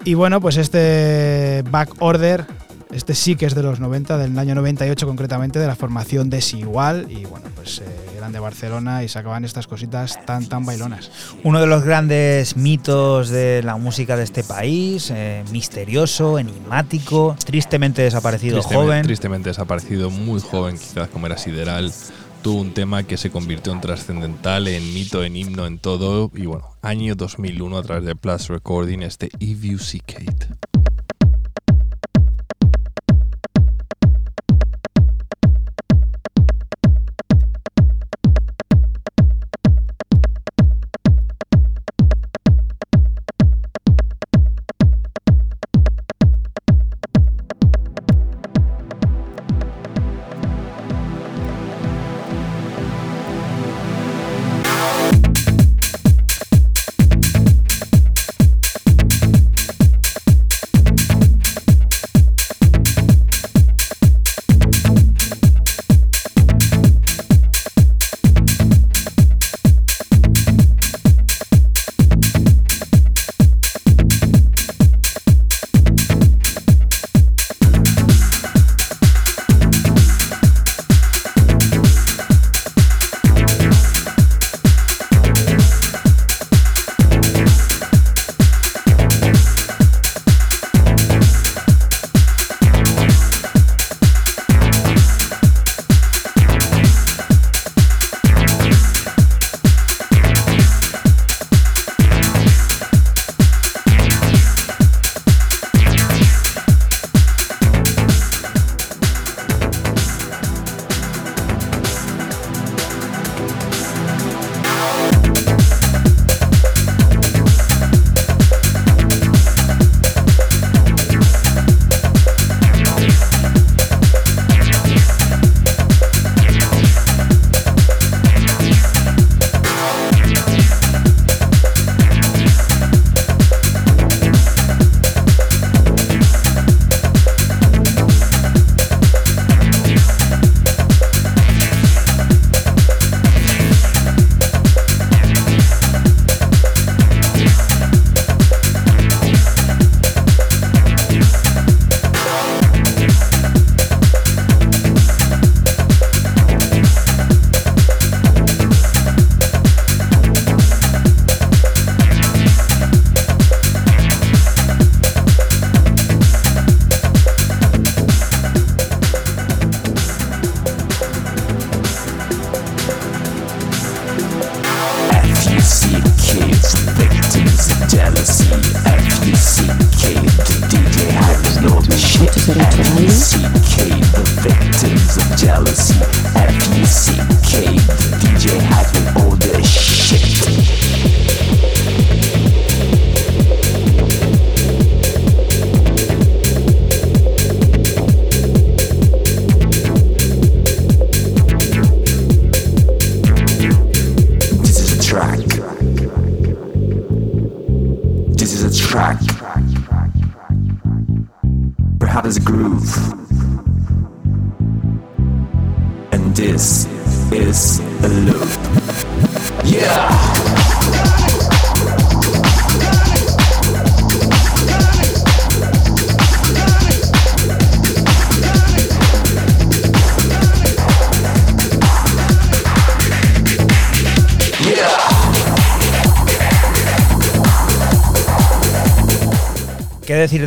Y 0.04 0.14
bueno, 0.14 0.40
pues 0.40 0.56
este 0.56 1.64
back 1.68 1.96
order, 1.98 2.46
este 2.92 3.16
sí 3.16 3.34
que 3.34 3.46
es 3.46 3.56
de 3.56 3.64
los 3.64 3.80
90, 3.80 4.18
del 4.18 4.38
año 4.38 4.54
98 4.54 5.04
concretamente, 5.04 5.58
de 5.58 5.66
la 5.66 5.74
formación 5.74 6.30
Desigual. 6.30 7.10
Y 7.10 7.24
Barcelona 8.56 9.04
y 9.04 9.08
sacaban 9.08 9.44
estas 9.44 9.66
cositas 9.66 10.18
tan, 10.24 10.46
tan 10.46 10.64
bailonas. 10.64 11.10
Uno 11.44 11.60
de 11.60 11.66
los 11.66 11.84
grandes 11.84 12.56
mitos 12.56 13.28
de 13.28 13.62
la 13.62 13.76
música 13.76 14.16
de 14.16 14.24
este 14.24 14.42
país, 14.44 15.12
eh, 15.14 15.44
misterioso, 15.52 16.38
enigmático, 16.38 17.36
tristemente 17.44 18.00
desaparecido 18.00 18.54
Tristemente- 18.56 18.86
joven. 18.86 19.02
Tristemente 19.04 19.50
desaparecido, 19.50 20.08
muy 20.08 20.40
joven, 20.40 20.78
quizás 20.78 21.08
como 21.10 21.26
era 21.26 21.36
Sideral. 21.36 21.92
Tuvo 22.40 22.60
un 22.62 22.72
tema 22.72 23.02
que 23.02 23.16
se 23.18 23.28
convirtió 23.30 23.72
en 23.72 23.80
trascendental, 23.82 24.68
en 24.68 24.94
mito, 24.94 25.22
en 25.22 25.36
himno, 25.36 25.66
en 25.66 25.78
todo. 25.78 26.30
Y 26.34 26.46
bueno, 26.46 26.64
año 26.80 27.14
2001 27.14 27.76
a 27.76 27.82
través 27.82 28.04
de 28.06 28.16
Plus 28.16 28.48
Recording, 28.48 29.00
este 29.02 29.28
If 29.38 29.62
You 29.62 29.78
See 29.78 30.00
Kate. 30.00 30.35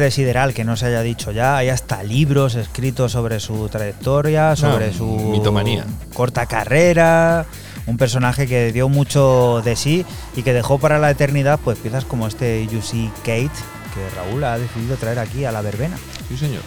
¿Qué 0.10 0.12
decir 0.12 0.26
de 0.26 0.32
Sideral 0.32 0.54
que 0.56 0.64
no 0.64 0.76
se 0.76 0.88
haya 0.88 1.04
dicho 1.04 1.32
ya? 1.32 1.58
Hay 1.58 1.70
hasta 1.70 2.02
libros 2.02 2.56
escritos 2.56 3.12
sobre 3.12 3.40
su 3.40 3.70
trayectoria, 3.70 4.56
sobre 4.56 4.88
No, 4.88 4.94
su 4.94 5.06
mitomanía. 5.06 5.86
corta 6.16 6.48
carrera, 6.48 7.46
un 7.86 7.96
personaje 7.98 8.48
que 8.48 8.72
dio 8.72 8.90
mucho 8.90 9.62
de 9.64 9.76
sí 9.76 10.08
y 10.36 10.42
que 10.42 10.52
dejó 10.52 10.80
para 10.80 10.98
la 10.98 11.12
eternidad 11.12 11.60
pues 11.64 11.78
piezas 11.78 12.06
como 12.06 12.26
este 12.26 12.66
You 12.72 12.82
See 12.82 13.12
Kate 13.20 13.52
que 13.94 14.08
Raúl 14.16 14.44
ha 14.44 14.58
decidido 14.58 14.98
traer 14.98 15.18
aquí 15.20 15.46
a 15.46 15.52
la 15.52 15.62
verbena. 15.62 15.98
Sí, 16.28 16.38
señor. 16.38 16.62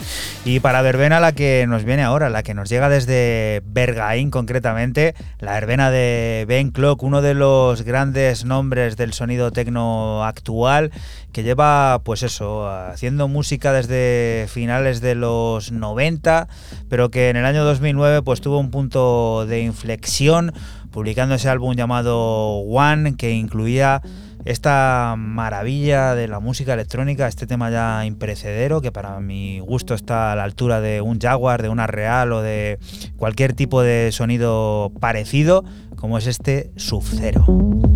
Y 0.45 0.59
para 0.59 0.83
verbena 0.83 1.21
la 1.21 1.31
que 1.33 1.67
nos 1.69 1.85
viene 1.85 2.03
ahora, 2.03 2.29
la 2.31 2.43
que 2.43 2.53
nos 2.53 2.69
llega 2.69 2.89
desde 2.89 3.63
Bergaín 3.65 4.31
concretamente, 4.33 5.15
la 5.39 5.53
verbena 5.53 5.91
de 5.93 6.45
Ben 6.49 6.71
Clock, 6.73 7.01
uno 7.05 7.23
de 7.23 7.35
los 7.35 7.83
grandes 7.83 8.45
nombres 8.45 8.97
del 8.97 9.13
sonido 9.13 9.53
tecno 9.53 10.25
actual, 10.25 10.91
que 11.33 11.43
lleva 11.43 12.01
pues 12.05 12.23
eso, 12.23 12.69
haciendo 12.69 13.27
música 13.29 13.73
desde 13.73 14.47
finales 14.49 15.01
de 15.01 15.15
los 15.15 15.73
90, 15.73 16.49
pero 16.89 17.11
que 17.11 17.31
en 17.31 17.37
el 17.37 17.47
año 17.47 17.65
2009 17.65 18.23
pues 18.23 18.41
tuvo 18.41 18.59
un 18.59 18.71
punto 18.71 19.47
de 19.47 19.63
inflexión 19.63 20.53
publicando 20.91 21.35
ese 21.35 21.49
álbum 21.49 21.75
llamado 21.75 22.59
One 22.59 23.17
que 23.17 23.33
incluía 23.33 24.03
esta 24.45 25.15
maravilla 25.17 26.15
de 26.15 26.29
la 26.29 26.41
música 26.41 26.75
electrónica, 26.75 27.29
este 27.29 27.47
tema 27.47 27.71
ya 27.71 28.05
imperecedero, 28.05 28.81
que 28.81 28.93
para 28.93 29.21
mi 29.21 29.61
gusto 29.61 29.95
está 29.95 30.33
a 30.33 30.37
la 30.37 30.45
altura 30.45 30.81
de 30.81 31.01
un 31.01 31.21
Jaguar, 31.21 31.63
de 31.63 31.69
una 31.69 31.87
Real 31.87 32.33
o 32.33 32.43
de 32.43 32.79
cualquier 33.17 33.53
tipo 33.55 33.83
de 33.83 34.11
sonido 34.13 34.93
parecido, 35.01 35.65
como 35.97 36.19
es 36.19 36.27
este 36.27 36.73
Sub-Zero. 36.77 37.92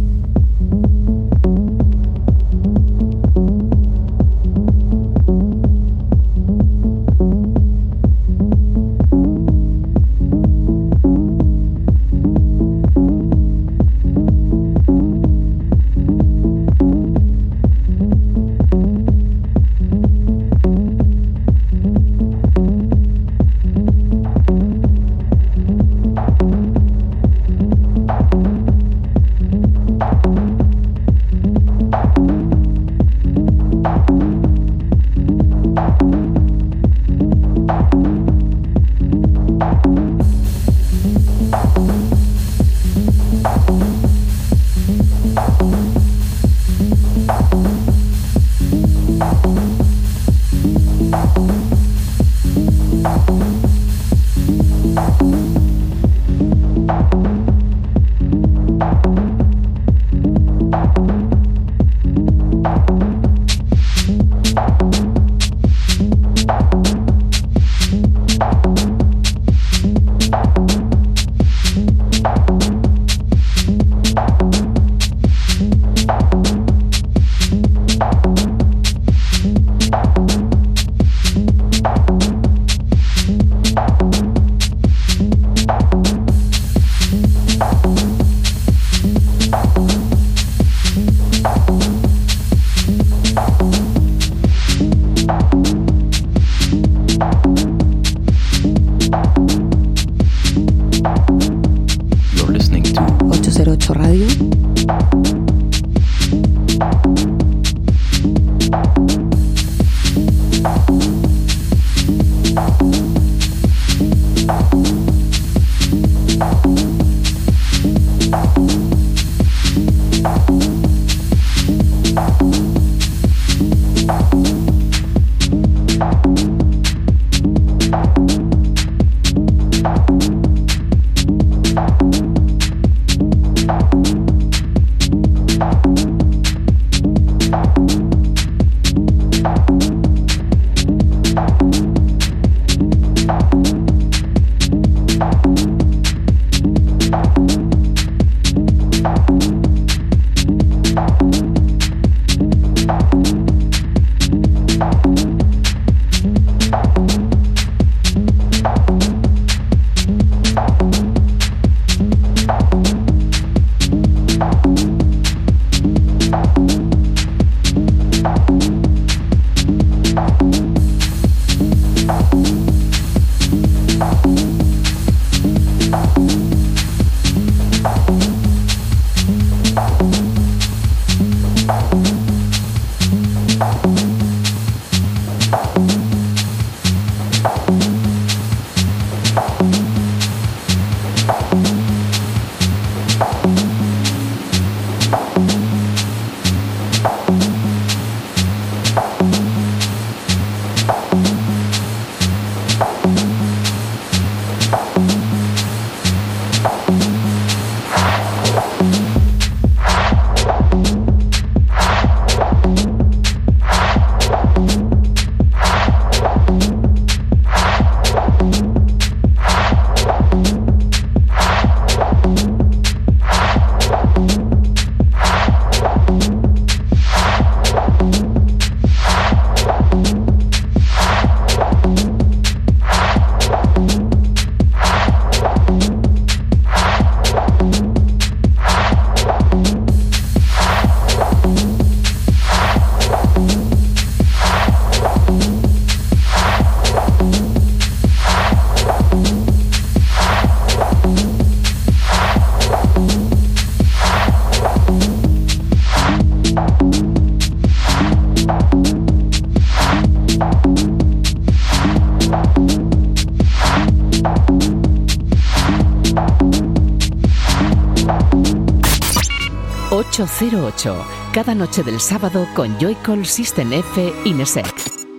808, 270.18 270.96
cada 271.30 271.54
noche 271.54 271.82
del 271.82 272.00
sábado 272.00 272.48
con 272.54 272.78
Joycall 272.80 273.26
System 273.26 273.70
F 273.74 274.14
Inesec. 274.24 274.74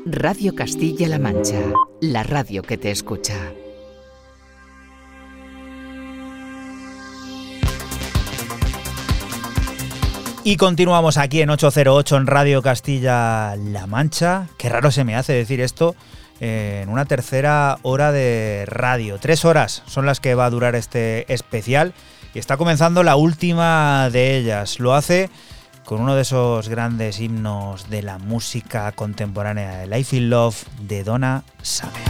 Radio 0.07 0.55
Castilla-La 0.55 1.19
Mancha, 1.19 1.59
la 2.01 2.23
radio 2.23 2.63
que 2.63 2.79
te 2.79 2.89
escucha. 2.89 3.35
Y 10.43 10.57
continuamos 10.57 11.17
aquí 11.17 11.41
en 11.41 11.51
808 11.51 12.17
en 12.17 12.25
Radio 12.25 12.63
Castilla-La 12.63 13.85
Mancha. 13.85 14.47
Qué 14.57 14.67
raro 14.67 14.89
se 14.89 15.03
me 15.03 15.15
hace 15.15 15.33
decir 15.33 15.61
esto 15.61 15.95
eh, 16.39 16.79
en 16.81 16.89
una 16.89 17.05
tercera 17.05 17.77
hora 17.83 18.11
de 18.11 18.63
radio. 18.65 19.19
Tres 19.19 19.45
horas 19.45 19.83
son 19.85 20.07
las 20.07 20.19
que 20.19 20.33
va 20.33 20.45
a 20.45 20.49
durar 20.49 20.73
este 20.73 21.31
especial 21.31 21.93
y 22.33 22.39
está 22.39 22.57
comenzando 22.57 23.03
la 23.03 23.15
última 23.15 24.09
de 24.11 24.37
ellas. 24.37 24.79
Lo 24.79 24.93
hace 24.93 25.29
con 25.85 26.01
uno 26.01 26.15
de 26.15 26.23
esos 26.23 26.67
grandes 26.67 27.19
himnos 27.19 27.89
de 27.89 28.01
la 28.01 28.17
música 28.17 28.91
contemporánea, 28.91 29.83
el 29.83 29.97
I 29.97 30.03
Feel 30.03 30.29
Love 30.29 30.65
de 30.81 31.03
Donna 31.03 31.43
Summer. 31.61 32.06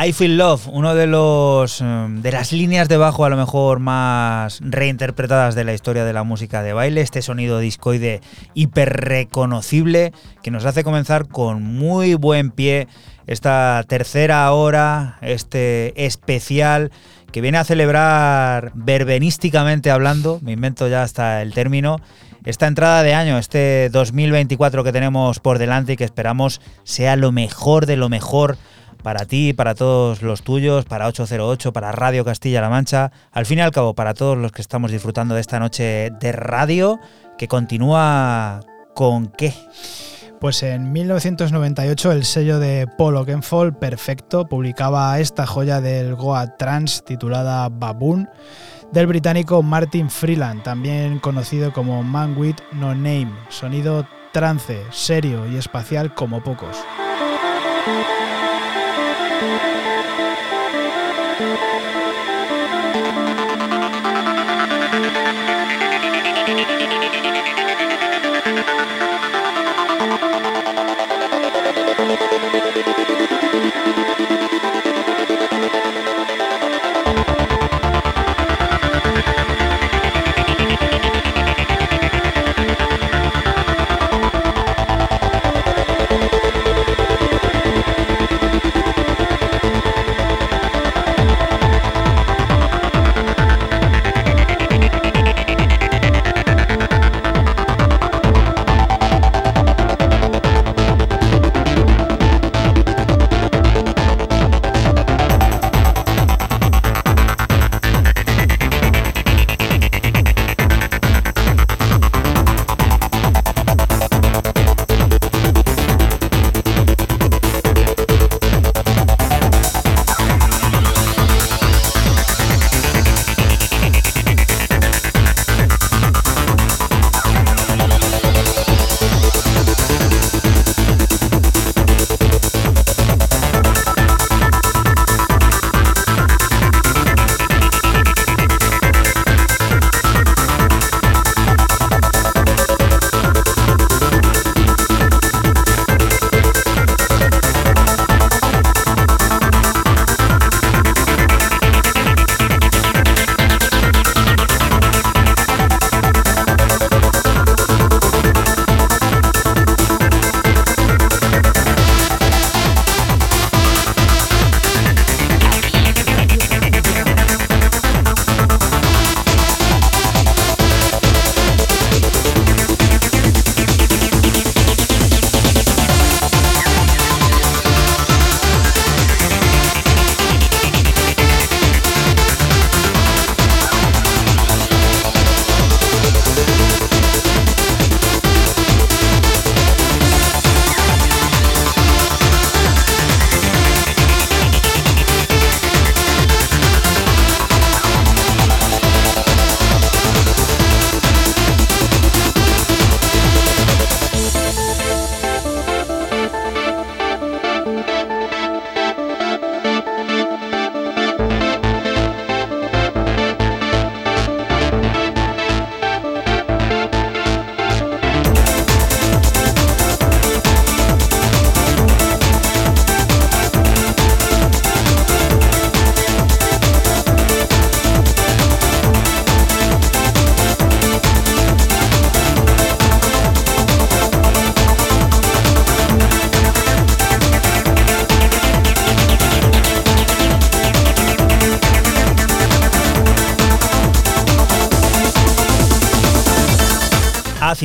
I 0.00 0.12
Feel 0.12 0.38
Love, 0.38 0.68
uno 0.68 0.94
de 0.94 1.08
los 1.08 1.80
eh, 1.80 2.06
de 2.08 2.30
las 2.30 2.52
líneas 2.52 2.88
de 2.88 2.96
bajo 2.96 3.24
a 3.24 3.30
lo 3.30 3.36
mejor 3.36 3.80
más 3.80 4.60
reinterpretadas 4.62 5.56
de 5.56 5.64
la 5.64 5.74
historia 5.74 6.04
de 6.04 6.12
la 6.12 6.22
música 6.22 6.62
de 6.62 6.72
baile, 6.72 7.00
este 7.00 7.20
sonido 7.20 7.58
discoide 7.58 8.20
hiper 8.54 8.90
reconocible 8.90 10.12
que 10.40 10.52
nos 10.52 10.66
hace 10.66 10.84
comenzar 10.84 11.26
con 11.26 11.64
muy 11.64 12.14
buen 12.14 12.52
pie 12.52 12.86
esta 13.26 13.82
tercera 13.88 14.52
hora, 14.52 15.18
este 15.20 16.06
especial 16.06 16.92
que 17.32 17.40
viene 17.40 17.58
a 17.58 17.64
celebrar 17.64 18.70
verbenísticamente 18.76 19.90
hablando, 19.90 20.38
me 20.42 20.52
invento 20.52 20.86
ya 20.86 21.02
hasta 21.02 21.42
el 21.42 21.52
término, 21.52 22.00
esta 22.44 22.68
entrada 22.68 23.02
de 23.02 23.14
año, 23.14 23.36
este 23.36 23.88
2024 23.90 24.84
que 24.84 24.92
tenemos 24.92 25.40
por 25.40 25.58
delante 25.58 25.94
y 25.94 25.96
que 25.96 26.04
esperamos 26.04 26.60
sea 26.84 27.16
lo 27.16 27.32
mejor 27.32 27.86
de 27.86 27.96
lo 27.96 28.08
mejor 28.08 28.58
para 29.02 29.24
ti, 29.24 29.52
para 29.52 29.74
todos 29.74 30.22
los 30.22 30.42
tuyos, 30.42 30.84
para 30.84 31.06
808, 31.06 31.72
para 31.72 31.92
Radio 31.92 32.24
Castilla-La 32.24 32.68
Mancha, 32.68 33.12
al 33.32 33.46
fin 33.46 33.58
y 33.58 33.62
al 33.62 33.72
cabo 33.72 33.94
para 33.94 34.14
todos 34.14 34.36
los 34.36 34.52
que 34.52 34.62
estamos 34.62 34.90
disfrutando 34.90 35.34
de 35.34 35.40
esta 35.40 35.58
noche 35.58 36.10
de 36.20 36.32
radio 36.32 36.98
que 37.36 37.48
continúa 37.48 38.60
con 38.94 39.28
qué. 39.28 39.54
Pues 40.40 40.62
en 40.62 40.92
1998 40.92 42.12
el 42.12 42.24
sello 42.24 42.60
de 42.60 42.86
Paul 42.96 43.16
Oakenfold, 43.16 43.76
Perfecto, 43.78 44.46
publicaba 44.46 45.18
esta 45.18 45.46
joya 45.46 45.80
del 45.80 46.14
Goa 46.14 46.56
Trance 46.56 47.02
titulada 47.02 47.68
Baboon 47.68 48.28
del 48.92 49.06
británico 49.06 49.62
Martin 49.62 50.08
Freeland, 50.08 50.62
también 50.62 51.18
conocido 51.18 51.72
como 51.72 52.02
Man 52.02 52.36
with 52.36 52.56
No 52.72 52.94
Name, 52.94 53.32
sonido 53.48 54.06
trance, 54.32 54.80
serio 54.90 55.46
y 55.50 55.56
espacial 55.56 56.14
como 56.14 56.42
pocos. 56.42 56.76
Thank 59.40 59.62
you. 59.62 59.67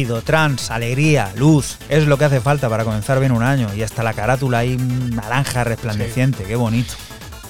Ácido, 0.04 0.22
trans, 0.22 0.70
alegría, 0.70 1.32
luz. 1.38 1.78
Es 1.88 2.06
lo 2.08 2.18
que 2.18 2.26
hace 2.26 2.42
falta 2.42 2.68
para 2.70 2.84
comenzar 2.84 3.20
bien 3.20 3.32
un 3.32 3.42
año. 3.42 3.74
Y 3.74 3.84
hasta 3.84 4.04
la 4.04 4.14
carátula 4.14 4.60
ahí 4.60 4.76
naranja 4.78 5.64
resplandeciente. 5.64 6.44
Qué 6.44 6.56
bonito. 6.58 6.94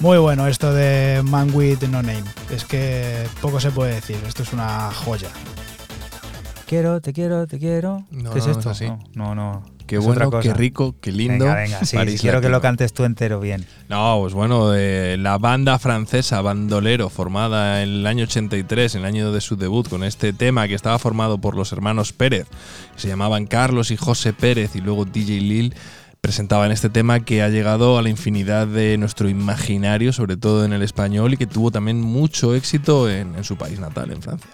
Muy 0.00 0.18
bueno 0.18 0.46
esto 0.46 0.72
de 0.72 1.22
Man 1.24 1.50
with 1.52 1.82
No 1.88 2.02
Name. 2.02 2.24
Es 2.50 2.64
que 2.64 3.26
poco 3.40 3.58
se 3.58 3.70
puede 3.72 3.94
decir. 3.94 4.18
Esto 4.26 4.44
es 4.44 4.52
una 4.52 4.92
joya. 4.92 5.28
Quiero, 6.66 7.00
te 7.00 7.12
quiero, 7.12 7.46
te 7.48 7.58
quiero. 7.58 8.04
No, 8.10 8.30
¿Qué 8.32 8.38
es 8.38 8.46
no, 8.46 8.52
esto? 8.52 8.70
es 8.70 8.76
así. 8.76 8.86
No, 9.14 9.34
no. 9.34 9.34
no. 9.34 9.73
Qué 9.86 9.96
Es 9.96 10.04
bueno, 10.04 10.30
qué 10.40 10.54
rico, 10.54 10.94
qué 11.00 11.12
lindo. 11.12 11.44
Venga, 11.44 11.56
venga, 11.56 11.84
sí, 11.84 11.96
París 11.96 12.14
sí, 12.14 12.20
quiero 12.20 12.40
que 12.40 12.48
lo 12.48 12.60
cantes 12.60 12.92
tú 12.94 13.04
entero 13.04 13.38
bien. 13.38 13.66
No, 13.88 14.18
pues 14.20 14.32
bueno, 14.32 14.72
la 14.74 15.38
banda 15.38 15.78
francesa 15.78 16.40
Bandolero, 16.40 17.10
formada 17.10 17.82
en 17.82 17.90
el 17.90 18.06
año 18.06 18.24
83, 18.24 18.94
en 18.94 19.00
el 19.02 19.06
año 19.06 19.32
de 19.32 19.40
su 19.40 19.56
debut, 19.56 19.88
con 19.88 20.02
este 20.04 20.32
tema 20.32 20.66
que 20.68 20.74
estaba 20.74 20.98
formado 20.98 21.38
por 21.38 21.54
los 21.54 21.72
hermanos 21.72 22.12
Pérez, 22.12 22.46
que 22.94 23.00
se 23.00 23.08
llamaban 23.08 23.46
Carlos 23.46 23.90
y 23.90 23.96
José 23.96 24.32
Pérez, 24.32 24.74
y 24.74 24.80
luego 24.80 25.04
DJ 25.04 25.40
Lil, 25.40 25.74
presentaban 26.22 26.72
este 26.72 26.88
tema 26.88 27.20
que 27.20 27.42
ha 27.42 27.50
llegado 27.50 27.98
a 27.98 28.02
la 28.02 28.08
infinidad 28.08 28.66
de 28.66 28.96
nuestro 28.96 29.28
imaginario, 29.28 30.14
sobre 30.14 30.38
todo 30.38 30.64
en 30.64 30.72
el 30.72 30.80
español, 30.82 31.34
y 31.34 31.36
que 31.36 31.46
tuvo 31.46 31.70
también 31.70 32.00
mucho 32.00 32.54
éxito 32.54 33.10
en, 33.10 33.34
en 33.36 33.44
su 33.44 33.58
país 33.58 33.78
natal, 33.78 34.10
en 34.10 34.22
Francia. 34.22 34.50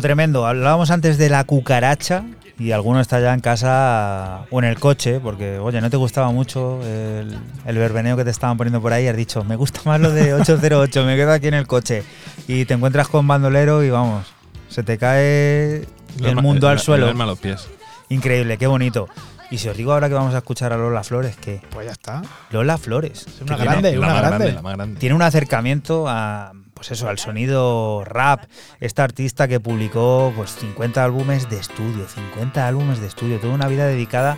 Tremendo, 0.00 0.40
tremendo. 0.42 0.46
Hablábamos 0.46 0.90
antes 0.90 1.18
de 1.18 1.28
la 1.28 1.44
cucaracha 1.44 2.24
y 2.58 2.70
alguno 2.72 3.00
está 3.00 3.20
ya 3.20 3.34
en 3.34 3.40
casa 3.40 4.42
o 4.50 4.58
en 4.60 4.64
el 4.66 4.78
coche, 4.78 5.20
porque, 5.20 5.58
oye, 5.58 5.80
no 5.80 5.90
te 5.90 5.96
gustaba 5.96 6.30
mucho 6.30 6.80
el, 6.84 7.36
el 7.66 7.78
verbeneo 7.78 8.16
que 8.16 8.24
te 8.24 8.30
estaban 8.30 8.56
poniendo 8.56 8.80
por 8.80 8.92
ahí. 8.92 9.06
Has 9.08 9.16
dicho, 9.16 9.44
me 9.44 9.56
gusta 9.56 9.80
más 9.84 10.00
lo 10.00 10.10
de 10.12 10.34
808, 10.34 11.04
me 11.04 11.16
quedo 11.16 11.32
aquí 11.32 11.48
en 11.48 11.54
el 11.54 11.66
coche. 11.66 12.02
Y 12.48 12.64
te 12.64 12.74
encuentras 12.74 13.08
con 13.08 13.26
bandolero 13.26 13.82
y 13.82 13.90
vamos, 13.90 14.26
se 14.68 14.82
te 14.82 14.98
cae 14.98 15.86
el 16.22 16.36
mundo 16.36 16.68
al 16.68 16.74
el- 16.74 16.80
suelo. 16.80 17.04
el 17.06 17.10
alma 17.10 17.24
a 17.24 17.28
los 17.28 17.38
pies. 17.38 17.68
Increíble, 18.08 18.58
qué 18.58 18.66
bonito. 18.66 19.08
Y 19.50 19.58
si 19.58 19.68
os 19.68 19.76
digo 19.76 19.92
ahora 19.92 20.08
que 20.08 20.14
vamos 20.14 20.34
a 20.34 20.38
escuchar 20.38 20.72
a 20.72 20.76
Lola 20.76 21.04
Flores, 21.04 21.36
¿qué? 21.36 21.60
Pues 21.70 21.86
ya 21.86 21.92
está. 21.92 22.22
Lola 22.50 22.78
Flores. 22.78 23.26
Es 23.26 23.40
una 23.42 23.56
que 23.56 23.62
tiene- 23.62 23.64
grande, 23.66 23.92
La 23.92 23.98
una 23.98 24.08
más 24.14 24.22
grande. 24.22 24.52
la 24.52 24.62
más 24.62 24.74
grande. 24.74 25.00
tiene 25.00 25.14
un 25.14 25.22
acercamiento 25.22 26.06
a 26.08 26.52
pues 26.84 26.98
eso, 26.98 27.08
al 27.08 27.18
sonido 27.18 28.04
rap. 28.04 28.44
Esta 28.78 29.04
artista 29.04 29.48
que 29.48 29.58
publicó 29.58 30.34
pues 30.36 30.54
50 30.56 31.02
álbumes 31.02 31.48
de 31.48 31.58
estudio, 31.58 32.06
50 32.06 32.68
álbumes 32.68 33.00
de 33.00 33.06
estudio, 33.06 33.40
toda 33.40 33.54
una 33.54 33.68
vida 33.68 33.86
dedicada 33.86 34.36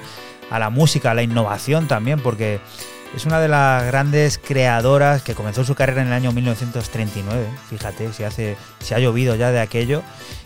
a 0.48 0.60
la 0.60 0.70
música, 0.70 1.10
a 1.10 1.14
la 1.14 1.24
innovación 1.24 1.88
también, 1.88 2.20
porque 2.20 2.60
es 3.16 3.26
una 3.26 3.40
de 3.40 3.48
las 3.48 3.84
grandes 3.86 4.38
creadoras 4.38 5.22
que 5.22 5.34
comenzó 5.34 5.64
su 5.64 5.74
carrera 5.74 6.02
en 6.02 6.06
el 6.06 6.12
año 6.12 6.30
1939, 6.30 7.48
fíjate, 7.68 8.12
si 8.12 8.22
hace 8.22 8.56
si 8.78 8.94
ha 8.94 9.00
llovido 9.00 9.34
ya 9.34 9.50
de 9.50 9.58
aquello 9.58 10.02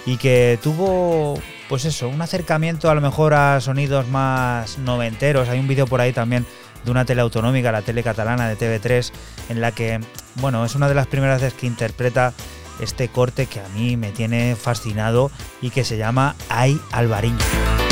y 0.06 0.16
que 0.16 0.58
tuvo 0.62 1.38
pues 1.68 1.84
eso, 1.84 2.08
un 2.08 2.22
acercamiento 2.22 2.90
a 2.90 2.94
lo 2.94 3.02
mejor 3.02 3.34
a 3.34 3.60
sonidos 3.60 4.08
más 4.08 4.78
noventeros. 4.78 5.48
Hay 5.50 5.60
un 5.60 5.68
vídeo 5.68 5.86
por 5.86 6.00
ahí 6.00 6.12
también 6.12 6.46
de 6.84 6.90
una 6.90 7.04
tele 7.04 7.20
autonómica, 7.20 7.72
la 7.72 7.82
tele 7.82 8.02
catalana 8.02 8.48
de 8.48 8.56
TV3, 8.56 9.10
en 9.48 9.60
la 9.60 9.72
que, 9.72 10.00
bueno, 10.36 10.64
es 10.64 10.74
una 10.74 10.88
de 10.88 10.94
las 10.94 11.06
primeras 11.06 11.40
veces 11.40 11.58
que 11.58 11.66
interpreta 11.66 12.32
este 12.80 13.08
corte 13.08 13.46
que 13.46 13.60
a 13.60 13.68
mí 13.74 13.96
me 13.96 14.10
tiene 14.10 14.56
fascinado 14.56 15.30
y 15.60 15.70
que 15.70 15.84
se 15.84 15.96
llama 15.96 16.34
Ay 16.48 16.80
Alvariño. 16.92 17.89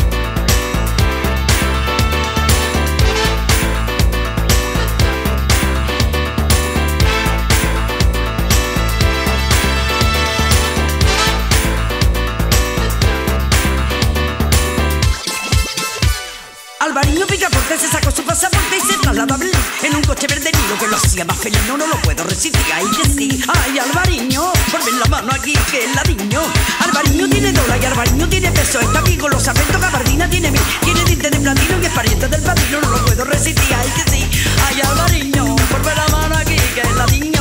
Sacó 17.91 18.11
su 18.11 18.23
pasaporte 18.23 18.77
y 18.77 18.81
se 18.81 18.99
trasladó 18.99 19.35
a 19.35 19.37
Berlín 19.37 19.61
en 19.83 19.97
un 19.97 20.03
coche 20.03 20.27
verde 20.27 20.51
Nilo 20.53 20.79
que 20.79 20.87
lo 20.89 20.97
hacía 20.97 21.25
más 21.25 21.39
feliz. 21.39 21.61
No, 21.67 21.77
lo 21.77 21.87
puedo 22.03 22.25
resistir. 22.25 22.61
Ay, 22.75 22.87
que 22.97 23.09
sí. 23.09 23.45
Ay, 23.49 23.79
Alvariño, 23.79 24.53
ponme 24.71 24.93
la 24.99 25.07
mano 25.07 25.33
aquí, 25.33 25.55
que 25.71 25.85
es 25.85 25.95
ladriño. 25.95 26.41
Alvariño 26.81 27.29
tiene 27.29 27.53
dólar 27.53 27.79
y 27.83 27.87
Alvariño 27.87 28.29
tiene 28.29 28.51
peso. 28.53 28.81
Está 28.81 28.99
aquí 28.99 29.17
con 29.17 29.31
los 29.31 29.47
afectos 29.49 29.81
gabardina 29.81 30.29
tiene 30.29 30.51
mil. 30.51 30.61
Tiene 30.83 31.05
dientes 31.05 31.31
de 31.31 31.39
platino 31.39 31.83
y 31.83 31.87
es 31.87 31.93
pariente 31.93 32.29
del 32.29 32.43
padrino. 32.43 32.81
No 32.81 32.91
lo 32.91 33.05
puedo 33.07 33.25
resistir. 33.25 33.75
Ay, 33.75 33.91
que 33.97 34.11
sí. 34.11 34.31
Ay, 34.67 34.81
Alvariño, 34.83 35.57
ponme 35.71 35.95
la 35.95 36.09
mano 36.09 36.37
aquí, 36.37 36.57
que 36.75 36.81
es 36.81 36.95
ladriño. 36.95 37.38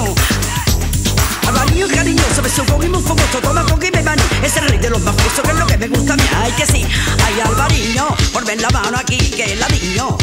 Es 1.77 1.91
cariñoso, 1.91 2.41
beso 2.41 2.65
con 2.65 2.83
y 2.83 2.89
muy 2.89 3.01
fogoso, 3.03 3.39
toma 3.39 3.63
con 3.63 3.83
y 3.85 3.91
me 3.91 4.01
van. 4.01 4.17
Es 4.43 4.57
el 4.57 4.67
rey 4.67 4.79
de 4.79 4.89
los 4.89 4.99
mafiosos, 5.01 5.41
que 5.43 5.51
es 5.51 5.57
lo 5.57 5.67
que 5.67 5.77
me 5.77 5.87
gusta 5.87 6.13
a 6.13 6.17
mí. 6.17 6.23
Ay, 6.35 6.51
que 6.53 6.65
sí. 6.65 6.83
Ay, 7.23 7.39
Alvariño, 7.39 8.07
ponme 8.33 8.55
la 8.55 8.69
mano 8.71 8.97
aquí, 8.97 9.17
que 9.17 9.53
es 9.53 9.59
ladriño. 9.59 10.17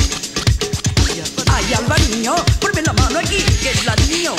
Ay, 1.53 1.75
Alvariño, 1.75 2.35
ponme 2.61 2.83
la 2.83 2.93
mano 2.93 3.19
aquí, 3.21 3.37
que 3.63 3.71
es 3.71 3.85
ladriño. 3.85 4.35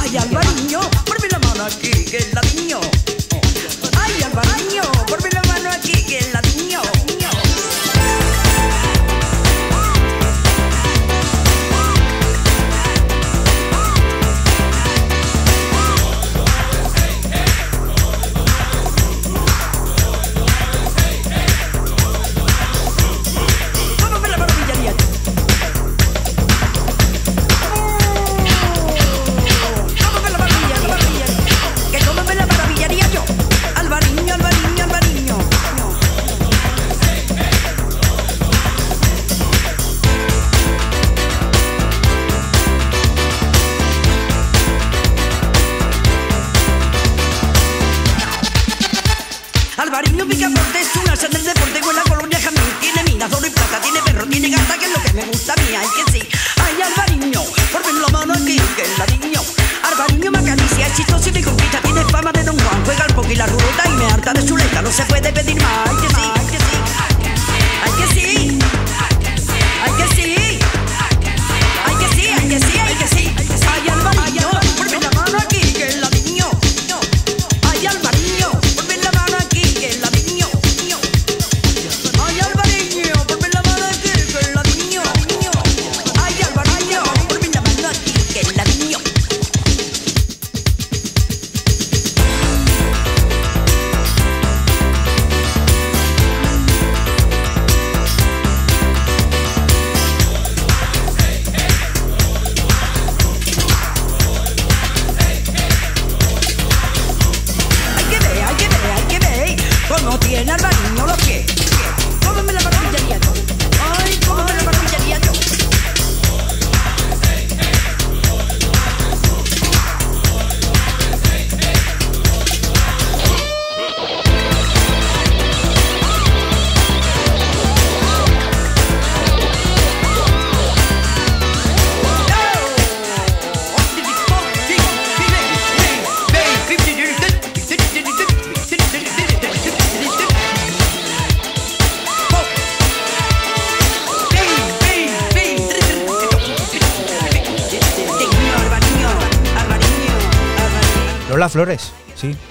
Ay, 0.00 0.16
Alvariño, 0.16 0.80
ponme 1.04 1.28
la 1.30 1.38
mano 1.40 1.64
aquí, 1.64 1.90
que 1.90 2.16
es 2.18 2.32
ladriño. 2.32 2.80
Ay, 4.00 4.22
Alvariño, 4.22 4.82
ponme 5.08 5.30
la 5.30 5.42
mano 5.42 5.70
aquí, 5.70 5.92
que 6.04 6.18
es 6.18 6.32
ladriño. 6.32 6.47
¿Cómo 6.47 6.47
No 64.88 64.94
se 64.94 65.04
puede 65.04 65.30
pedir 65.30 65.54
más. 65.56 66.07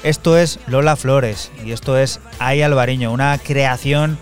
Esto 0.08 0.38
es 0.38 0.58
Lola 0.68 0.96
Flores 0.96 1.52
y 1.66 1.74
esto 1.74 1.98
es 1.98 2.22
Ay 2.40 2.62
Alvariño, 2.62 3.12
una 3.12 3.38
creación 3.38 4.18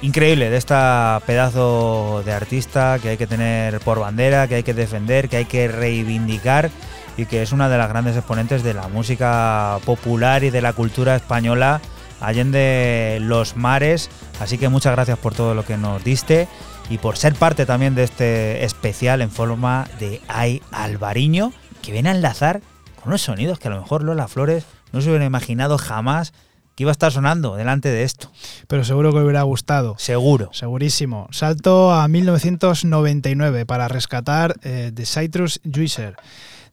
increíble 0.00 0.48
de 0.48 0.56
esta 0.56 1.20
pedazo 1.26 2.22
de 2.24 2.32
artista 2.32 2.98
que 3.02 3.10
hay 3.10 3.16
que 3.18 3.26
tener 3.26 3.80
por 3.80 4.00
bandera, 4.00 4.48
que 4.48 4.54
hay 4.54 4.62
que 4.62 4.72
defender, 4.72 5.28
que 5.28 5.36
hay 5.36 5.44
que 5.44 5.68
reivindicar 5.68 6.70
y 7.18 7.26
que 7.26 7.42
es 7.42 7.52
una 7.52 7.68
de 7.68 7.76
las 7.76 7.90
grandes 7.90 8.16
exponentes 8.16 8.62
de 8.62 8.72
la 8.72 8.88
música 8.88 9.78
popular 9.84 10.42
y 10.42 10.48
de 10.48 10.62
la 10.62 10.72
cultura 10.72 11.14
española 11.16 11.82
allende 12.22 13.18
los 13.20 13.56
mares. 13.56 14.08
Así 14.40 14.56
que 14.56 14.70
muchas 14.70 14.94
gracias 14.94 15.18
por 15.18 15.34
todo 15.34 15.54
lo 15.54 15.66
que 15.66 15.76
nos 15.76 16.02
diste 16.02 16.48
y 16.88 16.96
por 16.96 17.18
ser 17.18 17.34
parte 17.34 17.66
también 17.66 17.94
de 17.94 18.04
este 18.04 18.64
especial 18.64 19.20
en 19.20 19.30
forma 19.30 19.86
de 20.00 20.22
Ay 20.28 20.62
Alvariño, 20.72 21.52
que 21.82 21.92
viene 21.92 22.08
a 22.08 22.12
enlazar 22.12 22.62
con 22.96 23.08
unos 23.08 23.20
sonidos 23.20 23.58
que 23.58 23.68
a 23.68 23.72
lo 23.72 23.82
mejor 23.82 24.02
Lola 24.02 24.28
Flores 24.28 24.64
no 24.94 25.00
se 25.00 25.08
hubiera 25.08 25.24
imaginado 25.24 25.76
jamás 25.76 26.32
que 26.76 26.84
iba 26.84 26.90
a 26.90 26.92
estar 26.92 27.10
sonando 27.10 27.56
delante 27.56 27.88
de 27.88 28.04
esto. 28.04 28.30
Pero 28.68 28.84
seguro 28.84 29.12
que 29.12 29.18
hubiera 29.18 29.42
gustado. 29.42 29.96
Seguro. 29.98 30.50
Segurísimo. 30.52 31.28
Salto 31.32 31.92
a 31.92 32.06
1999 32.06 33.66
para 33.66 33.88
rescatar 33.88 34.54
eh, 34.62 34.92
The 34.94 35.04
Citrus 35.04 35.60
Juicer 35.64 36.16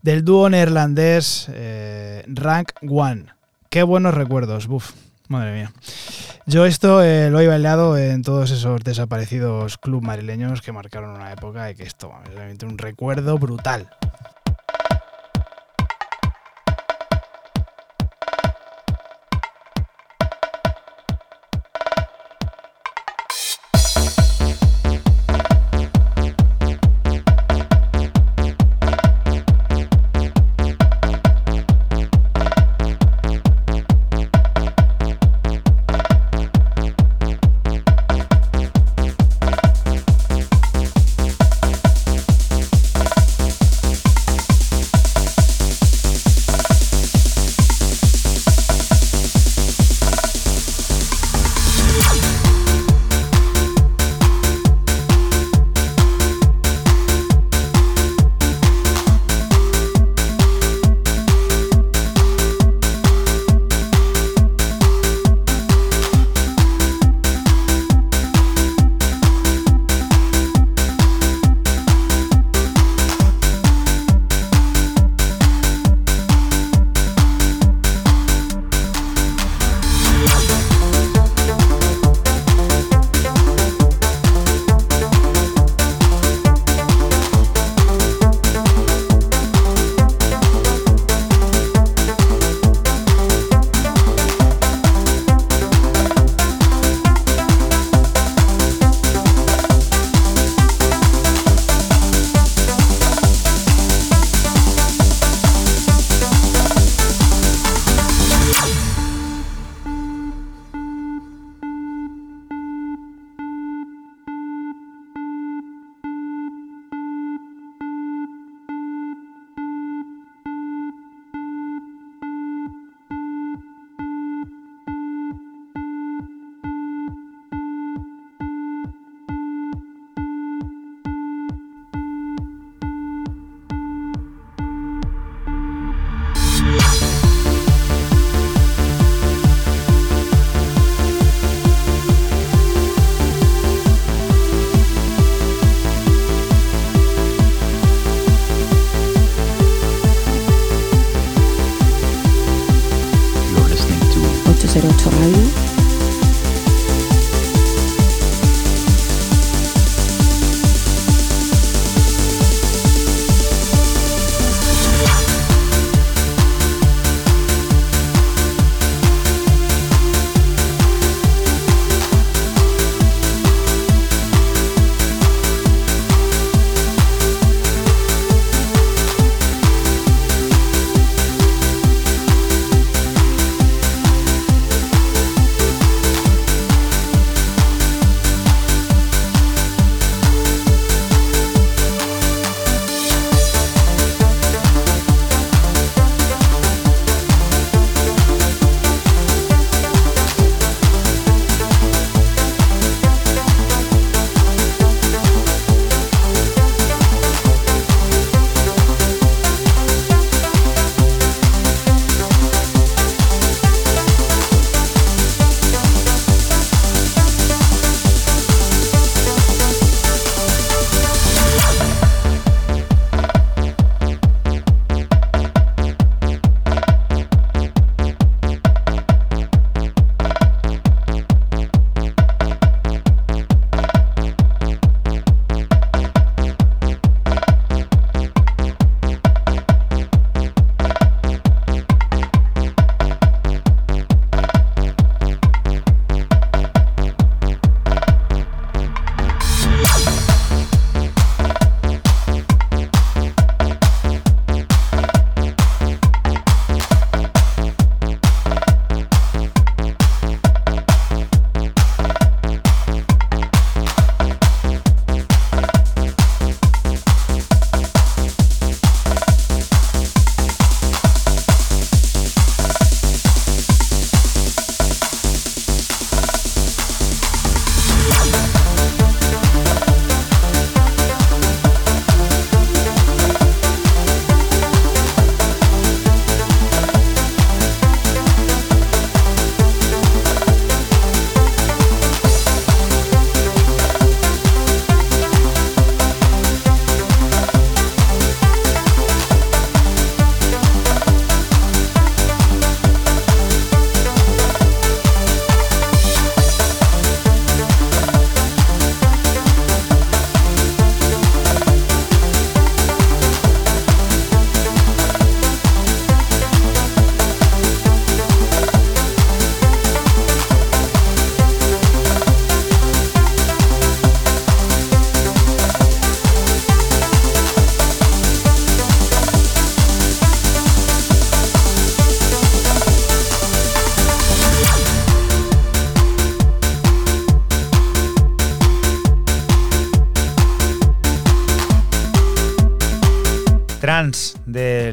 del 0.03 0.23
dúo 0.23 0.49
neerlandés 0.49 1.47
eh, 1.51 2.23
Rank 2.27 2.73
One. 2.87 3.25
Qué 3.69 3.83
buenos 3.83 4.13
recuerdos, 4.13 4.67
buf, 4.67 4.91
madre 5.27 5.53
mía. 5.53 5.71
Yo 6.45 6.65
esto 6.65 7.03
eh, 7.03 7.29
lo 7.29 7.39
he 7.39 7.47
bailado 7.47 7.97
en 7.97 8.21
todos 8.21 8.51
esos 8.51 8.83
desaparecidos 8.83 9.77
club 9.77 10.03
madrileños 10.03 10.61
que 10.61 10.71
marcaron 10.71 11.11
una 11.11 11.31
época 11.31 11.69
y 11.71 11.75
que 11.75 11.83
esto 11.83 12.11
es 12.25 12.35
realmente 12.35 12.65
un 12.65 12.77
recuerdo 12.77 13.37
brutal. 13.37 13.89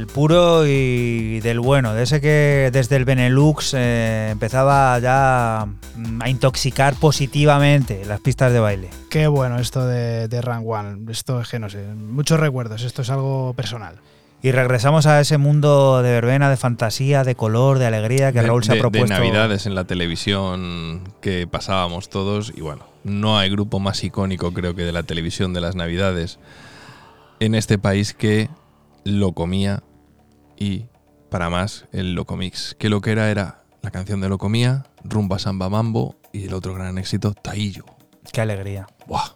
Puro 0.09 0.67
y 0.67 1.41
del 1.41 1.61
bueno, 1.61 1.95
de 1.95 2.03
ese 2.03 2.21
que 2.21 2.71
desde 2.73 2.97
el 2.97 3.05
Benelux 3.05 3.75
eh, 3.75 4.31
empezaba 4.33 4.99
ya 4.99 5.67
mm, 5.97 6.23
a 6.23 6.29
intoxicar 6.29 6.95
positivamente 6.95 8.05
las 8.07 8.21
pistas 8.21 8.53
de 8.53 8.61
baile. 8.61 8.91
Qué 9.11 9.27
bueno 9.27 9.59
esto 9.59 9.87
de, 9.87 10.29
de 10.29 10.41
Run 10.43 10.65
One. 10.67 11.13
Esto 11.13 11.41
es 11.41 11.49
que 11.49 11.59
no 11.59 11.69
sé, 11.71 11.83
muchos 11.95 12.41
recuerdos. 12.41 12.83
Esto 12.83 13.03
es 13.03 13.11
algo 13.11 13.55
personal. 13.55 13.97
Y 14.41 14.53
regresamos 14.53 15.07
a 15.07 15.21
ese 15.21 15.37
mundo 15.37 16.01
de 16.01 16.11
verbena, 16.13 16.49
de 16.49 16.57
fantasía, 16.57 17.25
de 17.25 17.35
color, 17.35 17.79
de 17.81 17.87
alegría 17.87 18.31
que 18.33 18.41
de, 18.41 18.47
Raúl 18.47 18.63
se 18.63 18.73
de- 18.73 18.79
ha 18.79 18.81
propuesto. 18.83 19.13
De 19.13 19.19
navidades 19.21 19.67
en 19.67 19.75
la 19.75 19.85
televisión 19.85 21.03
que 21.21 21.47
pasábamos 21.49 22.09
todos 22.09 22.53
y 22.57 22.61
bueno, 22.61 22.85
no 23.03 23.37
hay 23.37 23.51
grupo 23.51 23.81
más 23.81 24.05
icónico 24.05 24.53
creo 24.53 24.77
que 24.77 24.85
de 24.85 24.93
la 24.93 25.03
televisión 25.03 25.55
de 25.55 25.61
las 25.61 25.75
navidades 25.75 26.39
en 27.41 27.57
este 27.57 27.79
país 27.79 28.15
que 28.15 28.49
lo 29.03 29.33
comía 29.33 29.83
y 30.59 30.87
para 31.31 31.51
más 31.51 31.87
el 31.93 32.15
Locomix. 32.15 32.75
Que 32.79 32.89
lo 32.89 33.01
que 33.01 33.13
era 33.13 33.31
era 33.31 33.63
la 33.83 33.91
canción 33.91 34.21
de 34.21 34.29
Locomía, 34.29 34.85
Rumba 35.05 35.39
Samba 35.39 35.69
Mambo 35.69 36.17
y 36.33 36.47
el 36.47 36.55
otro 36.55 36.75
gran 36.75 36.99
éxito, 36.99 37.35
Taillo. 37.35 37.85
Qué 38.33 38.41
alegría. 38.41 38.87
Buah, 39.07 39.28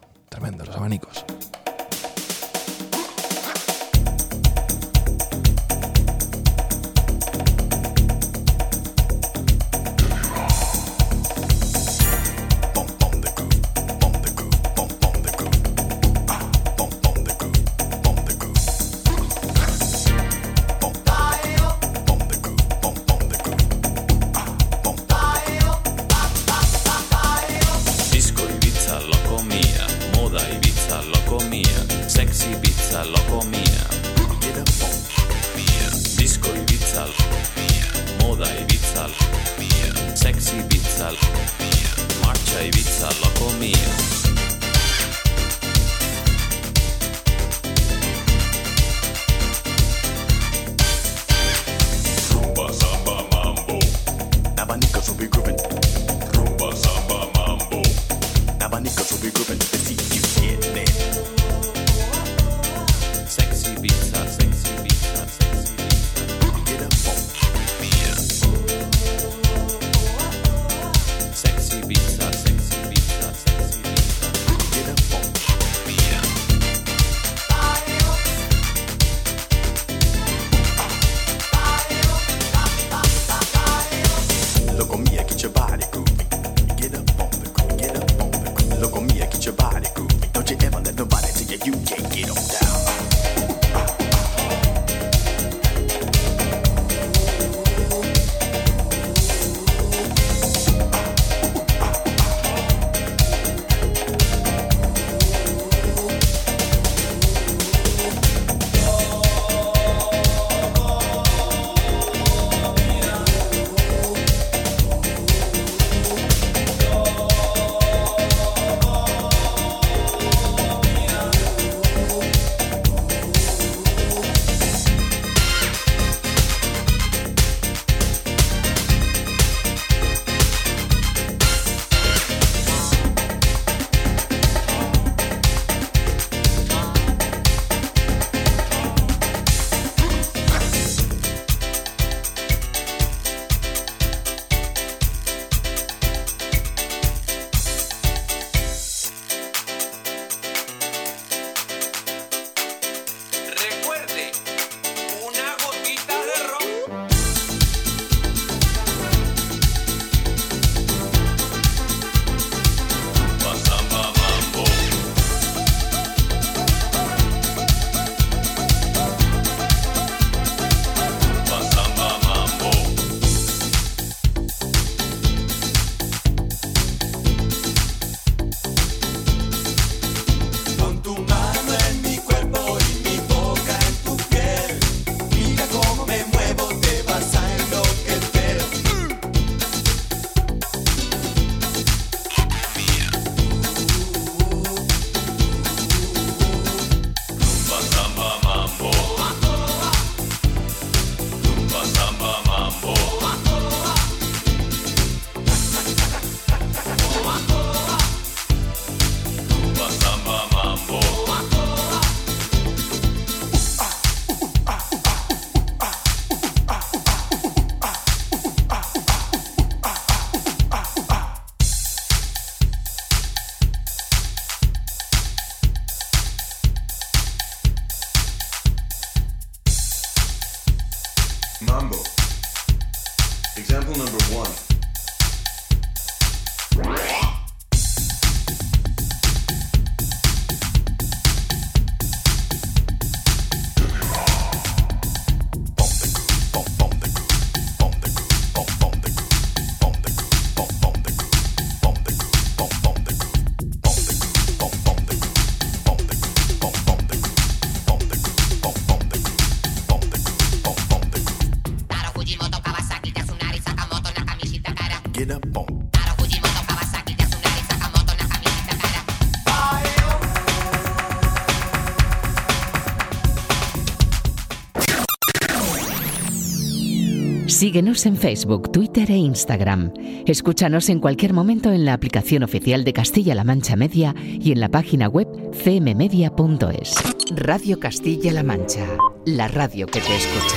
Síguenos 277.63 278.07
en 278.07 278.17
Facebook, 278.17 278.73
Twitter 278.73 279.09
e 279.09 279.15
Instagram. 279.15 279.93
Escúchanos 280.27 280.89
en 280.89 280.99
cualquier 280.99 281.33
momento 281.33 281.71
en 281.71 281.85
la 281.85 281.93
aplicación 281.93 282.43
oficial 282.43 282.83
de 282.83 282.93
Castilla-La 282.93 283.45
Mancha 283.45 283.77
Media 283.77 284.17
y 284.19 284.51
en 284.51 284.59
la 284.59 284.69
página 284.69 285.07
web 285.07 285.29
cmmedia.es. 285.53 286.95
Radio 287.31 287.79
Castilla-La 287.79 288.43
Mancha, 288.43 288.85
la 289.27 289.47
radio 289.47 289.87
que 289.87 290.01
te 290.01 290.17
escucha. 290.17 290.57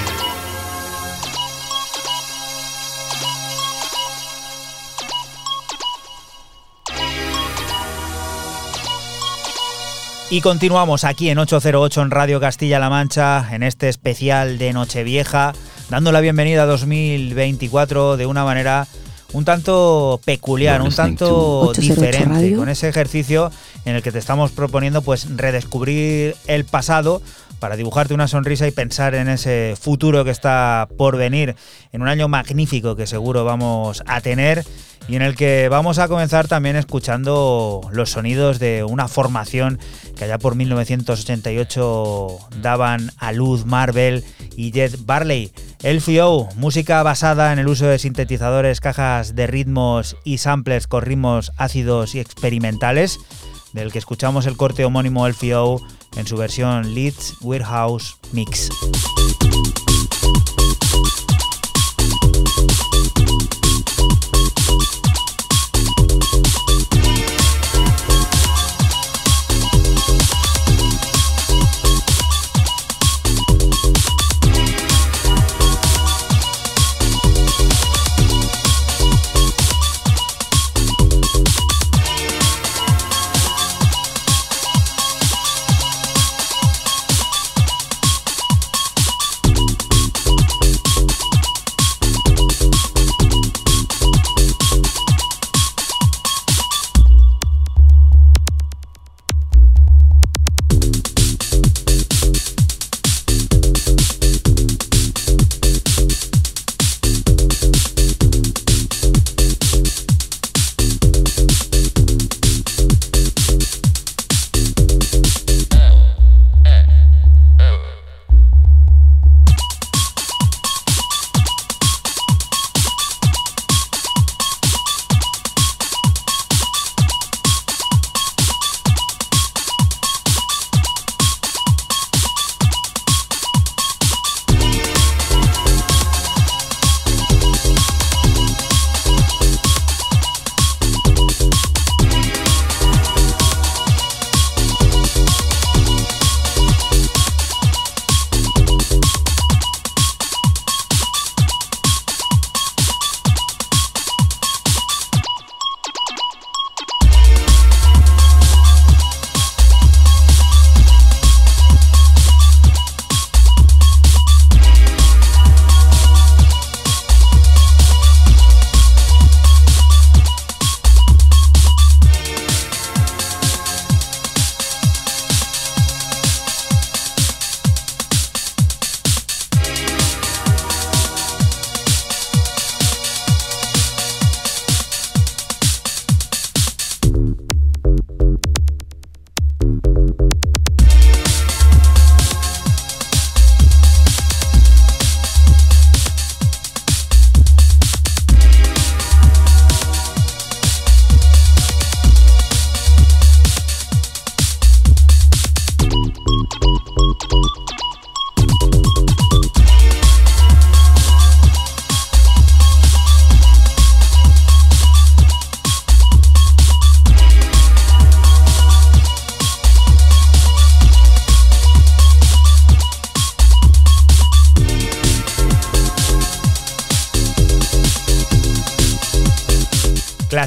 Y 10.31 10.41
continuamos 10.41 11.03
aquí 11.03 11.29
en 11.29 11.37
808 11.37 12.01
en 12.01 12.09
Radio 12.09 12.39
Castilla-La 12.39 12.89
Mancha, 12.89 13.47
en 13.51 13.61
este 13.61 13.89
especial 13.89 14.57
de 14.57 14.73
Nochevieja, 14.73 15.53
dando 15.89 16.11
la 16.11 16.21
bienvenida 16.21 16.63
a 16.63 16.65
2024 16.65 18.17
de 18.17 18.25
una 18.25 18.43
manera 18.43 18.87
un 19.33 19.45
tanto 19.45 20.19
peculiar, 20.23 20.81
un 20.81 20.93
tanto 20.93 21.61
808 21.67 21.81
diferente, 21.81 22.29
Radio. 22.29 22.57
con 22.57 22.69
ese 22.69 22.87
ejercicio 22.87 23.51
en 23.83 23.95
el 23.95 24.01
que 24.01 24.11
te 24.11 24.19
estamos 24.19 24.51
proponiendo 24.51 25.01
pues 25.01 25.27
redescubrir 25.35 26.35
el 26.47 26.65
pasado 26.65 27.21
para 27.59 27.75
dibujarte 27.75 28.13
una 28.13 28.27
sonrisa 28.27 28.67
y 28.67 28.71
pensar 28.71 29.15
en 29.15 29.27
ese 29.27 29.75
futuro 29.79 30.23
que 30.23 30.31
está 30.31 30.87
por 30.97 31.17
venir, 31.17 31.55
en 31.91 32.01
un 32.01 32.07
año 32.07 32.27
magnífico 32.27 32.95
que 32.95 33.07
seguro 33.07 33.43
vamos 33.43 34.03
a 34.07 34.21
tener 34.21 34.65
y 35.07 35.15
en 35.15 35.21
el 35.21 35.35
que 35.35 35.69
vamos 35.69 35.99
a 35.99 36.07
comenzar 36.07 36.47
también 36.47 36.75
escuchando 36.75 37.81
los 37.91 38.11
sonidos 38.11 38.59
de 38.59 38.83
una 38.83 39.07
formación 39.07 39.79
que 40.17 40.23
allá 40.23 40.39
por 40.39 40.55
1988 40.55 42.37
daban 42.61 43.11
a 43.17 43.31
luz 43.31 43.65
Marvel 43.65 44.23
y 44.55 44.71
Jet 44.71 45.05
Barley. 45.05 45.51
LFO, 45.85 46.49
música 46.55 47.03
basada 47.03 47.53
en 47.53 47.59
el 47.59 47.67
uso 47.67 47.85
de 47.85 47.99
sintetizadores, 47.99 48.81
cajas 48.81 49.35
de 49.35 49.45
ritmos 49.45 50.17
y 50.23 50.39
samplers 50.39 50.87
con 50.87 51.03
ritmos 51.03 51.51
ácidos 51.57 52.15
y 52.15 52.19
experimentales, 52.19 53.19
del 53.71 53.91
que 53.91 53.99
escuchamos 53.99 54.47
el 54.47 54.57
corte 54.57 54.83
homónimo 54.83 55.29
LFO 55.29 55.79
en 56.17 56.25
su 56.25 56.37
versión 56.37 56.95
Leeds 56.95 57.35
Warehouse 57.41 58.17
Mix. 58.31 58.71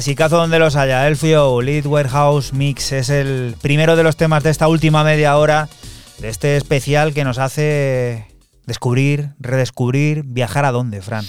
Clasicazo 0.09 0.37
donde 0.37 0.57
los 0.57 0.75
haya. 0.75 1.07
Elfio, 1.07 1.61
Lead 1.61 1.85
Warehouse 1.85 2.51
Mix 2.51 2.93
es 2.93 3.11
el 3.11 3.55
primero 3.61 3.95
de 3.95 4.01
los 4.01 4.17
temas 4.17 4.41
de 4.41 4.49
esta 4.49 4.67
última 4.67 5.03
media 5.03 5.37
hora 5.37 5.69
de 6.17 6.29
este 6.29 6.57
especial 6.57 7.13
que 7.13 7.23
nos 7.23 7.37
hace 7.37 8.25
descubrir, 8.65 9.33
redescubrir, 9.37 10.23
viajar 10.23 10.65
a 10.65 10.71
dónde, 10.71 11.03
Fran. 11.03 11.23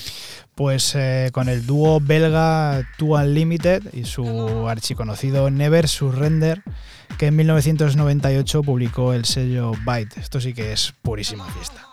Pues 0.54 0.94
eh, 0.94 1.28
con 1.30 1.50
el 1.50 1.66
dúo 1.66 2.00
belga 2.00 2.82
Two 2.96 3.20
Unlimited 3.20 3.92
y 3.92 4.04
su 4.04 4.66
archiconocido 4.66 5.50
Never 5.50 5.86
Surrender, 5.86 6.62
que 7.18 7.26
en 7.26 7.36
1998 7.36 8.62
publicó 8.62 9.12
el 9.12 9.26
sello 9.26 9.72
Byte. 9.84 10.16
Esto 10.16 10.40
sí 10.40 10.54
que 10.54 10.72
es 10.72 10.94
purísima 11.02 11.44
fiesta. 11.44 11.86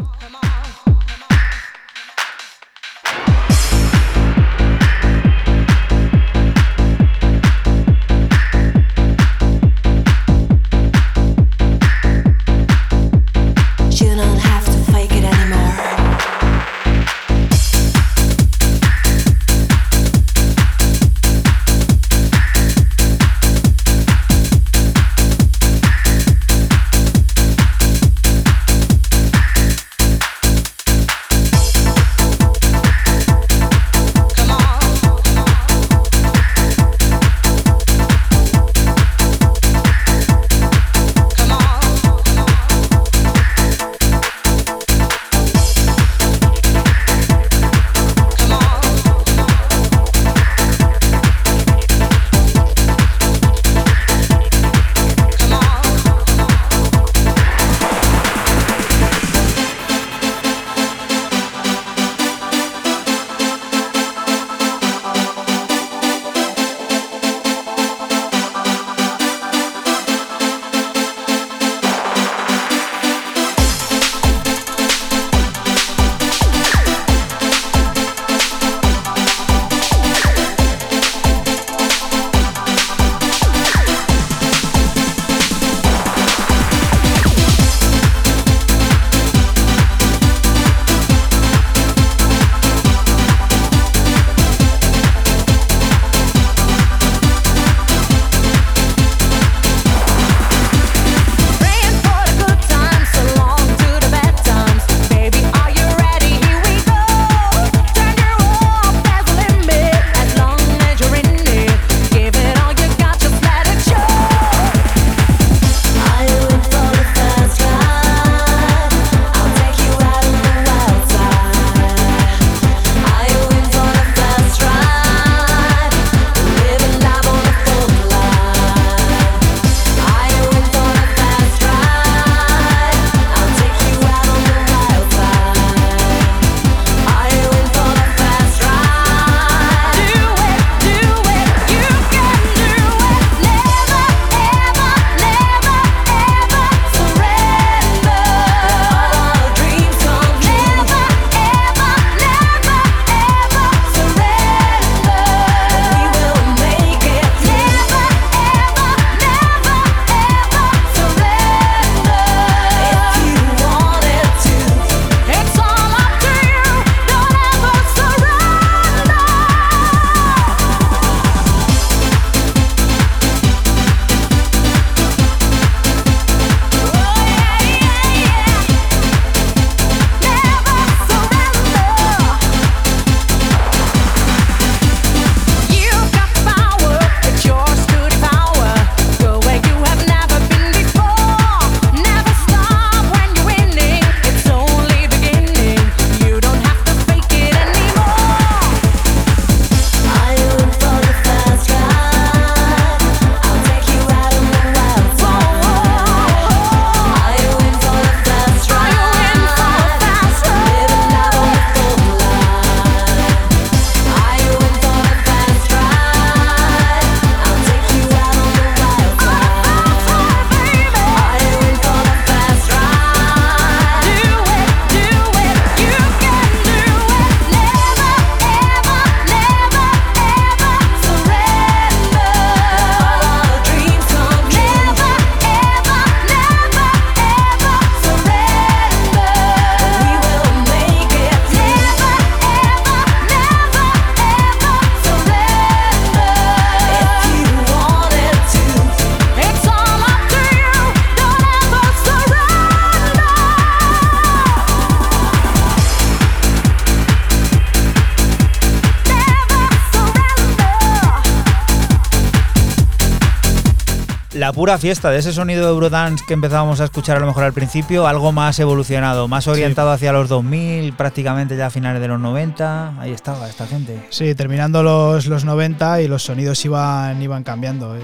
Pura 264.57 264.79
fiesta 264.79 265.11
de 265.11 265.19
ese 265.19 265.33
sonido 265.33 265.65
de 265.65 265.69
Eurodance 265.69 266.25
que 266.27 266.33
empezábamos 266.33 266.81
a 266.81 266.85
escuchar 266.85 267.17
a 267.17 267.19
lo 267.19 267.27
mejor 267.27 267.43
al 267.43 267.53
principio, 267.53 268.07
algo 268.07 268.31
más 268.31 268.57
evolucionado, 268.57 269.27
más 269.27 269.47
orientado 269.47 269.91
hacia 269.91 270.11
los 270.11 270.29
2000, 270.29 270.93
prácticamente 270.93 271.55
ya 271.55 271.67
a 271.67 271.69
finales 271.69 272.01
de 272.01 272.07
los 272.07 272.19
90. 272.19 272.99
Ahí 272.99 273.11
estaba 273.11 273.47
esta 273.47 273.67
gente. 273.67 274.07
Sí, 274.09 274.33
terminando 274.33 274.81
los, 274.81 275.27
los 275.27 275.45
90 275.45 276.01
y 276.01 276.07
los 276.07 276.23
sonidos 276.23 276.65
iban, 276.65 277.21
iban 277.21 277.43
cambiando. 277.43 277.97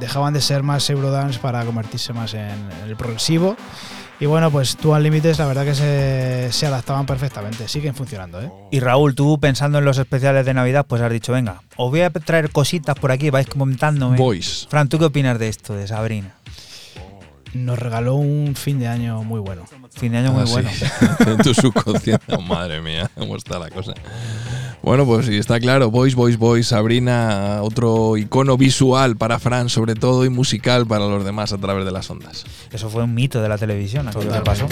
Dejaban 0.00 0.34
de 0.34 0.40
ser 0.40 0.64
más 0.64 0.90
Eurodance 0.90 1.38
para 1.38 1.64
convertirse 1.64 2.12
más 2.12 2.34
en 2.34 2.58
el 2.88 2.96
progresivo. 2.96 3.56
Y 4.20 4.26
bueno, 4.26 4.50
pues 4.50 4.76
Two 4.76 4.92
Unlimited 4.92 5.34
la 5.38 5.46
verdad 5.46 5.64
que 5.64 5.74
se, 5.74 6.52
se 6.52 6.66
adaptaban 6.66 7.06
perfectamente. 7.06 7.66
Siguen 7.68 7.94
funcionando, 7.94 8.42
¿eh? 8.42 8.50
Y 8.70 8.80
Raúl, 8.80 9.14
tú 9.14 9.40
pensando 9.40 9.78
en 9.78 9.86
los 9.86 9.96
especiales 9.96 10.44
de 10.44 10.52
Navidad, 10.52 10.84
pues 10.86 11.00
has 11.00 11.10
dicho, 11.10 11.32
venga, 11.32 11.62
os 11.76 11.90
voy 11.90 12.02
a 12.02 12.10
traer 12.10 12.50
cositas 12.50 12.94
por 12.96 13.12
aquí, 13.12 13.30
vais 13.30 13.46
comentándome. 13.46 14.18
Boys. 14.18 14.66
Fran, 14.70 14.90
¿tú 14.90 14.98
qué 14.98 15.06
opinas 15.06 15.38
de 15.38 15.48
esto, 15.48 15.74
de 15.74 15.86
Sabrina? 15.88 16.34
Nos 17.54 17.78
regaló 17.78 18.14
un 18.16 18.54
fin 18.56 18.78
de 18.78 18.88
año 18.88 19.24
muy 19.24 19.40
bueno. 19.40 19.64
Fin 19.96 20.12
de 20.12 20.18
año 20.18 20.32
muy 20.32 20.42
Ah, 20.42 20.46
sí. 20.46 20.52
bueno. 20.52 20.70
en 21.26 21.38
tu 21.38 21.54
subconsciente. 21.54 22.34
Oh, 22.36 22.42
madre 22.42 22.80
mía, 22.82 23.10
cómo 23.16 23.36
está 23.36 23.58
la 23.58 23.70
cosa. 23.70 23.94
Bueno, 24.82 25.04
pues 25.04 25.26
sí, 25.26 25.36
está 25.36 25.60
claro. 25.60 25.90
Boys, 25.90 26.14
Boys, 26.14 26.38
Boys, 26.38 26.68
Sabrina, 26.68 27.58
otro 27.62 28.16
icono 28.16 28.56
visual 28.56 29.16
para 29.16 29.38
Fran, 29.38 29.68
sobre 29.68 29.94
todo, 29.94 30.24
y 30.24 30.30
musical 30.30 30.86
para 30.86 31.06
los 31.06 31.24
demás 31.24 31.52
a 31.52 31.58
través 31.58 31.84
de 31.84 31.90
las 31.90 32.10
ondas. 32.10 32.44
Eso 32.72 32.88
fue 32.88 33.04
un 33.04 33.14
mito 33.14 33.42
de 33.42 33.48
la 33.48 33.58
televisión, 33.58 34.08
aquello 34.08 34.32
que 34.32 34.40
pasó. 34.40 34.66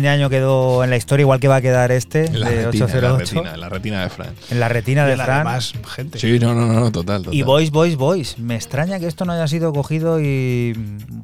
Fin 0.00 0.02
de 0.02 0.08
año 0.08 0.30
quedó 0.30 0.82
en 0.84 0.90
la 0.90 0.96
historia 0.96 1.22
igual 1.22 1.40
que 1.40 1.48
va 1.48 1.56
a 1.56 1.60
quedar 1.60 1.92
este 1.92 2.24
En 2.26 2.40
la, 2.40 2.48
de 2.50 2.64
retina, 2.66 2.86
en 2.86 3.02
la 3.02 3.14
808 3.14 3.18
retina, 3.18 3.54
en 3.54 3.60
la 3.60 3.68
retina 3.68 4.02
de 4.02 4.08
Fran. 4.10 4.28
en 4.50 4.60
la 4.60 4.68
retina 4.68 5.06
de 5.06 5.16
Fran. 5.16 5.38
demás 5.38 5.72
gente. 5.94 6.18
Sí, 6.18 6.38
no, 6.38 6.54
no, 6.54 6.66
no, 6.66 6.90
total, 6.92 7.22
total. 7.22 7.34
Y 7.34 7.42
Boys, 7.42 7.70
Boys, 7.70 7.96
Boys. 7.96 8.38
Me 8.38 8.54
extraña 8.56 8.98
que 8.98 9.06
esto 9.06 9.24
no 9.24 9.32
haya 9.32 9.46
sido 9.48 9.72
cogido 9.72 10.20
y, 10.20 10.72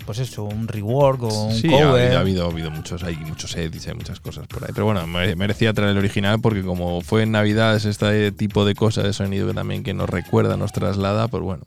pues 0.05 0.19
eso, 0.19 0.45
un 0.45 0.69
rework 0.69 1.23
o 1.23 1.45
un 1.47 1.55
Sí, 1.55 1.69
ha 1.69 1.71
cover. 1.87 2.03
habido, 2.05 2.19
ha 2.19 2.21
habido, 2.21 2.45
ha 2.47 2.51
habido 2.51 2.71
muchos, 2.71 3.03
hay 3.03 3.17
muchos 3.17 3.57
edits, 3.57 3.89
hay 3.89 3.95
muchas 3.95 4.21
cosas 4.21 4.47
por 4.47 4.63
ahí. 4.65 4.71
Pero 4.75 4.85
bueno, 4.87 5.07
mere- 5.07 5.37
merecía 5.37 5.73
traer 5.73 5.91
el 5.93 5.99
original 5.99 6.41
porque 6.41 6.63
como 6.63 7.01
fue 7.01 7.23
en 7.23 7.33
Navidad, 7.33 7.77
es 7.77 7.85
este 7.85 8.33
tipo 8.33 8.65
de 8.65 8.75
cosas 8.75 9.05
de 9.05 9.13
sonido 9.13 9.47
que 9.49 9.55
también 9.55 9.83
que 9.83 9.95
nos 9.95 10.09
recuerda, 10.11 10.57
nos 10.57 10.73
traslada, 10.73 11.29
pues 11.29 11.43
bueno, 11.43 11.65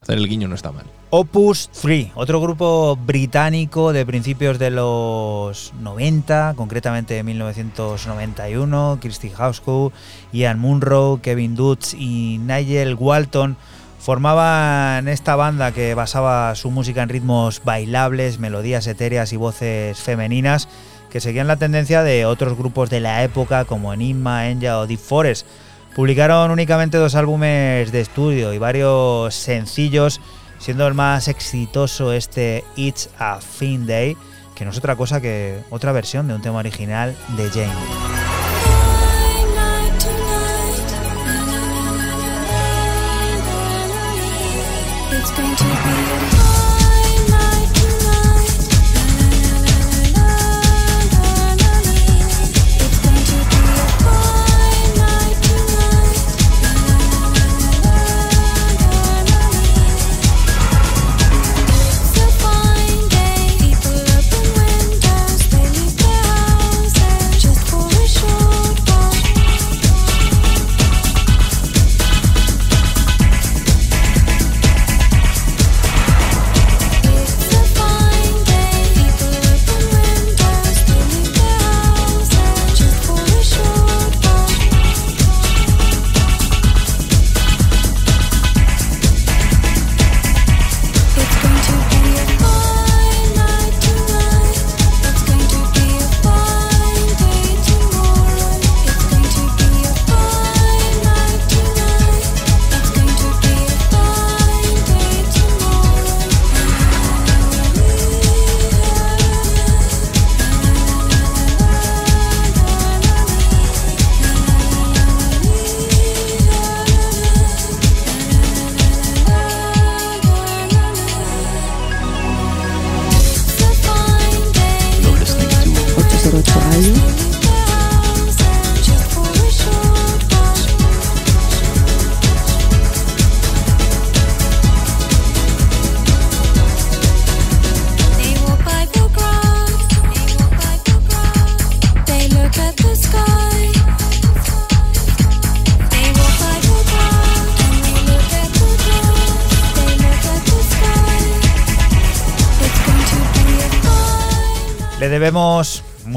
hacer 0.00 0.18
el 0.18 0.28
guiño 0.28 0.48
no 0.48 0.54
está 0.54 0.72
mal. 0.72 0.84
Opus 1.10 1.70
3, 1.80 2.12
otro 2.14 2.40
grupo 2.40 2.96
británico 2.96 3.92
de 3.92 4.04
principios 4.04 4.58
de 4.58 4.70
los 4.70 5.72
90, 5.80 6.54
concretamente 6.56 7.14
de 7.14 7.22
1991, 7.22 8.98
Christy 9.00 9.30
Houscoe, 9.30 9.92
Ian 10.32 10.58
Munro, 10.58 11.20
Kevin 11.22 11.54
Dutz 11.54 11.94
y 11.94 12.38
Nigel 12.38 12.94
Walton 12.94 13.56
formaban 13.98 15.08
esta 15.08 15.34
banda 15.34 15.72
que 15.72 15.94
basaba 15.94 16.54
su 16.54 16.70
música 16.70 17.02
en 17.02 17.08
ritmos 17.08 17.62
bailables, 17.64 18.38
melodías 18.38 18.86
etéreas 18.86 19.32
y 19.32 19.36
voces 19.36 19.98
femeninas 19.98 20.68
que 21.10 21.20
seguían 21.20 21.46
la 21.46 21.56
tendencia 21.56 22.02
de 22.02 22.26
otros 22.26 22.56
grupos 22.56 22.90
de 22.90 23.00
la 23.00 23.24
época 23.24 23.64
como 23.64 23.92
Enigma, 23.92 24.48
Enya 24.48 24.78
o 24.78 24.86
Deep 24.86 25.00
Forest. 25.00 25.46
Publicaron 25.94 26.50
únicamente 26.50 26.96
dos 26.96 27.14
álbumes 27.14 27.90
de 27.90 28.00
estudio 28.00 28.52
y 28.52 28.58
varios 28.58 29.34
sencillos, 29.34 30.20
siendo 30.58 30.86
el 30.86 30.94
más 30.94 31.28
exitoso 31.28 32.12
este 32.12 32.64
It's 32.76 33.10
a 33.18 33.40
Fin 33.40 33.86
Day, 33.86 34.16
que 34.54 34.64
no 34.64 34.70
es 34.70 34.78
otra 34.78 34.96
cosa 34.96 35.20
que 35.20 35.60
otra 35.70 35.92
versión 35.92 36.28
de 36.28 36.34
un 36.34 36.42
tema 36.42 36.58
original 36.58 37.16
de 37.36 37.50
Jane. 37.50 38.08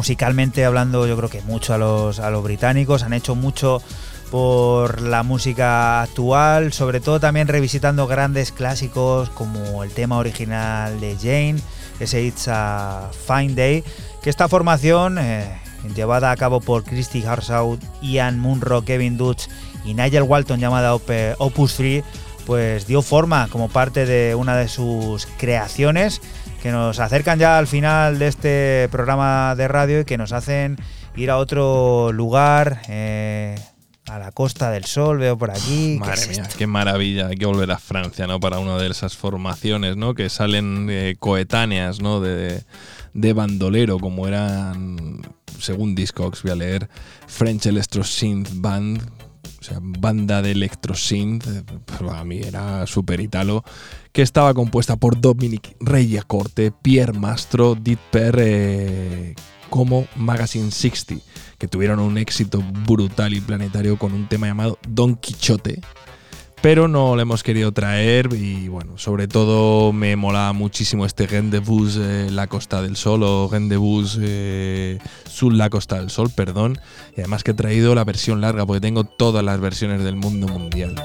Musicalmente 0.02 0.66
hablando, 0.66 1.06
yo 1.06 1.16
creo 1.16 1.30
que 1.30 1.42
mucho 1.44 1.76
a 1.76 1.78
los, 1.78 2.20
a 2.20 2.32
los 2.32 2.44
británicos. 2.44 3.04
Han 3.04 3.14
hecho 3.14 3.36
mucho 3.36 3.84
por 4.32 5.00
la 5.00 5.22
música 5.22 6.02
actual, 6.02 6.74
sobre 6.74 7.00
todo 7.02 7.20
también 7.20 7.48
revisitando 7.48 8.08
grandes 8.08 8.52
clásicos 8.52 9.30
como 9.30 9.84
el 9.84 9.92
tema 9.92 10.18
original 10.18 11.00
de 11.00 11.16
Jane, 11.18 11.58
ese 12.00 12.24
It's 12.24 12.48
a 12.48 13.12
Fine 13.28 13.54
Day, 13.54 13.84
que 14.24 14.32
esta 14.32 14.48
formación, 14.48 15.20
eh, 15.20 15.56
llevada 15.96 16.32
a 16.32 16.36
cabo 16.36 16.62
por 16.62 16.84
Christy 16.84 17.24
Harsaud, 17.24 17.78
Ian 18.02 18.40
Munro, 18.40 18.84
Kevin 18.84 19.18
Dutch 19.18 19.44
y 19.86 19.94
Nigel 19.94 20.24
Walton, 20.24 20.60
llamada 20.60 20.96
Op- 20.96 21.36
Opus 21.38 21.76
3, 21.76 22.04
pues 22.48 22.88
dio 22.88 23.04
forma 23.04 23.50
como 23.52 23.70
parte 23.70 24.08
de 24.08 24.34
una 24.34 24.56
de 24.56 24.68
sus 24.68 25.28
creaciones 25.38 26.22
que 26.62 26.72
nos 26.72 27.00
acercan 27.00 27.40
ya 27.40 27.58
al 27.58 27.68
final 27.68 28.20
de 28.20 28.28
este 28.28 28.88
programa 28.92 29.56
de 29.56 29.68
radio 29.68 30.02
y 30.02 30.06
que 30.06 30.18
nos 30.18 30.32
hacen 30.32 30.78
ir 31.16 31.32
a 31.32 31.38
otro 31.38 32.12
lugar, 32.12 32.82
eh, 32.88 33.56
a 34.08 34.20
la 34.20 34.32
Costa 34.32 34.70
del 34.72 34.86
Sol, 34.86 35.18
veo 35.18 35.38
por 35.38 35.52
aquí. 35.52 35.94
¿Qué 35.94 36.00
Madre 36.00 36.22
es 36.22 36.30
mía, 36.30 36.42
esto? 36.44 36.56
qué 36.58 36.68
maravilla. 36.68 37.28
Hay 37.28 37.36
que 37.38 37.46
volver 37.46 37.72
a 37.72 37.80
Francia, 37.80 38.28
¿no? 38.28 38.40
Para 38.40 38.60
una 38.60 38.78
de 38.78 38.88
esas 38.88 39.16
formaciones, 39.16 39.98
¿no? 39.98 40.14
Que 40.14 40.30
salen 40.30 40.88
eh, 40.90 41.16
coetáneas, 41.20 42.00
¿no? 42.02 42.20
De, 42.20 42.64
de 43.14 43.34
bandolero, 43.34 44.00
como 44.00 44.28
eran, 44.28 45.22
según 45.60 45.96
Discogs, 45.96 46.44
voy 46.44 46.52
a 46.52 46.56
leer, 46.56 46.90
French 47.28 47.66
Electro 47.66 48.04
Synth 48.04 48.50
Band, 48.54 49.02
o 49.62 49.64
sea, 49.64 49.78
banda 49.80 50.42
de 50.42 50.52
electro 50.52 50.96
synth, 50.96 51.46
eh, 51.48 51.64
pero 51.86 52.12
a 52.12 52.26
mí 52.26 52.40
era 52.40 52.88
super 52.88 53.20
italo, 53.20 53.64
que 54.12 54.24
estaba 54.24 54.56
compuesta 54.56 54.96
por 54.96 55.22
Dominic 55.22 55.76
Reyacorte, 55.80 56.72
Pierre 56.72 57.14
Mastro, 57.14 57.78
Per, 58.10 58.36
eh, 58.40 59.36
como 59.70 60.08
Magazine 60.16 60.72
60, 60.72 61.24
que 61.60 61.68
tuvieron 61.68 62.00
un 62.00 62.18
éxito 62.18 62.64
brutal 62.86 63.34
y 63.34 63.40
planetario 63.40 63.98
con 63.98 64.14
un 64.14 64.28
tema 64.28 64.48
llamado 64.48 64.80
Don 64.88 65.16
Quichote, 65.16 65.80
pero 66.62 66.88
no 66.88 67.16
lo 67.16 67.22
hemos 67.22 67.44
querido 67.44 67.72
traer 67.72 68.30
y 68.34 68.68
bueno, 68.68 68.98
sobre 68.98 69.28
todo 69.28 69.92
me 69.94 70.16
molaba 70.16 70.54
muchísimo 70.54 71.06
este 71.06 71.26
Rendezvous 71.26 71.98
eh, 72.00 72.28
La 72.32 72.48
Costa 72.48 72.82
del 72.82 72.96
Sol 72.96 73.24
o 73.24 73.50
Rendezvous 73.52 74.18
eh, 74.22 75.00
Sur 75.28 75.54
La 75.54 75.70
Costa 75.70 76.00
del 76.00 76.10
Sol, 76.10 76.30
perdón, 76.36 76.78
y 77.18 77.22
además 77.22 77.44
que 77.44 77.52
he 77.52 77.56
traído 77.56 77.96
la 77.96 78.04
versión 78.04 78.42
larga 78.42 78.66
porque 78.66 78.82
tengo 78.82 79.04
todas 79.04 79.44
las 79.44 79.60
versiones 79.60 80.04
del 80.04 80.16
mundo 80.16 80.48
mundial. 80.48 80.96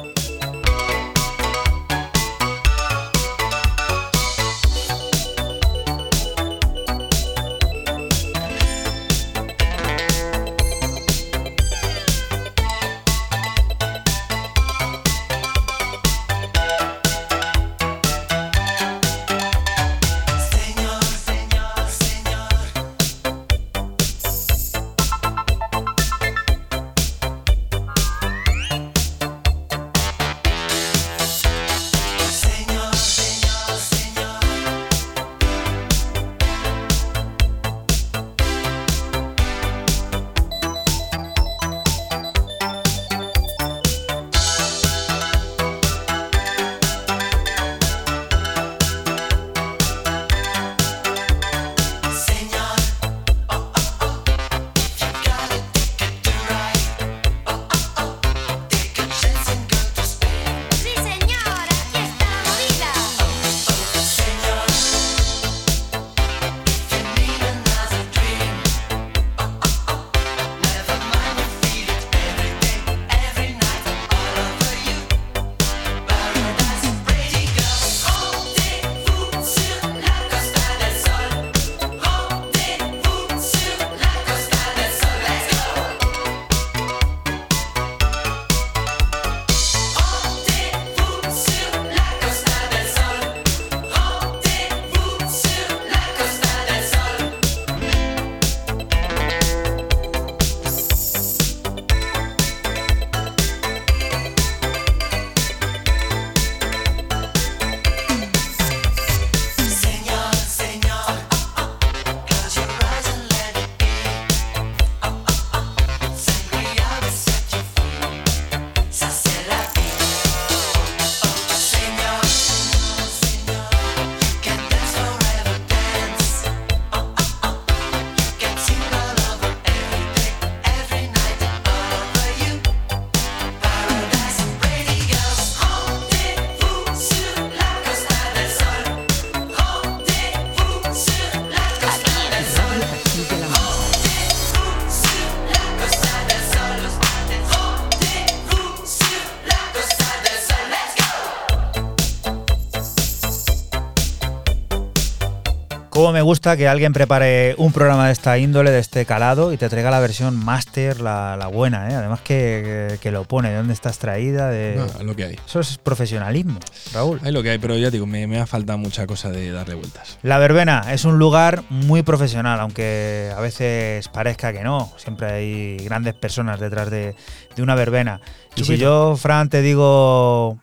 Gusta 156.26 156.56
que 156.56 156.68
alguien 156.68 156.92
prepare 156.92 157.54
un 157.56 157.72
programa 157.72 158.06
de 158.08 158.12
esta 158.12 158.36
índole, 158.36 158.70
de 158.70 158.80
este 158.80 159.06
calado, 159.06 159.52
y 159.52 159.56
te 159.56 159.68
traiga 159.68 159.90
la 159.90 160.00
versión 160.00 160.36
master, 160.36 161.00
la, 161.00 161.36
la 161.38 161.46
buena, 161.46 161.88
¿eh? 161.90 161.94
Además 161.94 162.20
que, 162.20 162.88
que- 162.90 162.98
que 162.98 163.10
lo 163.10 163.24
pone, 163.24 163.50
de 163.50 163.56
dónde 163.56 163.72
está 163.72 163.88
extraída, 163.88 164.50
de... 164.50 164.74
No, 164.76 165.02
lo 165.04 165.14
que 165.16 165.24
hay. 165.24 165.36
Eso 165.46 165.60
es 165.60 165.78
profesionalismo, 165.78 166.58
Raúl. 166.92 167.20
Hay 167.22 167.32
lo 167.32 167.42
que 167.42 167.50
hay, 167.50 167.58
pero 167.58 167.76
ya 167.78 167.90
digo, 167.90 168.06
me, 168.06 168.26
me 168.26 168.38
ha 168.40 168.46
faltado 168.46 168.78
mucha 168.78 169.06
cosa 169.06 169.30
de 169.30 169.50
darle 169.52 169.74
vueltas. 169.74 170.18
La 170.22 170.38
verbena 170.38 170.92
es 170.92 171.04
un 171.04 171.18
lugar 171.18 171.62
muy 171.70 172.02
profesional, 172.02 172.60
aunque 172.60 173.32
a 173.36 173.40
veces 173.40 174.08
parezca 174.08 174.52
que 174.52 174.62
no. 174.64 174.92
Siempre 174.96 175.30
hay 175.32 175.76
grandes 175.84 176.14
personas 176.14 176.58
detrás 176.60 176.90
de, 176.90 177.14
de 177.54 177.62
una 177.62 177.74
verbena. 177.74 178.20
Y 178.56 178.64
si 178.64 178.76
yo, 178.76 179.16
Fran, 179.16 179.48
te 179.48 179.62
digo 179.62 180.58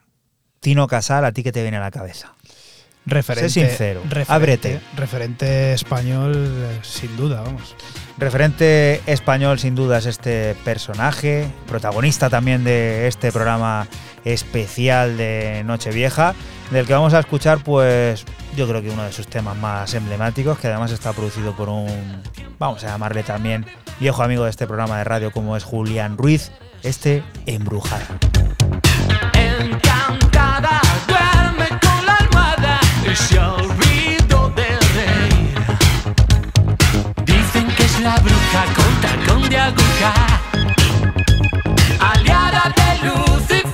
Tino 0.59 0.87
Casal, 0.87 1.25
¿a 1.25 1.31
ti 1.31 1.43
qué 1.43 1.51
te 1.51 1.61
viene 1.61 1.77
a 1.77 1.81
la 1.81 1.91
cabeza? 1.91 2.32
Referente, 3.05 3.49
Sé 3.49 3.67
sincero, 3.67 4.01
referente- 4.05 4.31
ábrete. 4.33 4.81
Referente 4.95 5.73
español, 5.73 6.55
sin 6.83 7.15
duda, 7.17 7.41
vamos. 7.41 7.75
Referente 8.17 9.01
español, 9.07 9.59
sin 9.59 9.75
duda, 9.75 9.97
es 9.97 10.05
este 10.05 10.55
personaje, 10.63 11.47
protagonista 11.67 12.29
también 12.29 12.63
de 12.63 13.07
este 13.07 13.31
programa 13.31 13.87
especial 14.23 15.17
de 15.17 15.63
Nochevieja, 15.65 16.33
del 16.71 16.85
que 16.87 16.93
vamos 16.93 17.13
a 17.13 17.19
escuchar, 17.19 17.61
pues, 17.61 18.23
yo 18.55 18.67
creo 18.69 18.81
que 18.81 18.89
uno 18.89 19.03
de 19.03 19.11
sus 19.11 19.27
temas 19.27 19.57
más 19.57 19.93
emblemáticos, 19.95 20.57
que 20.59 20.67
además 20.67 20.91
está 20.91 21.11
producido 21.11 21.53
por 21.57 21.67
un, 21.67 22.21
vamos 22.57 22.83
a 22.85 22.87
llamarle 22.87 23.23
también, 23.23 23.65
viejo 23.99 24.23
amigo 24.23 24.45
de 24.45 24.49
este 24.51 24.65
programa 24.65 24.97
de 24.99 25.03
radio, 25.03 25.31
como 25.31 25.57
es 25.57 25.65
Julián 25.65 26.17
Ruiz, 26.17 26.51
este 26.83 27.21
Embrujada. 27.47 28.05
Encantada, 29.33 30.79
se 33.15 33.39
olvidó 33.39 34.49
del 34.55 34.79
rey. 34.95 35.53
Dicen 37.25 37.67
que 37.75 37.83
es 37.83 37.99
la 37.99 38.15
bruja 38.17 38.65
con 38.75 39.01
tacón 39.01 39.49
de 39.49 39.57
aguja, 39.57 40.13
aliada 41.99 42.73
de 42.75 43.07
Lucifer. 43.07 43.72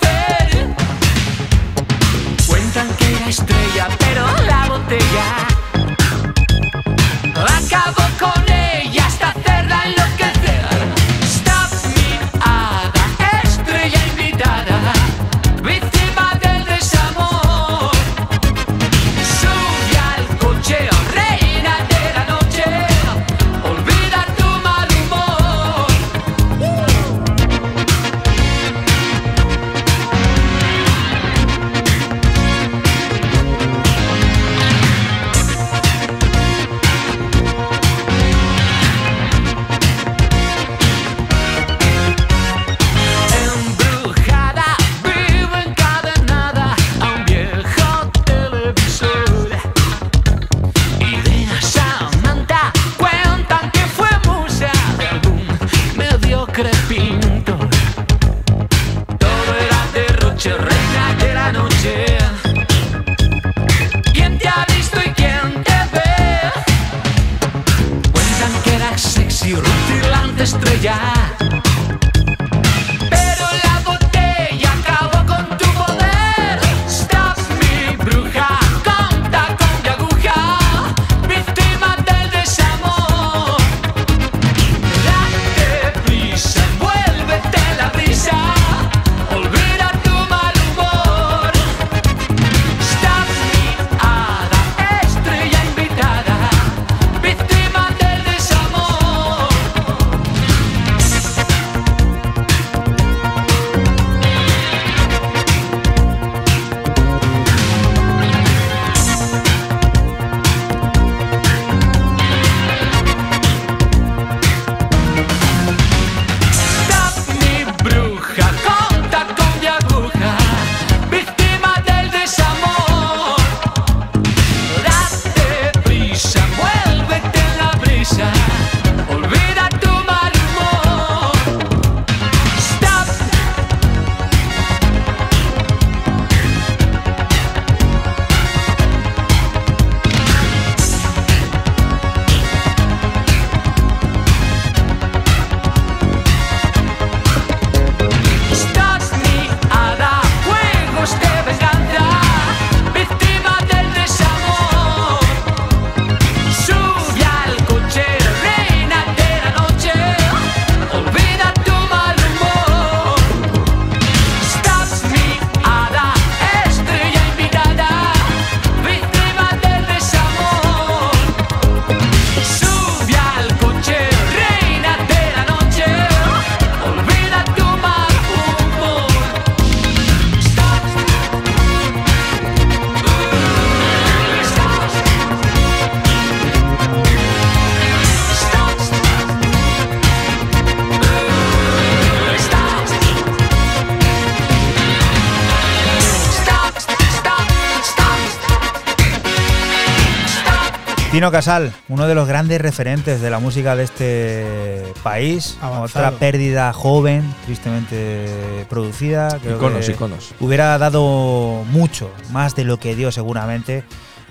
Tino 201.12 201.32
Casal, 201.32 201.74
uno 201.88 202.06
de 202.06 202.14
los 202.14 202.28
grandes 202.28 202.62
referentes 202.62 203.20
de 203.20 203.32
la 203.32 203.40
música 203.40 203.76
de 203.76 203.84
este 203.84 204.84
país. 205.02 205.58
Avanzado. 205.60 206.08
Otra 206.08 206.20
pérdida 206.20 206.72
joven, 206.72 207.24
tristemente 207.46 208.28
producida. 208.70 209.40
Creo 209.42 209.58
Iconos, 209.58 209.88
que 209.88 209.94
iconos. 209.94 210.36
Hubiera 210.40 210.78
dado 210.78 211.64
mucho, 211.72 212.12
más 212.32 212.56
de 212.56 212.64
lo 212.64 212.78
que 212.78 212.96
dio 212.96 213.12
seguramente, 213.12 213.84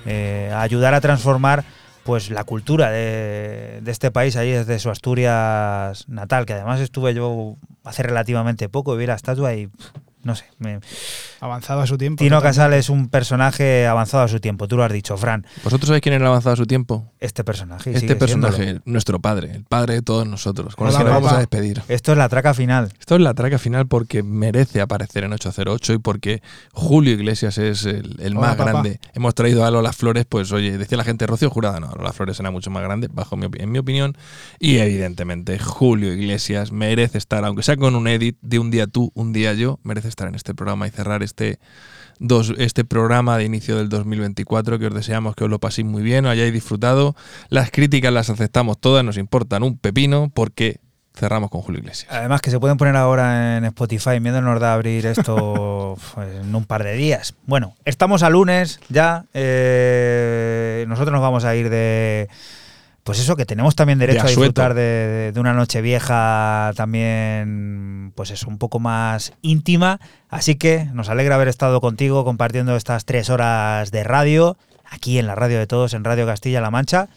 eh, 0.06 0.52
a 0.54 0.62
ayudar 0.62 0.94
a 0.94 1.00
transformar 1.00 1.64
pues 2.04 2.30
la 2.30 2.44
cultura 2.44 2.90
de, 2.90 3.80
de 3.82 3.90
este 3.90 4.12
país 4.12 4.36
ahí 4.36 4.52
desde 4.52 4.78
su 4.78 4.88
Asturias 4.88 6.04
natal, 6.08 6.46
que 6.46 6.52
además 6.52 6.78
estuve 6.78 7.12
yo 7.12 7.56
hace 7.84 8.04
relativamente 8.04 8.68
poco, 8.68 8.94
vi 8.94 9.06
la 9.06 9.14
estatua 9.14 9.52
y 9.54 9.66
pff, 9.66 9.90
no 10.22 10.34
sé, 10.34 10.44
me, 10.58 10.80
Avanzado 11.40 11.80
a 11.80 11.86
su 11.86 11.96
tiempo. 11.96 12.18
Tino 12.18 12.36
totalmente. 12.36 12.58
Casal 12.58 12.72
es 12.74 12.88
un 12.88 13.08
personaje 13.08 13.86
avanzado 13.86 14.24
a 14.24 14.28
su 14.28 14.40
tiempo, 14.40 14.66
tú 14.66 14.76
lo 14.76 14.84
has 14.84 14.92
dicho, 14.92 15.16
Fran. 15.16 15.46
¿Vosotros 15.62 15.86
sabéis 15.86 16.02
quién 16.02 16.14
era 16.14 16.26
avanzado 16.26 16.54
a 16.54 16.56
su 16.56 16.66
tiempo? 16.66 17.12
Este 17.20 17.44
personaje. 17.44 17.92
este 17.92 18.16
personaje, 18.16 18.56
siéndolo. 18.56 18.82
nuestro 18.86 19.20
padre, 19.20 19.52
el 19.52 19.64
padre 19.64 19.94
de 19.94 20.02
todos 20.02 20.26
nosotros, 20.26 20.74
con 20.74 20.88
el 20.88 20.96
que 20.96 21.04
nos 21.04 21.12
vamos 21.12 21.32
a 21.32 21.38
despedir. 21.38 21.82
Esto 21.88 22.12
es 22.12 22.18
la 22.18 22.28
traca 22.28 22.54
final. 22.54 22.92
Esto 22.98 23.14
es 23.14 23.20
la 23.20 23.34
traca 23.34 23.58
final 23.58 23.86
porque 23.86 24.22
merece 24.22 24.80
aparecer 24.80 25.24
en 25.24 25.32
808 25.32 25.92
y 25.94 25.98
porque 25.98 26.42
Julio 26.72 27.12
Iglesias 27.12 27.58
es 27.58 27.84
el, 27.84 28.16
el 28.20 28.36
Hola, 28.36 28.48
más 28.48 28.56
papá. 28.56 28.70
grande. 28.72 29.00
Hemos 29.14 29.34
traído 29.34 29.64
a 29.64 29.70
Lola 29.70 29.92
Flores, 29.92 30.26
pues 30.28 30.50
oye, 30.52 30.76
decía 30.76 30.98
la 30.98 31.04
gente 31.04 31.26
Rocío 31.26 31.50
Jurada, 31.50 31.78
no, 31.80 31.92
Lola 31.94 32.12
Flores 32.12 32.38
era 32.40 32.50
mucho 32.50 32.70
más 32.70 32.82
grande, 32.82 33.08
bajo 33.12 33.36
mi, 33.36 33.46
en 33.58 33.70
mi 33.70 33.78
opinión. 33.78 34.16
Y 34.58 34.78
evidentemente 34.78 35.58
Julio 35.58 36.12
Iglesias 36.12 36.72
merece 36.72 37.18
estar, 37.18 37.44
aunque 37.44 37.62
sea 37.62 37.76
con 37.76 37.94
un 37.94 38.08
edit 38.08 38.36
de 38.40 38.58
un 38.58 38.70
día 38.70 38.86
tú, 38.86 39.12
un 39.14 39.32
día 39.32 39.52
yo, 39.54 39.78
merece 39.82 40.07
estar 40.08 40.28
en 40.28 40.34
este 40.34 40.54
programa 40.54 40.86
y 40.86 40.90
cerrar 40.90 41.22
este, 41.22 41.58
dos, 42.18 42.52
este 42.58 42.84
programa 42.84 43.36
de 43.38 43.44
inicio 43.44 43.76
del 43.76 43.88
2024 43.88 44.78
que 44.78 44.86
os 44.86 44.94
deseamos 44.94 45.34
que 45.34 45.44
os 45.44 45.50
lo 45.50 45.58
paséis 45.58 45.86
muy 45.86 46.02
bien, 46.02 46.26
os 46.26 46.32
hayáis 46.32 46.52
disfrutado. 46.52 47.14
Las 47.48 47.70
críticas 47.70 48.12
las 48.12 48.30
aceptamos 48.30 48.78
todas, 48.78 49.04
nos 49.04 49.16
importan 49.16 49.62
un 49.62 49.78
pepino 49.78 50.30
porque 50.32 50.80
cerramos 51.18 51.50
con 51.50 51.62
Julio 51.62 51.80
Iglesias. 51.80 52.10
Además 52.12 52.40
que 52.40 52.50
se 52.50 52.60
pueden 52.60 52.76
poner 52.76 52.96
ahora 52.96 53.58
en 53.58 53.64
Spotify, 53.64 54.20
miedo 54.20 54.40
nos 54.40 54.60
da 54.60 54.74
abrir 54.74 55.04
esto 55.06 55.96
pues, 56.14 56.28
en 56.40 56.54
un 56.54 56.64
par 56.64 56.84
de 56.84 56.94
días. 56.94 57.34
Bueno, 57.46 57.74
estamos 57.84 58.22
a 58.22 58.30
lunes 58.30 58.80
ya, 58.88 59.24
eh, 59.34 60.84
nosotros 60.88 61.12
nos 61.12 61.22
vamos 61.22 61.44
a 61.44 61.54
ir 61.56 61.68
de... 61.70 62.28
Pues 63.08 63.20
eso, 63.20 63.36
que 63.36 63.46
tenemos 63.46 63.74
también 63.74 63.98
derecho 63.98 64.20
a 64.20 64.26
disfrutar 64.26 64.74
de, 64.74 65.32
una 65.36 65.54
noche 65.54 65.80
vieja 65.80 66.72
también, 66.76 68.12
pues 68.14 68.30
eso, 68.30 68.50
un 68.50 68.58
poco 68.58 68.80
más 68.80 69.32
íntima. 69.40 69.98
Así 70.28 70.56
que 70.56 70.84
nos 70.92 71.08
alegra 71.08 71.36
haber 71.36 71.48
estado 71.48 71.80
contigo 71.80 72.22
compartiendo 72.26 72.76
estas 72.76 73.06
tres 73.06 73.30
horas 73.30 73.90
de 73.92 74.04
radio, 74.04 74.58
aquí 74.84 75.18
en 75.18 75.26
la 75.26 75.34
radio 75.34 75.58
de 75.58 75.66
todos, 75.66 75.94
en 75.94 76.04
Radio 76.04 76.26
Castilla-La 76.26 76.70
Mancha. 76.70 77.08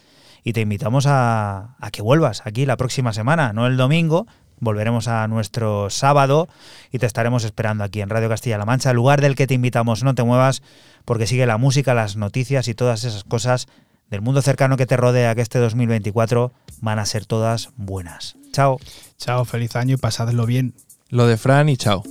Y 0.45 0.53
te 0.53 0.61
invitamos 0.61 1.07
a, 1.07 1.75
a 1.77 1.91
que 1.91 2.01
vuelvas 2.01 2.41
aquí 2.45 2.65
la 2.65 2.77
próxima 2.77 3.11
semana, 3.11 3.51
no 3.51 3.67
el 3.67 3.75
domingo. 3.75 4.27
Volveremos 4.61 5.09
a 5.09 5.27
nuestro 5.27 5.89
sábado 5.89 6.47
y 6.93 6.99
te 6.99 7.05
estaremos 7.05 7.43
esperando 7.43 7.83
aquí 7.83 7.99
en 7.99 8.07
Radio 8.07 8.29
Castilla-La 8.29 8.63
Mancha, 8.63 8.93
lugar 8.93 9.19
del 9.19 9.35
que 9.35 9.45
te 9.45 9.55
invitamos. 9.55 10.05
No 10.05 10.15
te 10.15 10.23
muevas 10.23 10.63
porque 11.03 11.27
sigue 11.27 11.45
la 11.45 11.57
música, 11.57 11.93
las 11.93 12.15
noticias 12.15 12.69
y 12.69 12.75
todas 12.75 13.03
esas 13.03 13.25
cosas 13.25 13.67
del 14.11 14.21
mundo 14.21 14.41
cercano 14.43 14.77
que 14.77 14.85
te 14.85 14.97
rodea, 14.97 15.33
que 15.33 15.41
este 15.41 15.57
2024 15.57 16.51
van 16.81 16.99
a 16.99 17.05
ser 17.05 17.25
todas 17.25 17.69
buenas. 17.77 18.35
Chao. 18.51 18.79
Chao, 19.17 19.45
feliz 19.45 19.75
año 19.75 19.95
y 19.95 19.97
pasadlo 19.97 20.45
bien. 20.45 20.75
Lo 21.09 21.25
de 21.25 21.37
Fran 21.37 21.69
y 21.69 21.77
chao. 21.77 22.03